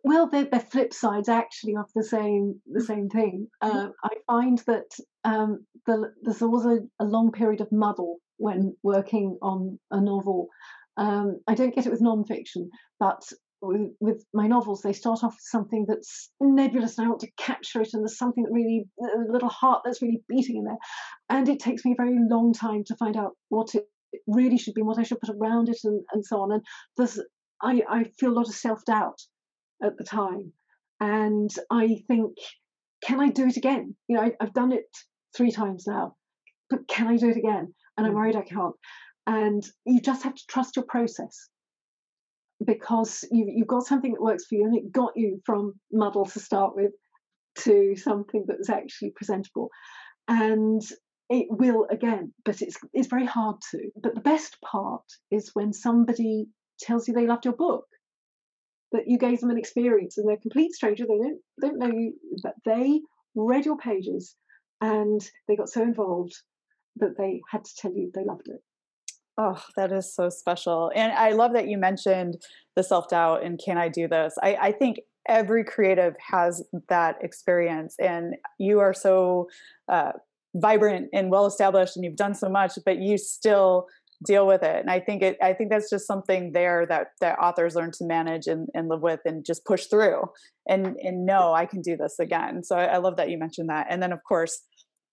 Well 0.05 0.29
they're, 0.29 0.45
they're, 0.45 0.61
flip 0.61 0.93
sides 0.93 1.29
actually 1.29 1.75
of 1.77 1.91
the 1.95 2.05
same 2.05 2.61
the 2.73 2.83
same 2.83 3.09
thing. 3.09 3.49
Uh, 3.61 3.89
i 4.05 4.11
find 4.27 4.59
that 4.67 4.91
um, 5.25 5.65
the, 5.87 6.13
there's 6.23 6.43
always 6.43 6.65
a, 6.65 6.79
a, 7.03 7.05
long 7.05 7.33
period 7.33 7.61
of 7.61 7.71
muddle 7.73 8.17
when 8.39 8.75
working 8.83 9.39
on 9.43 9.79
a 9.91 10.01
novel. 10.01 10.49
Um, 10.97 11.41
i 11.49 11.55
don't 11.55 11.75
get 11.75 11.87
it 11.87 11.93
with 11.93 12.03
nonfiction 12.03 12.69
but 12.99 13.23
with, 13.63 13.91
with, 14.01 14.25
my 14.33 14.47
novels 14.47 14.81
they 14.81 14.93
start 14.93 15.23
off 15.23 15.33
with 15.33 15.43
something 15.43 15.85
that's 15.87 16.31
nebulous 16.41 16.97
and 16.97 17.07
i 17.07 17.09
want 17.09 17.21
to 17.21 17.31
capture 17.39 17.81
it 17.83 17.91
and 17.93 18.03
there's 18.03 18.19
something 18.19 18.45
that 18.45 18.53
really 18.53 18.85
a 18.99 19.33
little 19.33 19.49
heart 19.49 19.83
that's 19.85 20.03
really 20.03 20.23
beating 20.29 20.57
in 20.57 20.65
there. 20.65 20.79
And 21.29 21.49
it 21.49 21.61
takes 21.61 21.85
me 21.85 21.93
a 21.93 22.03
very 22.03 22.17
long 22.19 22.53
time 22.53 22.85
to 22.87 22.97
find 22.97 23.17
out 23.17 23.33
what 23.49 23.75
it 23.75 23.85
really 24.27 24.59
should 24.59 24.75
be 24.75 24.83
what 24.83 24.99
i 24.99 25.03
should 25.03 25.21
put 25.21 25.35
around 25.37 25.69
it 25.69 25.79
and, 25.85 26.03
and 26.13 26.25
so 26.25 26.41
on. 26.41 26.53
And 26.53 26.63
there's 26.97 27.21
I, 27.63 27.83
I 27.89 28.05
feel 28.19 28.31
a 28.31 28.39
lot 28.39 28.49
of 28.49 28.55
self-doubt 28.55 29.21
at 29.83 29.97
the 29.97 30.05
time. 30.05 30.53
And 31.01 31.51
I 31.71 32.03
think, 32.09 32.37
can 33.03 33.21
I 33.21 33.29
do 33.29 33.47
it 33.47 33.57
again? 33.57 33.95
You 34.09 34.17
know, 34.17 34.23
I, 34.23 34.33
have 34.41 34.53
done 34.53 34.73
it 34.73 34.87
three 35.37 35.51
times 35.51 35.85
now, 35.87 36.17
but 36.69 36.87
can 36.89 37.07
I 37.07 37.17
do 37.17 37.31
it 37.31 37.37
again? 37.37 37.75
And 37.97 38.07
I'm 38.07 38.13
mm. 38.13 38.17
worried 38.17 38.37
I 38.37 38.43
can't. 38.43 38.75
And 39.27 39.63
you 39.85 40.01
just 40.01 40.23
have 40.25 40.35
to 40.35 40.47
trust 40.49 40.77
your 40.77 40.85
process 40.87 41.49
because 42.65 43.25
you, 43.31 43.47
you've 43.49 43.67
got 43.67 43.87
something 43.87 44.13
that 44.13 44.23
works 44.23 44.47
for 44.47 44.57
you 44.57 44.65
and 44.65 44.77
it 44.77 44.93
got 44.93 45.13
you 45.17 45.41
from 45.47 45.75
muddle 45.93 46.27
to 46.27 46.41
start 46.41 46.75
with 46.77 46.93
to 47.59 47.97
something 47.97 48.45
that's 48.47 48.69
actually 48.69 49.13
presentable. 49.17 49.71
And 50.29 50.83
it 51.29 51.47
will 51.49 51.87
again, 51.91 52.33
but 52.45 52.61
it's 52.61 52.77
it's 52.93 53.09
very 53.09 53.25
hard 53.25 53.57
to. 53.71 53.79
But 54.03 54.15
the 54.15 54.21
best 54.21 54.57
part 54.61 55.05
is 55.31 55.51
when 55.55 55.73
somebody 55.73 56.49
tells 56.81 57.07
you 57.07 57.15
they 57.15 57.27
loved 57.27 57.45
your 57.45 57.55
book 57.55 57.85
that 58.93 59.07
you 59.07 59.19
gave 59.19 59.41
them 59.41 59.51
an 59.51 59.59
experience 59.59 60.19
and 60.19 60.29
they're 60.29 60.37
complete 60.37 60.73
stranger 60.73 61.05
they 61.07 61.19
don't 61.19 61.41
don't 61.61 61.79
know 61.79 61.91
you 61.91 62.15
but 62.43 62.55
they 62.65 63.01
read 63.35 63.65
your 63.65 63.77
pages 63.77 64.37
and 64.81 65.21
they 65.47 65.57
got 65.57 65.69
so 65.69 65.83
involved 65.83 66.35
that 66.97 67.17
they 67.17 67.41
had 67.51 67.65
to 67.65 67.71
tell 67.77 67.93
you 67.93 68.11
they 68.15 68.25
loved 68.25 68.49
it. 68.49 68.63
Oh 69.39 69.63
that 69.77 69.93
is 69.93 70.15
so 70.15 70.29
special. 70.29 70.91
And 70.95 71.13
i 71.13 71.31
love 71.31 71.53
that 71.53 71.69
you 71.69 71.79
mentioned 71.79 72.37
the 72.77 72.83
self-doubt 72.83 73.45
and 73.45 73.61
can 73.65 73.79
i 73.79 73.89
do 73.89 74.09
this? 74.09 74.35
I, 74.43 74.57
I 74.61 74.73
think 74.73 75.01
every 75.29 75.65
creative 75.65 76.15
has 76.19 76.65
that 76.89 77.17
experience 77.23 77.95
and 78.01 78.35
you 78.59 78.81
are 78.81 78.95
so 78.95 79.49
uh, 79.89 80.13
vibrant 80.57 81.09
and 81.13 81.31
well 81.31 81.47
established 81.47 81.95
and 81.95 82.05
you've 82.05 82.17
done 82.17 82.35
so 82.35 82.49
much 82.49 82.73
but 82.85 82.99
you 82.99 83.17
still 83.17 83.87
deal 84.25 84.47
with 84.47 84.63
it. 84.63 84.77
And 84.77 84.91
i 84.91 85.01
think 85.01 85.23
it 85.23 85.39
i 85.43 85.53
think 85.53 85.71
that's 85.71 85.89
just 85.89 86.07
something 86.07 86.53
there 86.53 86.87
that 86.87 87.09
that 87.21 87.39
authors 87.39 87.75
learn 87.75 87.91
to 87.93 88.05
manage 88.05 88.47
and, 88.47 88.69
and 88.75 88.89
live 88.89 89.01
with 89.01 89.21
and 89.25 89.45
just 89.45 89.65
push 89.65 89.87
through 89.87 90.25
and 90.69 90.97
and 91.03 91.25
know 91.25 91.55
i 91.55 91.67
can 91.67 91.81
do 91.81 91.97
this 91.97 92.19
again. 92.21 92.63
So 92.63 92.77
I, 92.77 92.85
I 92.85 92.97
love 92.99 93.17
that 93.17 93.31
you 93.31 93.39
mentioned 93.39 93.69
that. 93.71 93.87
And 93.89 94.03
then 94.03 94.13
of 94.13 94.21
course 94.27 94.63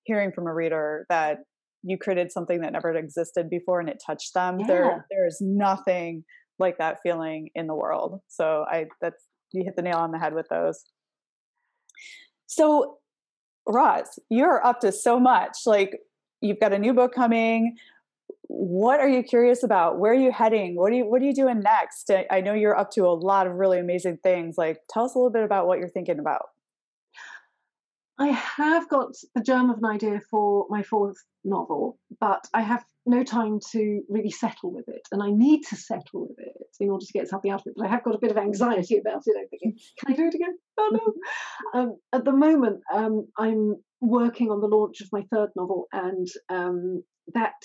hearing 0.03 0.31
from 0.33 0.47
a 0.47 0.53
reader 0.53 1.05
that 1.09 1.39
you 1.83 1.97
created 1.97 2.31
something 2.31 2.61
that 2.61 2.73
never 2.73 2.93
existed 2.95 3.49
before 3.49 3.79
and 3.79 3.89
it 3.89 4.01
touched 4.05 4.33
them 4.33 4.59
yeah. 4.59 4.67
there 4.67 5.05
there's 5.09 5.37
nothing 5.41 6.23
like 6.59 6.77
that 6.79 6.97
feeling 7.03 7.49
in 7.55 7.67
the 7.67 7.75
world. 7.75 8.19
So 8.27 8.65
i 8.69 8.87
that's 9.01 9.23
you 9.53 9.63
hit 9.63 9.75
the 9.77 9.81
nail 9.81 9.97
on 9.97 10.11
the 10.11 10.19
head 10.19 10.33
with 10.33 10.47
those. 10.49 10.83
So 12.47 12.97
Roz, 13.65 14.19
you're 14.29 14.65
up 14.65 14.79
to 14.81 14.91
so 14.91 15.19
much. 15.19 15.53
Like 15.65 15.99
you've 16.41 16.59
got 16.59 16.73
a 16.73 16.79
new 16.79 16.93
book 16.93 17.13
coming 17.13 17.77
what 18.47 18.99
are 18.99 19.09
you 19.09 19.23
curious 19.23 19.63
about? 19.63 19.99
Where 19.99 20.11
are 20.11 20.15
you 20.15 20.31
heading? 20.31 20.75
What 20.75 20.91
are 20.91 20.95
you 20.95 21.05
what 21.05 21.21
are 21.21 21.25
you 21.25 21.33
doing 21.33 21.61
next? 21.61 22.09
I 22.31 22.41
know 22.41 22.53
you're 22.53 22.77
up 22.77 22.91
to 22.91 23.05
a 23.05 23.13
lot 23.13 23.47
of 23.47 23.53
really 23.53 23.79
amazing 23.79 24.17
things 24.23 24.57
like 24.57 24.79
tell 24.89 25.05
us 25.05 25.15
a 25.15 25.17
little 25.17 25.31
bit 25.31 25.43
about 25.43 25.67
what 25.67 25.79
you're 25.79 25.89
thinking 25.89 26.19
about. 26.19 26.47
I 28.19 28.27
have 28.29 28.89
got 28.89 29.09
the 29.35 29.43
germ 29.43 29.69
of 29.69 29.77
an 29.77 29.85
idea 29.85 30.19
for 30.31 30.65
my 30.69 30.81
fourth 30.81 31.17
novel 31.47 31.97
but 32.19 32.45
i 32.53 32.61
have 32.61 32.83
no 33.05 33.23
time 33.23 33.59
to 33.71 34.01
really 34.09 34.29
settle 34.29 34.71
with 34.71 34.87
it 34.89 35.01
and 35.11 35.23
i 35.23 35.31
need 35.31 35.63
to 35.63 35.75
settle 35.75 36.27
with 36.27 36.37
it 36.39 36.53
in 36.79 36.89
order 36.89 37.05
to 37.05 37.13
get 37.13 37.27
something 37.27 37.49
out 37.49 37.61
of 37.61 37.67
it 37.67 37.73
but 37.77 37.85
i 37.85 37.89
have 37.89 38.03
got 38.03 38.15
a 38.15 38.19
bit 38.19 38.31
of 38.31 38.37
anxiety 38.37 38.97
about 38.97 39.23
it 39.25 39.35
i'm 39.39 39.47
thinking 39.47 39.77
can 39.99 40.13
i 40.13 40.15
do 40.15 40.27
it 40.27 40.35
again? 40.35 40.57
Oh 40.77 40.89
no. 40.91 41.79
Um, 41.79 41.97
at 42.13 42.25
the 42.25 42.33
moment 42.33 42.81
um, 42.93 43.27
i'm 43.37 43.75
working 44.01 44.51
on 44.51 44.61
the 44.61 44.67
launch 44.67 45.01
of 45.01 45.07
my 45.11 45.23
third 45.31 45.49
novel 45.55 45.87
and 45.91 46.27
um, 46.49 47.03
that 47.33 47.61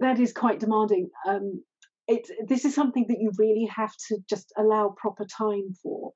that 0.00 0.18
is 0.18 0.32
quite 0.32 0.60
demanding. 0.60 1.08
Um, 1.26 1.62
it 2.08 2.28
this 2.48 2.64
is 2.64 2.74
something 2.74 3.06
that 3.08 3.20
you 3.20 3.30
really 3.38 3.68
have 3.74 3.92
to 4.08 4.18
just 4.28 4.52
allow 4.56 4.94
proper 4.96 5.24
time 5.24 5.74
for, 5.82 6.12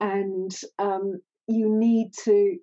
and 0.00 0.52
um, 0.78 1.20
you 1.46 1.68
need 1.68 2.12
to 2.24 2.56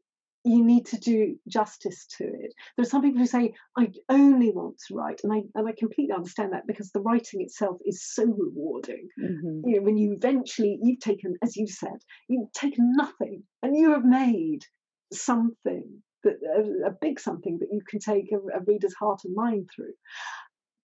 you 0.44 0.64
need 0.64 0.88
to 0.88 0.98
do 0.98 1.36
justice 1.48 2.08
to 2.18 2.24
it. 2.24 2.54
There 2.76 2.84
are 2.84 2.90
some 2.90 3.04
people 3.04 3.20
who 3.20 3.28
say, 3.28 3.54
I 3.78 3.92
only 4.10 4.52
want 4.52 4.78
to 4.88 4.96
write, 4.96 5.22
and 5.24 5.32
I 5.32 5.42
and 5.56 5.68
I 5.68 5.74
completely 5.78 6.16
understand 6.16 6.54
that 6.54 6.68
because 6.68 6.92
the 6.92 7.02
writing 7.02 7.42
itself 7.42 7.78
is 7.86 8.04
so 8.04 8.24
rewarding. 8.26 9.08
Mm-hmm. 9.22 9.68
You 9.68 9.78
know, 9.78 9.82
when 9.84 9.98
you 9.98 10.14
eventually 10.14 10.80
you've 10.82 11.00
taken, 11.00 11.36
as 11.44 11.56
you 11.56 11.68
said, 11.68 11.98
you've 12.28 12.52
taken 12.54 12.94
nothing 12.96 13.44
and 13.62 13.76
you 13.76 13.92
have 13.92 14.06
made 14.06 14.66
something 15.14 16.02
that 16.24 16.36
a, 16.58 16.90
a 16.90 16.92
big 17.02 17.20
something 17.20 17.60
that 17.60 17.70
you 17.72 17.82
can 17.88 18.00
take 18.00 18.32
a, 18.32 18.38
a, 18.58 18.62
reader's 18.66 18.94
heart 18.94 19.22
and 19.26 19.36
mind 19.36 19.70
through. 19.76 19.94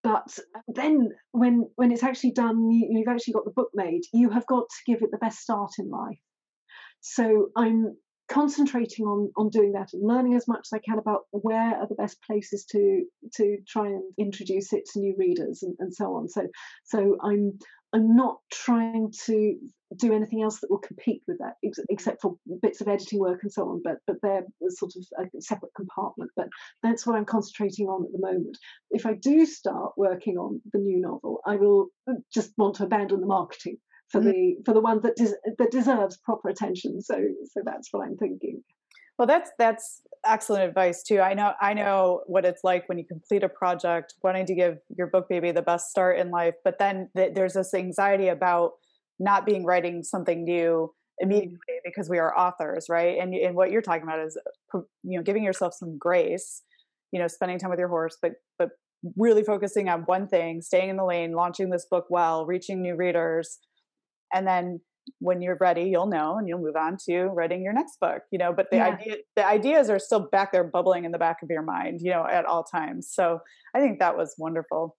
But 0.04 0.38
then, 0.68 1.10
when 1.32 1.70
when 1.76 1.92
it's 1.92 2.04
actually 2.04 2.32
done, 2.32 2.70
you, 2.72 2.88
you've 2.92 3.08
actually 3.08 3.34
got 3.34 3.46
the 3.46 3.52
book 3.52 3.70
made. 3.74 4.02
You 4.14 4.30
have 4.30 4.48
got 4.48 4.66
to 4.70 4.92
give 4.92 5.02
it 5.02 5.12
the 5.12 5.18
best 5.18 5.40
start 5.40 5.72
in 5.80 5.90
life. 5.90 6.20
So 7.02 7.50
I'm 7.56 7.98
concentrating 8.30 9.06
on 9.06 9.32
on 9.38 9.50
doing 9.50 9.72
that 9.74 9.90
and 9.94 10.06
learning 10.06 10.36
as 10.36 10.48
much 10.48 10.68
as 10.68 10.74
I 10.74 10.80
can 10.80 11.00
about 11.00 11.22
where 11.32 11.76
are 11.76 11.88
the 11.88 11.96
best 11.96 12.22
places 12.24 12.66
to 12.72 13.06
to 13.36 13.58
try 13.68 13.88
and 13.88 14.04
introduce 14.18 14.74
it 14.74 14.84
to 14.94 15.00
new 15.00 15.16
readers 15.18 15.64
and, 15.64 15.76
and 15.80 15.94
so 15.94 16.16
on. 16.16 16.28
So 16.30 16.48
so 16.86 17.18
I'm 17.24 17.58
I'm 17.94 18.16
not 18.16 18.38
trying 18.52 19.12
to 19.26 19.56
do 19.96 20.14
anything 20.14 20.42
else 20.42 20.60
that 20.60 20.70
will 20.70 20.80
compete 20.80 21.22
with 21.28 21.38
that, 21.40 21.54
ex- 21.64 21.80
except 21.90 22.22
for 22.22 22.36
bits 22.62 22.82
of 22.82 22.88
editing 22.88 23.20
work 23.20 23.40
and 23.44 23.52
so 23.52 23.64
on. 23.70 23.82
But 23.84 23.98
but 24.06 24.18
they're 24.22 24.44
sort 24.70 24.94
of 24.96 25.26
a 25.26 25.42
separate 25.42 25.74
compartment. 25.76 26.32
But 26.36 26.48
that's 26.84 27.06
what 27.06 27.16
I'm 27.16 27.26
concentrating 27.26 27.88
on 27.88 28.06
at 28.06 28.12
the 28.12 28.20
moment. 28.20 28.58
If 28.92 29.06
I 29.06 29.14
do 29.14 29.46
start 29.46 29.94
working 29.98 30.38
on 30.38 30.62
the 30.74 30.80
new 30.80 31.00
novel, 31.00 31.42
I 31.46 31.56
will 31.56 31.88
just 32.34 32.52
want 32.58 32.76
to 32.76 32.84
abandon 32.84 33.22
the 33.22 33.28
marketing 33.28 33.78
for 34.10 34.20
mm-hmm. 34.20 34.30
the 34.30 34.56
for 34.66 34.74
the 34.74 34.82
one 34.82 35.02
that 35.02 35.16
des- 35.16 35.54
that 35.58 35.72
deserves 35.72 36.18
proper 36.18 36.50
attention. 36.50 37.02
So 37.02 37.16
so 37.46 37.62
that's 37.64 37.90
what 37.92 38.06
I'm 38.06 38.18
thinking. 38.18 38.64
Well, 39.18 39.28
that's 39.28 39.52
that's 39.58 40.02
excellent 40.26 40.64
advice 40.64 41.02
too. 41.02 41.20
I 41.20 41.34
know 41.34 41.54
I 41.60 41.74
know 41.74 42.22
what 42.28 42.46
it's 42.46 42.64
like 42.64 42.88
when 42.88 42.98
you 42.98 43.06
complete 43.06 43.44
a 43.44 43.50
project, 43.50 44.14
wanting 44.24 44.46
to 44.48 44.56
give 44.56 44.78
your 44.96 45.08
book 45.08 45.28
baby 45.30 45.52
the 45.52 45.62
best 45.62 45.90
start 45.90 46.20
in 46.20 46.30
life, 46.30 46.56
but 46.64 46.78
then 46.78 47.10
th- 47.16 47.34
there's 47.34 47.54
this 47.54 47.74
anxiety 47.74 48.28
about 48.28 48.74
not 49.20 49.46
being 49.46 49.66
writing 49.66 50.04
something 50.04 50.44
new 50.44 50.94
immediately 51.20 51.56
mm-hmm. 51.56 51.80
because 51.86 52.10
we 52.10 52.20
are 52.20 52.38
authors, 52.38 52.88
right? 52.90 53.18
And 53.20 53.34
and 53.34 53.56
what 53.56 53.72
you're 53.72 53.82
talking 53.82 54.04
about 54.04 54.20
is 54.20 54.38
uh, 54.74 54.80
you 55.04 55.18
know 55.18 55.24
giving 55.24 55.44
yourself 55.44 55.74
some 55.74 55.98
grace, 55.98 56.64
you 57.12 57.20
know, 57.20 57.28
spending 57.28 57.60
time 57.60 57.70
with 57.70 57.80
your 57.80 57.90
horse, 57.90 58.18
but 58.22 58.34
but 58.60 58.70
really 59.16 59.44
focusing 59.44 59.90
on 59.90 60.02
one 60.02 60.28
thing, 60.28 60.62
staying 60.62 60.90
in 60.90 60.98
the 60.98 61.06
lane, 61.06 61.34
launching 61.34 61.70
this 61.70 61.86
book 61.90 62.06
well, 62.10 62.46
reaching 62.46 62.82
new 62.82 62.96
readers, 62.96 63.60
and 64.34 64.48
then 64.48 64.80
when 65.20 65.42
you're 65.42 65.58
ready 65.60 65.84
you'll 65.84 66.08
know 66.08 66.38
and 66.38 66.48
you'll 66.48 66.60
move 66.60 66.76
on 66.76 66.98
to 66.98 67.28
writing 67.28 67.64
your 67.64 67.74
next 67.74 67.98
book 68.00 68.24
you 68.32 68.38
know 68.38 68.52
but 68.54 68.70
the 68.72 68.78
yeah. 68.78 68.88
idea 68.88 69.16
the 69.36 69.46
ideas 69.46 69.90
are 69.90 70.00
still 70.00 70.20
back 70.20 70.52
there 70.52 70.64
bubbling 70.64 71.06
in 71.06 71.12
the 71.12 71.18
back 71.18 71.38
of 71.42 71.50
your 71.50 71.62
mind 71.62 72.00
you 72.02 72.12
know 72.12 72.26
at 72.30 72.46
all 72.46 72.64
times 72.64 73.10
so 73.10 73.40
i 73.74 73.80
think 73.80 74.00
that 74.00 74.18
was 74.18 74.36
wonderful 74.38 74.98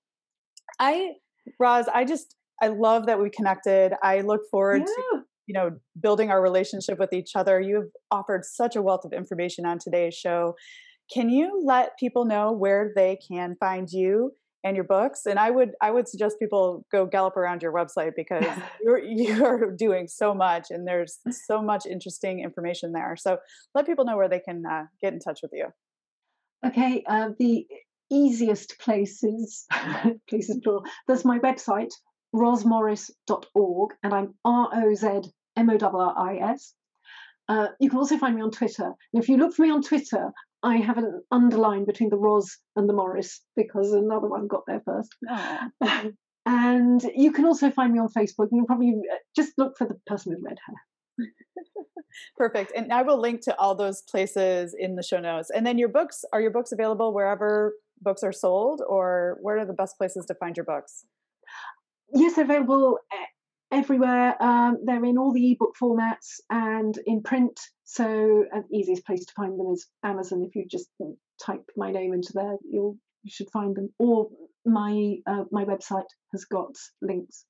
i 0.78 1.12
roz 1.60 1.86
i 1.92 2.04
just 2.04 2.36
i 2.62 2.68
love 2.68 3.06
that 3.06 3.20
we 3.20 3.30
connected 3.30 3.92
i 4.02 4.20
look 4.20 4.42
forward 4.50 4.80
yeah. 4.80 5.18
to 5.18 5.24
you 5.48 5.54
know 5.54 5.70
building 6.00 6.30
our 6.30 6.40
relationship 6.40 6.98
with 6.98 7.12
each 7.12 7.32
other 7.34 7.60
you've 7.60 7.90
offered 8.10 8.44
such 8.44 8.76
a 8.76 8.82
wealth 8.82 9.04
of 9.04 9.12
information 9.12 9.66
on 9.66 9.78
today's 9.78 10.14
show. 10.14 10.54
Can 11.12 11.30
you 11.30 11.62
let 11.64 11.98
people 11.98 12.26
know 12.26 12.52
where 12.52 12.92
they 12.94 13.18
can 13.26 13.56
find 13.58 13.88
you 13.90 14.32
and 14.62 14.76
your 14.76 14.84
books? 14.84 15.22
And 15.26 15.38
i 15.38 15.50
would 15.50 15.70
i 15.80 15.90
would 15.90 16.06
suggest 16.06 16.38
people 16.38 16.84
go 16.92 17.06
gallop 17.06 17.36
around 17.36 17.62
your 17.62 17.72
website 17.72 18.12
because 18.14 18.44
you're 18.82 19.02
you're 19.02 19.70
doing 19.72 20.06
so 20.06 20.34
much 20.34 20.66
and 20.70 20.86
there's 20.86 21.18
so 21.46 21.62
much 21.62 21.86
interesting 21.86 22.40
information 22.40 22.92
there. 22.92 23.16
So 23.16 23.38
let 23.74 23.86
people 23.86 24.04
know 24.04 24.16
where 24.16 24.28
they 24.28 24.40
can 24.40 24.64
uh, 24.70 24.84
get 25.00 25.14
in 25.14 25.18
touch 25.18 25.40
with 25.42 25.52
you. 25.54 25.66
Okay, 26.66 27.04
uh, 27.08 27.30
the 27.38 27.66
easiest 28.10 28.78
places, 28.80 29.66
places 30.28 30.58
plural, 30.62 30.84
there's 31.06 31.24
my 31.24 31.38
website, 31.38 31.92
rozmorris.org, 32.34 33.90
and 34.02 34.14
I'm 34.14 34.34
R 34.44 34.68
O 34.72 34.94
Z 34.94 35.30
M 35.56 35.70
O 35.70 35.78
R 35.80 36.14
I 36.16 36.52
S. 36.52 36.74
Uh, 37.48 37.68
you 37.80 37.88
can 37.88 37.98
also 37.98 38.18
find 38.18 38.36
me 38.36 38.42
on 38.42 38.50
Twitter. 38.50 38.92
And 39.12 39.22
if 39.22 39.28
you 39.28 39.38
look 39.38 39.54
for 39.54 39.62
me 39.62 39.70
on 39.70 39.82
Twitter, 39.82 40.32
I 40.62 40.76
have 40.76 40.98
an 40.98 41.22
underline 41.30 41.84
between 41.84 42.10
the 42.10 42.18
Roz 42.18 42.58
and 42.76 42.88
the 42.88 42.92
Morris 42.92 43.40
because 43.56 43.92
another 43.92 44.28
one 44.28 44.48
got 44.48 44.64
there 44.66 44.82
first. 44.84 45.14
Oh. 45.28 46.10
and 46.46 47.02
you 47.14 47.32
can 47.32 47.44
also 47.44 47.70
find 47.70 47.92
me 47.92 48.00
on 48.00 48.08
Facebook. 48.08 48.48
You 48.52 48.58
can 48.60 48.66
probably 48.66 48.94
uh, 49.10 49.16
just 49.34 49.52
look 49.56 49.78
for 49.78 49.86
the 49.86 49.98
person 50.06 50.34
with 50.34 50.42
red 50.44 50.58
hair. 50.66 51.26
Perfect. 52.36 52.72
And 52.74 52.92
I 52.92 53.02
will 53.02 53.20
link 53.20 53.40
to 53.42 53.56
all 53.58 53.74
those 53.74 54.02
places 54.02 54.74
in 54.78 54.96
the 54.96 55.02
show 55.02 55.20
notes. 55.20 55.50
And 55.54 55.66
then 55.66 55.78
your 55.78 55.88
books, 55.88 56.24
are 56.32 56.40
your 56.40 56.50
books 56.50 56.72
available 56.72 57.14
wherever 57.14 57.74
books 58.00 58.22
are 58.22 58.32
sold 58.32 58.82
or 58.86 59.38
where 59.40 59.58
are 59.58 59.66
the 59.66 59.72
best 59.72 59.96
places 59.96 60.26
to 60.26 60.34
find 60.34 60.56
your 60.56 60.64
books? 60.64 61.04
Yes, 62.12 62.38
available 62.38 62.98
everywhere. 63.70 64.42
Um, 64.42 64.78
they're 64.84 65.04
in 65.04 65.18
all 65.18 65.32
the 65.32 65.52
ebook 65.52 65.74
formats 65.80 66.40
and 66.50 66.98
in 67.06 67.22
print. 67.22 67.58
So 67.84 68.44
uh, 68.54 68.60
the 68.68 68.76
easiest 68.76 69.04
place 69.04 69.24
to 69.26 69.32
find 69.34 69.58
them 69.58 69.72
is 69.72 69.86
Amazon. 70.04 70.44
If 70.46 70.54
you 70.54 70.66
just 70.70 70.88
type 71.44 71.64
my 71.76 71.90
name 71.90 72.12
into 72.12 72.32
there, 72.34 72.56
you'll 72.70 72.96
you 73.24 73.30
should 73.30 73.50
find 73.50 73.76
them. 73.76 73.90
Or 73.98 74.28
my 74.64 75.16
uh, 75.26 75.44
my 75.50 75.64
website 75.64 76.08
has 76.32 76.44
got 76.44 76.74
links. 77.02 77.44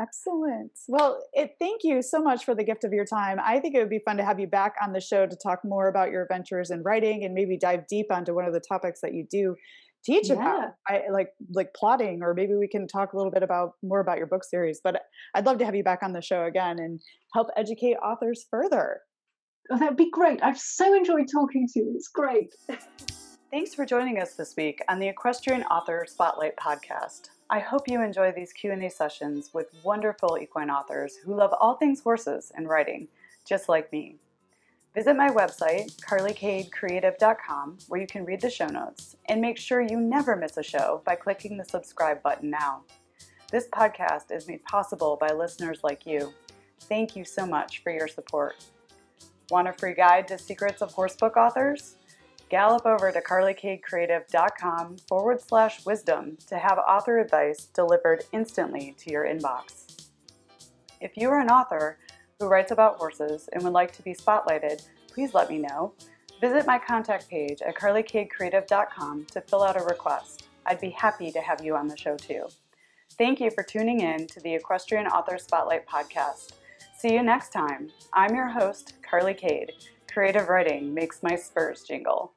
Excellent. 0.00 0.70
Well, 0.86 1.20
it, 1.32 1.56
thank 1.58 1.80
you 1.82 2.02
so 2.02 2.22
much 2.22 2.44
for 2.44 2.54
the 2.54 2.62
gift 2.62 2.84
of 2.84 2.92
your 2.92 3.04
time. 3.04 3.38
I 3.42 3.58
think 3.58 3.74
it 3.74 3.80
would 3.80 3.90
be 3.90 3.98
fun 3.98 4.16
to 4.18 4.24
have 4.24 4.38
you 4.38 4.46
back 4.46 4.74
on 4.80 4.92
the 4.92 5.00
show 5.00 5.26
to 5.26 5.36
talk 5.36 5.64
more 5.64 5.88
about 5.88 6.12
your 6.12 6.22
adventures 6.22 6.70
in 6.70 6.84
writing 6.84 7.24
and 7.24 7.34
maybe 7.34 7.58
dive 7.58 7.88
deep 7.88 8.06
onto 8.12 8.32
one 8.32 8.44
of 8.44 8.52
the 8.52 8.60
topics 8.60 9.00
that 9.00 9.12
you 9.12 9.26
do 9.28 9.56
teach 10.04 10.28
yeah. 10.28 10.34
about 10.34 10.70
I, 10.86 11.02
like 11.10 11.30
like 11.52 11.74
plotting 11.74 12.22
or 12.22 12.34
maybe 12.34 12.54
we 12.54 12.68
can 12.68 12.86
talk 12.86 13.12
a 13.12 13.16
little 13.16 13.32
bit 13.32 13.42
about 13.42 13.72
more 13.82 14.00
about 14.00 14.18
your 14.18 14.26
book 14.26 14.44
series 14.44 14.80
but 14.82 15.02
i'd 15.34 15.44
love 15.44 15.58
to 15.58 15.64
have 15.64 15.74
you 15.74 15.82
back 15.82 16.02
on 16.02 16.12
the 16.12 16.22
show 16.22 16.44
again 16.44 16.78
and 16.78 17.00
help 17.34 17.48
educate 17.56 17.94
authors 17.96 18.46
further. 18.50 19.00
Oh, 19.70 19.78
that'd 19.78 19.96
be 19.98 20.10
great. 20.10 20.42
I've 20.42 20.58
so 20.58 20.94
enjoyed 20.94 21.26
talking 21.30 21.68
to 21.74 21.80
you. 21.80 21.92
It's 21.94 22.08
great. 22.08 22.54
Thanks 23.50 23.74
for 23.74 23.84
joining 23.84 24.20
us 24.20 24.34
this 24.34 24.54
week 24.56 24.82
on 24.88 24.98
the 24.98 25.08
equestrian 25.08 25.62
author 25.64 26.06
spotlight 26.08 26.56
podcast. 26.56 27.30
I 27.50 27.60
hope 27.60 27.88
you 27.88 28.02
enjoy 28.02 28.32
these 28.32 28.52
q&a 28.52 28.88
sessions 28.90 29.50
with 29.54 29.68
wonderful 29.82 30.38
equine 30.40 30.70
authors 30.70 31.16
who 31.16 31.34
love 31.34 31.54
all 31.60 31.76
things 31.76 32.00
horses 32.00 32.52
and 32.54 32.68
writing 32.68 33.08
just 33.46 33.68
like 33.68 33.90
me 33.92 34.16
Visit 34.98 35.14
my 35.14 35.30
website, 35.30 35.94
carlykadecreative.com, 36.00 37.78
where 37.86 38.00
you 38.00 38.06
can 38.08 38.24
read 38.24 38.40
the 38.40 38.50
show 38.50 38.66
notes, 38.66 39.14
and 39.28 39.40
make 39.40 39.56
sure 39.56 39.80
you 39.80 40.00
never 40.00 40.34
miss 40.34 40.56
a 40.56 40.62
show 40.64 41.02
by 41.06 41.14
clicking 41.14 41.56
the 41.56 41.64
subscribe 41.64 42.20
button 42.20 42.50
now. 42.50 42.82
This 43.52 43.68
podcast 43.68 44.32
is 44.32 44.48
made 44.48 44.64
possible 44.64 45.16
by 45.20 45.28
listeners 45.28 45.84
like 45.84 46.04
you. 46.04 46.34
Thank 46.80 47.14
you 47.14 47.24
so 47.24 47.46
much 47.46 47.80
for 47.84 47.92
your 47.92 48.08
support. 48.08 48.56
Want 49.50 49.68
a 49.68 49.72
free 49.72 49.94
guide 49.94 50.26
to 50.26 50.36
secrets 50.36 50.82
of 50.82 50.92
horsebook 50.92 51.36
authors? 51.36 51.94
Gallop 52.48 52.84
over 52.84 53.12
to 53.12 53.20
carlykadecreative.com 53.20 54.96
forward 55.08 55.40
slash 55.40 55.86
wisdom 55.86 56.38
to 56.48 56.58
have 56.58 56.76
author 56.78 57.20
advice 57.20 57.66
delivered 57.66 58.24
instantly 58.32 58.96
to 58.98 59.12
your 59.12 59.26
inbox. 59.26 60.08
If 61.00 61.16
you 61.16 61.30
are 61.30 61.38
an 61.38 61.50
author, 61.50 61.98
who 62.38 62.46
writes 62.46 62.70
about 62.70 62.98
horses 62.98 63.48
and 63.52 63.64
would 63.64 63.72
like 63.72 63.92
to 63.92 64.02
be 64.02 64.14
spotlighted, 64.14 64.86
please 65.12 65.34
let 65.34 65.50
me 65.50 65.58
know. 65.58 65.92
Visit 66.40 66.66
my 66.66 66.78
contact 66.78 67.28
page 67.28 67.60
at 67.62 67.74
carlykadecreative.com 67.74 69.26
to 69.32 69.40
fill 69.40 69.64
out 69.64 69.80
a 69.80 69.84
request. 69.84 70.46
I'd 70.64 70.80
be 70.80 70.90
happy 70.90 71.32
to 71.32 71.40
have 71.40 71.64
you 71.64 71.74
on 71.74 71.88
the 71.88 71.96
show 71.96 72.16
too. 72.16 72.46
Thank 73.16 73.40
you 73.40 73.50
for 73.50 73.64
tuning 73.64 74.02
in 74.02 74.28
to 74.28 74.40
the 74.40 74.54
Equestrian 74.54 75.08
Author 75.08 75.38
Spotlight 75.38 75.88
podcast. 75.88 76.52
See 76.96 77.12
you 77.12 77.24
next 77.24 77.52
time. 77.52 77.90
I'm 78.12 78.36
your 78.36 78.48
host, 78.48 78.94
Carly 79.02 79.34
Kade. 79.34 79.70
Creative 80.12 80.48
writing 80.48 80.94
makes 80.94 81.22
my 81.22 81.34
spurs 81.34 81.82
jingle. 81.82 82.32